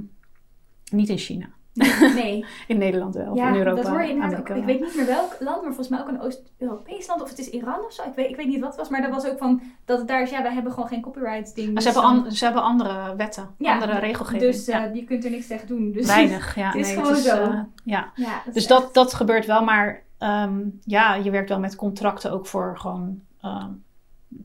[0.92, 1.46] niet in China.
[2.16, 4.54] Nee, In Nederland wel, of ja, in Europa, dat hoor je inderdaad Amerika.
[4.56, 7.22] Ik weet niet meer welk land, maar volgens mij ook een Oost-Europees land.
[7.22, 8.04] Of het is Iran of zo.
[8.04, 9.62] Ik weet, ik weet niet wat het was, maar dat was ook van...
[9.86, 11.74] Dat het daar is, ja, wij hebben gewoon geen copyright ding.
[11.74, 14.42] Maar ze, dus hebben an- ze hebben andere wetten, Ja, andere regelgeving.
[14.52, 15.92] Dus eh, je kunt er niks tegen doen.
[15.92, 16.66] Dus, Weinig, ja.
[16.68, 17.42] het is nee, gewoon zo.
[17.42, 18.12] eh, ja.
[18.46, 22.48] dat Dus dat, dat gebeurt wel, maar ehm, ja, je werkt wel met contracten ook
[22.48, 23.70] voor gewoon ehm,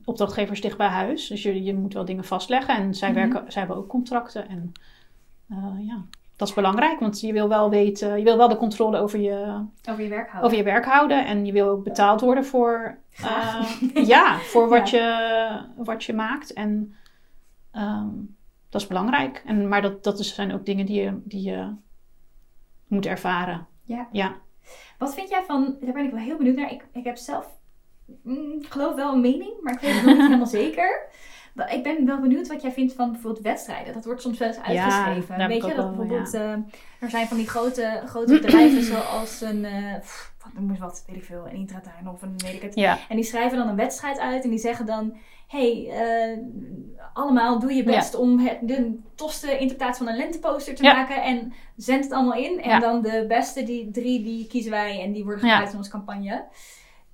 [0.05, 1.27] opdrachtgevers dicht bij huis.
[1.27, 3.17] Dus je, je moet wel dingen vastleggen en zij, Mhm.
[3.19, 4.47] werken, zij hebben ook contracten.
[4.49, 4.71] En
[5.49, 6.01] eh, ja,
[6.39, 9.63] dat is belangrijk, want je wil wel weten, je wil wel de controle over je,
[9.89, 10.43] over je werk houden.
[10.43, 14.89] over je werk houden en je wil ook betaald worden voor, eh, ja, voor wat,
[14.89, 16.53] Je, wat je maakt.
[16.53, 16.95] En
[17.71, 18.07] ehm,
[18.69, 19.43] dat is belangrijk.
[19.45, 21.73] En, maar dat, dat is- zijn ook dingen die je, die je
[22.87, 23.67] moet ervaren.
[23.83, 24.07] Ja.
[24.11, 24.35] Ja.
[24.97, 26.71] Wat vind jij van, daar ben ik wel heel benieuwd naar.
[26.71, 27.47] Ik, ik heb zelf,
[28.23, 31.07] mm, ik geloof wel een mening, maar ik weet het nog niet helemaal zeker.
[31.67, 33.93] Ik ben wel benieuwd wat jij vindt van bijvoorbeeld wedstrijden.
[33.93, 35.47] Dat wordt soms wel eens uitgeschreven.
[35.47, 36.51] Weet je, dat bijvoorbeeld, eh,
[36.99, 39.65] er zijn van die grote, grote bedrijven zoals een,
[39.99, 40.33] pff,
[40.67, 42.75] wat wat, weet ik veel, een Intratuin of een weet ik het.
[42.75, 42.97] Ja.
[43.09, 45.17] En die schrijven dan een wedstrijd uit en die zeggen dan...
[45.47, 46.37] hey, eh,
[47.13, 50.93] allemaal doe je best om het, de tofste interpretatie van een lenteposter te Ja.
[50.93, 51.23] maken.
[51.23, 52.61] En zend het allemaal in.
[52.61, 55.91] En dan de beste die drie, die kiezen wij en die worden gebruikt in onze
[55.91, 56.43] campagne.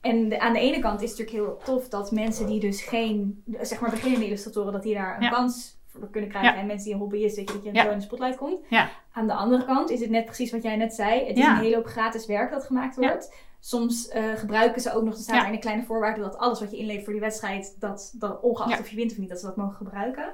[0.06, 2.82] En de- aan de ene kant is het natuurlijk heel tof dat mensen die dus
[2.82, 5.30] geen, zeg maar beginnende illustratoren, dat die daar een Ja.
[5.30, 6.53] kans voor kunnen krijgen.
[6.53, 6.60] Ja.
[6.60, 7.84] En mensen die een hobbyist, weet je, dat je Ja.
[7.84, 8.60] zo in de spotlight komt.
[8.70, 8.89] Ja.
[9.12, 11.26] Aan de andere kant is het net precies wat jij net zei.
[11.28, 13.34] Het is een hele hoop gratis werk dat gemaakt wordt.
[13.60, 15.45] soms eh, gebruiken ze ook nog, staat Ja.
[15.45, 18.80] in de kleine voorwaarden dat alles wat je inlevert voor die wedstrijd, dat, dat ongeacht
[18.80, 20.34] of je wint of niet, dat ze dat mogen gebruiken.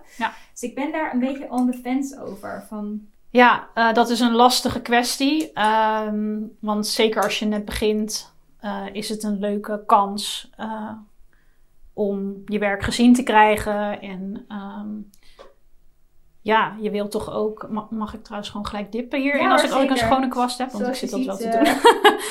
[0.51, 2.63] Dus ik ben daar een beetje on the fence over.
[2.67, 5.51] Van, Ja, eh, dat is een lastige kwestie.
[5.53, 10.91] Ehm, want zeker als je net begint, eh, is het een leuke kans eh,
[11.93, 14.01] om je werk gezien te krijgen.
[14.01, 14.87] En ehm,
[16.41, 17.67] ja, je wilt toch ook.
[17.69, 20.57] ma- Mag ik trouwens gewoon gelijk dippen hierin Ja, als, ik, ik een schone kwast
[20.57, 20.71] heb?
[20.71, 21.65] Want zoals ik zit dat wel te doen.
[21.65, 22.21] eh,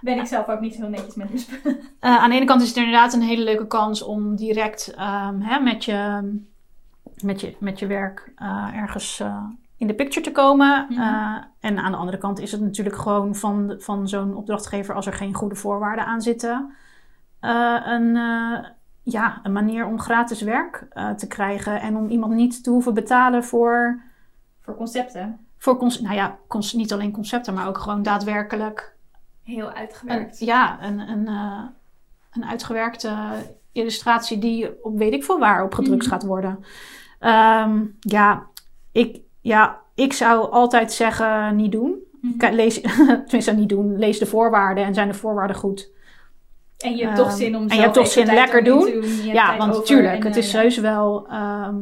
[0.02, 1.80] ben ik zelf ook niet heel netjes met mijn spullen.
[2.00, 5.60] Aan de ene kant is het inderdaad een hele leuke kans om direct ehm, hè,
[5.60, 6.20] met, je,
[7.22, 8.32] met, je, met je werk
[8.74, 9.22] ergens
[9.76, 10.86] in de picture te komen.
[10.88, 11.00] Mhm.
[11.00, 15.06] Eh, en aan de andere kant is het natuurlijk gewoon van, van zo'n opdrachtgever, als
[15.06, 16.72] er geen goede voorwaarden aan zitten,
[17.40, 18.64] eh, een, eh,
[19.02, 23.44] ja, een manier om gratis werk te krijgen en om iemand niet te hoeven betalen
[23.44, 24.00] voor,
[24.60, 25.38] Voor concepten.
[25.58, 28.94] voor cons- nou ja, cons- niet alleen concepten, maar ook gewoon daadwerkelijk
[29.42, 30.38] Heel een, uitgewerkt.
[30.38, 31.26] ja, een, een,
[32.32, 33.14] een uitgewerkte
[33.72, 36.10] illustratie die op weet ik veel waar op gedrukt Mhm.
[36.12, 36.64] gaat worden.
[37.18, 38.46] Ehm, ja,
[38.92, 41.94] ik, ja, ik zou altijd zeggen niet doen.
[42.20, 42.54] Mhm.
[42.54, 42.80] Lees,
[43.26, 43.98] tenminste niet doen.
[43.98, 45.90] Lees de voorwaarden en zijn de voorwaarden goed.
[46.78, 48.86] En je hebt toch Ehm, zin om en je hebt toch zin lekker doen.
[48.86, 50.60] hebt Ja, want natuurlijk, en, het eh, is ja.
[50.60, 51.26] heus wel...
[51.28, 51.76] ehm,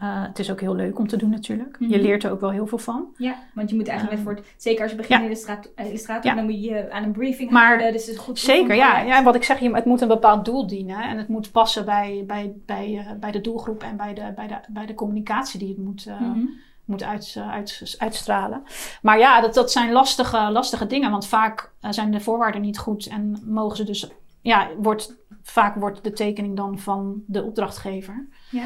[0.00, 1.76] eh, het is ook heel leuk om te doen natuurlijk.
[1.78, 2.00] Je Mhm.
[2.00, 3.06] leert er ook wel heel veel van.
[3.16, 5.26] Ja, want je moet eigenlijk Ehm, met voor het, zeker als je begint ja.
[5.26, 6.36] illustrator, eh, illustrator Ja.
[6.36, 7.92] dan moet je aan een briefing Maar houden.
[7.92, 9.00] Dus het is goed Zeker, ja.
[9.00, 9.22] ja.
[9.22, 11.02] Wat ik zeg, je- het moet een bepaald doel dienen.
[11.02, 14.46] En het moet passen bij, bij, bij, eh, bij de doelgroep en bij de, bij,
[14.46, 16.38] de, bij de communicatie die het moet, Mhm.
[16.84, 18.62] moet uit, uit, uitstralen.
[19.02, 21.10] Maar ja, dat, dat zijn lastige, lastige dingen.
[21.10, 24.10] Want vaak zijn de voorwaarden niet goed en mogen ze dus...
[24.42, 28.28] Ja, wordt, vaak wordt de tekening dan van de opdrachtgever.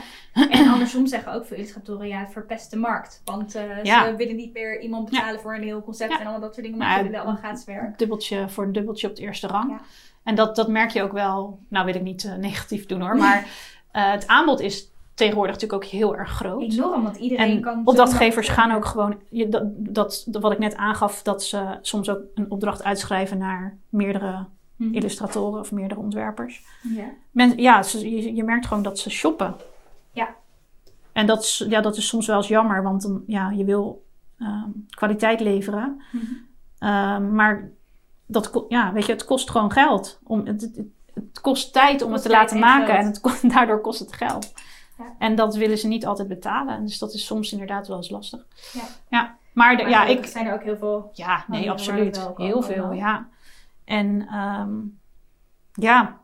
[0.50, 3.22] En andersom zeggen ook veel illustratoren, ja, het verpest de markt.
[3.24, 3.52] Want
[3.82, 4.04] Ja.
[4.08, 6.16] ze willen niet meer iemand betalen voor een heel concept Ja.
[6.18, 6.78] en allemaal dat soort dingen.
[6.80, 7.98] Maar ja, ze willen allemaal gratis werk.
[7.98, 9.70] Dubbeltje voor een dubbeltje op het eerste rang.
[9.70, 9.80] Ja.
[10.22, 11.58] En dat, dat merk je ook wel...
[11.68, 13.16] Nou wil ik niet eh, negatief doen hoor.
[13.16, 13.38] Maar
[13.92, 16.62] eh, het aanbod is tegenwoordig natuurlijk ook heel erg groot.
[16.72, 17.82] Enorm, want iedereen En kan...
[17.84, 22.20] opdrachtgevers gaan ook gewoon, je, dat, dat wat ik net aangaf, dat ze soms ook
[22.34, 24.46] een opdracht uitschrijven naar meerdere
[24.76, 24.94] Mhm.
[24.94, 26.64] illustratoren of meerdere ontwerpers.
[26.82, 27.04] Ja.
[27.30, 29.54] Men, ja, ze, je, je merkt gewoon dat ze shoppen.
[30.12, 30.34] Ja.
[31.12, 34.04] En dat is, ja, dat is soms wel eens jammer, want dan, ja, je wil
[34.38, 36.02] ehm, kwaliteit leveren.
[36.12, 36.24] Mhm.
[36.78, 37.70] Ehm, maar
[38.26, 40.18] dat, ja, weet je, het kost gewoon geld.
[40.24, 40.80] Om, het, het,
[41.14, 43.20] het kost tijd om Kost het te laten en maken geld.
[43.20, 44.52] en het, daardoor kost het geld.
[44.98, 45.04] Ja.
[45.18, 46.84] En dat willen ze niet altijd betalen.
[46.84, 48.46] Dus dat is soms inderdaad wel eens lastig.
[48.72, 48.82] Ja.
[49.08, 49.36] ja.
[49.52, 51.10] Maar, de- Maar ja, ik, zijn er ook heel veel...
[51.12, 52.28] ja, nee, absoluut.
[52.36, 53.26] Heel veel, ja.
[53.84, 54.70] En ehm,
[55.72, 56.20] ja,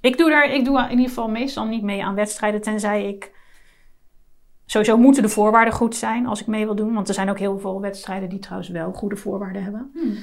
[0.00, 3.36] ik doe daar, ik doe in ieder geval meestal niet mee aan wedstrijden, tenzij ik.
[4.66, 6.94] Sowieso moeten de voorwaarden goed zijn als ik mee wil doen.
[6.94, 9.90] Want er zijn ook heel veel wedstrijden die trouwens wel goede voorwaarden hebben.
[9.94, 10.14] Hmm.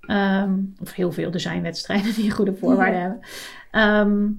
[0.00, 3.00] Ehm, of heel veel, er zijn wedstrijden die goede voorwaarden Ja.
[3.00, 3.20] hebben.
[3.70, 4.30] Ehm,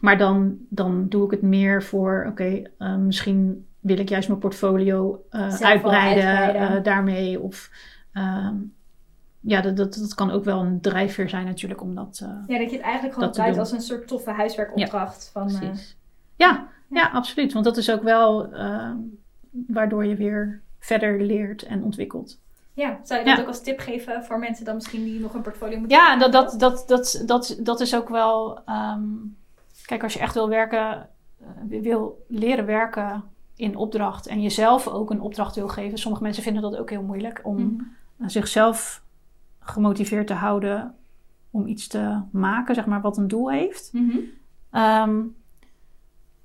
[0.00, 2.62] maar dan, dan doe ik het meer voor, oké,
[2.98, 6.76] misschien wil ik juist mijn portfolio eh, uitbreiden, uitbreiden.
[6.76, 7.40] eh, daarmee.
[7.40, 7.70] Of
[9.44, 12.20] ja, dat, dat, dat kan ook wel een drijfveer zijn natuurlijk om dat...
[12.22, 13.58] eh, Ja, dat je het eigenlijk gewoon doen.
[13.58, 15.30] als een soort toffe huiswerkopdracht.
[15.32, 15.96] Van, eh, precies.
[16.36, 17.00] Ja, Ja.
[17.00, 17.52] ja, absoluut.
[17.52, 18.96] Want dat is ook wel ehm,
[19.50, 22.38] waardoor je weer verder leert en ontwikkelt.
[22.74, 23.42] ja, zou je dat Ja.
[23.42, 26.32] ook als tip geven voor mensen dan misschien die nog een portfolio moeten Ja, dat,
[26.32, 28.60] dat, dat, dat, dat, dat is ook wel.
[28.66, 29.02] ehm,
[29.86, 31.08] kijk, als je echt wil werken,
[31.40, 33.22] eh, wil leren werken
[33.56, 35.98] in opdracht en jezelf ook een opdracht wil geven.
[35.98, 37.86] Sommige mensen vinden dat ook heel moeilijk om
[38.18, 39.02] eh, zichzelf
[39.62, 40.94] gemotiveerd te houden
[41.50, 43.90] om iets te maken, zeg maar, wat een doel heeft.
[43.92, 44.16] Mhm.
[44.70, 45.20] Ehm,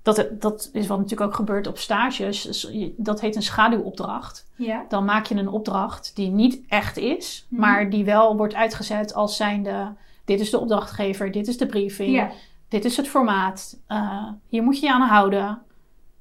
[0.02, 2.42] dat, dat is wat natuurlijk ook gebeurt op stages.
[2.42, 4.48] Dus Dat heet een schaduwopdracht.
[4.56, 4.86] Ja.
[4.90, 7.62] Dan maak je een opdracht die niet echt is, Mhm.
[7.62, 9.94] maar die wel wordt uitgezet als zijnde:
[10.26, 12.32] dit is de opdrachtgever, dit is de briefing, ja,
[12.68, 15.62] dit is het formaat, eh, hier moet je je aan houden.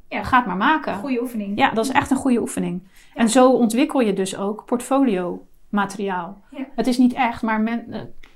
[0.09, 0.23] Ja.
[0.23, 0.95] Ga het maar maken.
[0.95, 1.59] goede oefening.
[1.59, 2.83] Ja, dat is echt een goede oefening.
[3.15, 3.21] Ja.
[3.21, 5.47] En zo ontwikkel je dus ook portfolio
[5.77, 6.41] materiaal.
[6.51, 6.65] Ja.
[6.75, 7.93] Het is niet echt, maar men,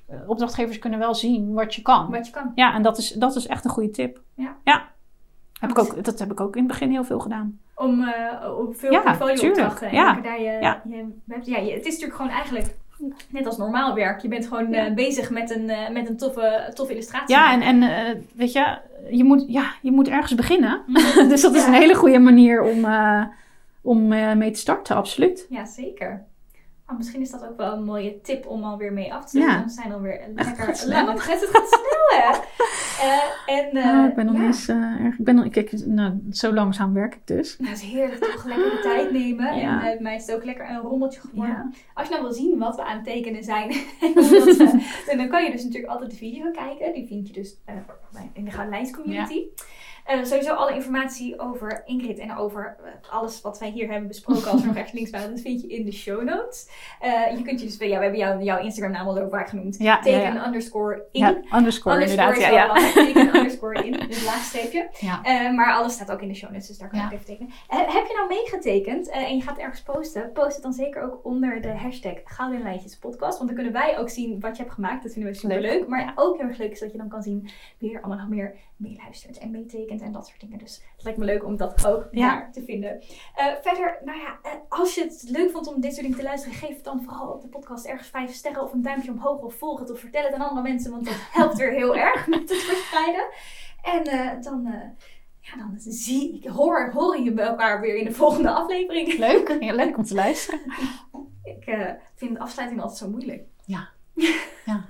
[0.09, 2.11] eh, opdrachtgevers kunnen wel zien wat je kan.
[2.11, 2.53] Wat je kan.
[2.55, 4.20] Ja, en dat is, dat is echt een goede tip.
[4.34, 4.88] Ja.
[5.61, 7.59] Heb ik ook, dat heb ik ook in het begin heel veel gedaan.
[7.74, 9.88] Om eh, op veel Ja, portfolio-opdrachten.
[9.88, 10.05] en Ja.
[10.05, 10.82] lekker daar je, Ja.
[10.88, 11.07] je
[11.45, 12.74] ja, je- het is natuurlijk gewoon eigenlijk
[13.28, 14.20] net als normaal werk.
[14.20, 14.86] Je bent gewoon Ja.
[14.86, 17.34] eh, bezig met een, met een toffe, toffe illustratie.
[17.34, 18.78] Ja, en, en weet je,
[19.11, 20.82] je moet, ja, je moet ergens beginnen.
[20.86, 21.28] Mhm.
[21.28, 21.66] dus dat is Ja.
[21.68, 22.86] een hele goede manier om,
[23.82, 25.47] om mee te starten, absoluut.
[25.51, 26.24] Ja, zeker.
[26.91, 29.51] Nou, misschien is dat ook wel een mooie tip om alweer mee af te zetten.
[29.53, 29.59] Ja.
[29.61, 31.05] Dan zijn alweer Het lekker snel.
[31.05, 31.09] lang.
[31.12, 32.38] Het gaat, het snel, hè?
[33.01, 34.41] Eh, en, eh, Nou, ik ben nog ja.
[34.41, 35.18] niet eens eh, erg.
[35.18, 37.57] Ik ben nog, kijk, nou, zo langzaam werk ik dus.
[37.59, 39.57] Nou, het is heerlijk toch lekker de tijd nemen.
[39.57, 39.68] Ja.
[39.70, 41.74] En eh, bij mij is het ook lekker een rommeltje geworden.
[41.95, 43.68] Als je nou wil zien wat we aan het tekenen zijn,
[44.01, 46.93] we- dan kan je dus natuurlijk altijd de video kijken.
[46.93, 47.74] Die vind je dus eh,
[48.12, 49.43] bij- in de Gouden Lijns community.
[50.11, 54.50] Eh, sowieso alle informatie over Ingrid en over eh, alles wat wij hier hebben besproken,
[54.50, 56.68] als er nog ergens links bij, dat vind je in de show notes.
[57.00, 59.48] Eh, je kunt je dus, ja, we hebben jou, jouw Instagram naam al zo vaak
[59.48, 59.78] genoemd.
[59.78, 60.46] Ja, Teken ja.
[60.46, 61.20] underscore in.
[61.20, 62.36] Ja, underscore, Underscore inderdaad.
[62.36, 62.92] is Ja, ja.
[62.92, 64.88] Teken underscore in, dus laagstreepje.
[64.98, 65.22] Ja.
[65.22, 67.52] Eh, maar alles staat ook in de show notes, dus daar kan ook even tekenen.
[67.68, 71.61] Heb je nou meegetekend en je gaat ergens posten, post het dan zeker ook onder
[71.61, 73.38] de hashtag Gouden Lijntjes podcast.
[73.38, 75.02] Want dan kunnen wij ook zien wat je hebt gemaakt.
[75.02, 75.70] Dat vinden we super leuk.
[75.70, 75.88] Leuk.
[75.88, 77.48] Maar ook heel erg leuk is dat je dan kan zien
[77.78, 80.58] wie er allemaal nog meer meeluistert en meetekent en dat soort dingen.
[80.58, 82.28] Dus het lijkt me leuk om dat ook Ja.
[82.28, 83.02] daar te vinden.
[83.34, 86.24] Eh, verder, nou ja, eh, als je het leuk vond om dit soort dingen te
[86.24, 89.40] luisteren, geef het dan vooral op de podcast ergens vijf sterren of een duimpje omhoog
[89.40, 92.26] of volg het of vertel het aan andere mensen, want dat helpt weer heel erg
[92.26, 93.26] met het verspreiden.
[93.82, 94.62] En eh, dan,
[95.40, 99.18] ja, dan zie ik, hoor, horen je elkaar weer in de volgende aflevering.
[99.18, 99.56] Leuk.
[99.60, 100.60] Ja, leuk om te luisteren.
[101.42, 101.64] Ik
[102.14, 103.42] vind de afsluiting altijd zo moeilijk.
[103.64, 103.88] Ja.
[104.64, 104.84] Ja.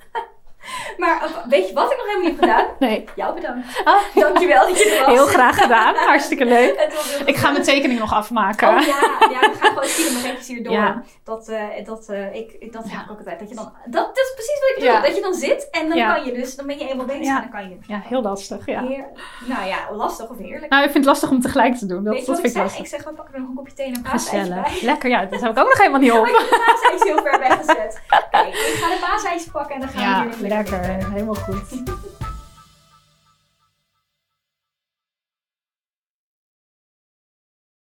[0.97, 2.67] Maar eh, weet je wat ik nog helemaal niet heb gedaan?
[2.89, 3.05] Nee.
[3.17, 3.81] Jou bedankt.
[3.85, 5.15] Ah, Dankjewel dat je er was.
[5.15, 5.95] heel graag gedaan.
[5.95, 6.89] Hartstikke leuk.
[7.25, 8.69] Ik ga mijn tekening nog afmaken.
[8.69, 8.87] Oh ja,
[9.31, 10.73] ja, we gaan gewoon kilometers hierdoor.
[10.73, 11.03] Ja.
[11.25, 12.91] Dat, eh, dat, eh, ik, dat Ja.
[12.97, 13.39] heb ik ook altijd.
[13.39, 15.03] Dat, je dan, dat, dat is precies wat ik bedoel.
[15.03, 17.35] Dat je dan zit en dan kan je dus, dan ben je eenmaal bezig en
[17.41, 17.77] dan kan je.
[17.87, 18.67] Ja, heel lastig.
[18.67, 18.83] Ja.
[18.87, 19.05] Heer,
[19.47, 20.69] nou ja, lastig of heerlijk.
[20.73, 22.05] Nou, ik vind het lastig om tegelijk te doen.
[22.05, 22.79] Dat, Weet je dat wat ik vind ik zeg?
[22.81, 22.99] lastig.
[22.99, 24.79] Ik zeg, we pakken er nog een kopje thee en een bij.
[24.83, 25.25] Lekker, ja.
[25.25, 26.27] Dat heb ik ook nog helemaal niet Maar op.
[26.27, 28.01] je paasijs is heel ver weggezet.
[28.31, 30.59] Kijk, ik ga de paasijsje pakken en dan gaan we hier nog lekker.
[30.61, 30.85] 二婶儿
[31.15, 31.83] 哎呦我估计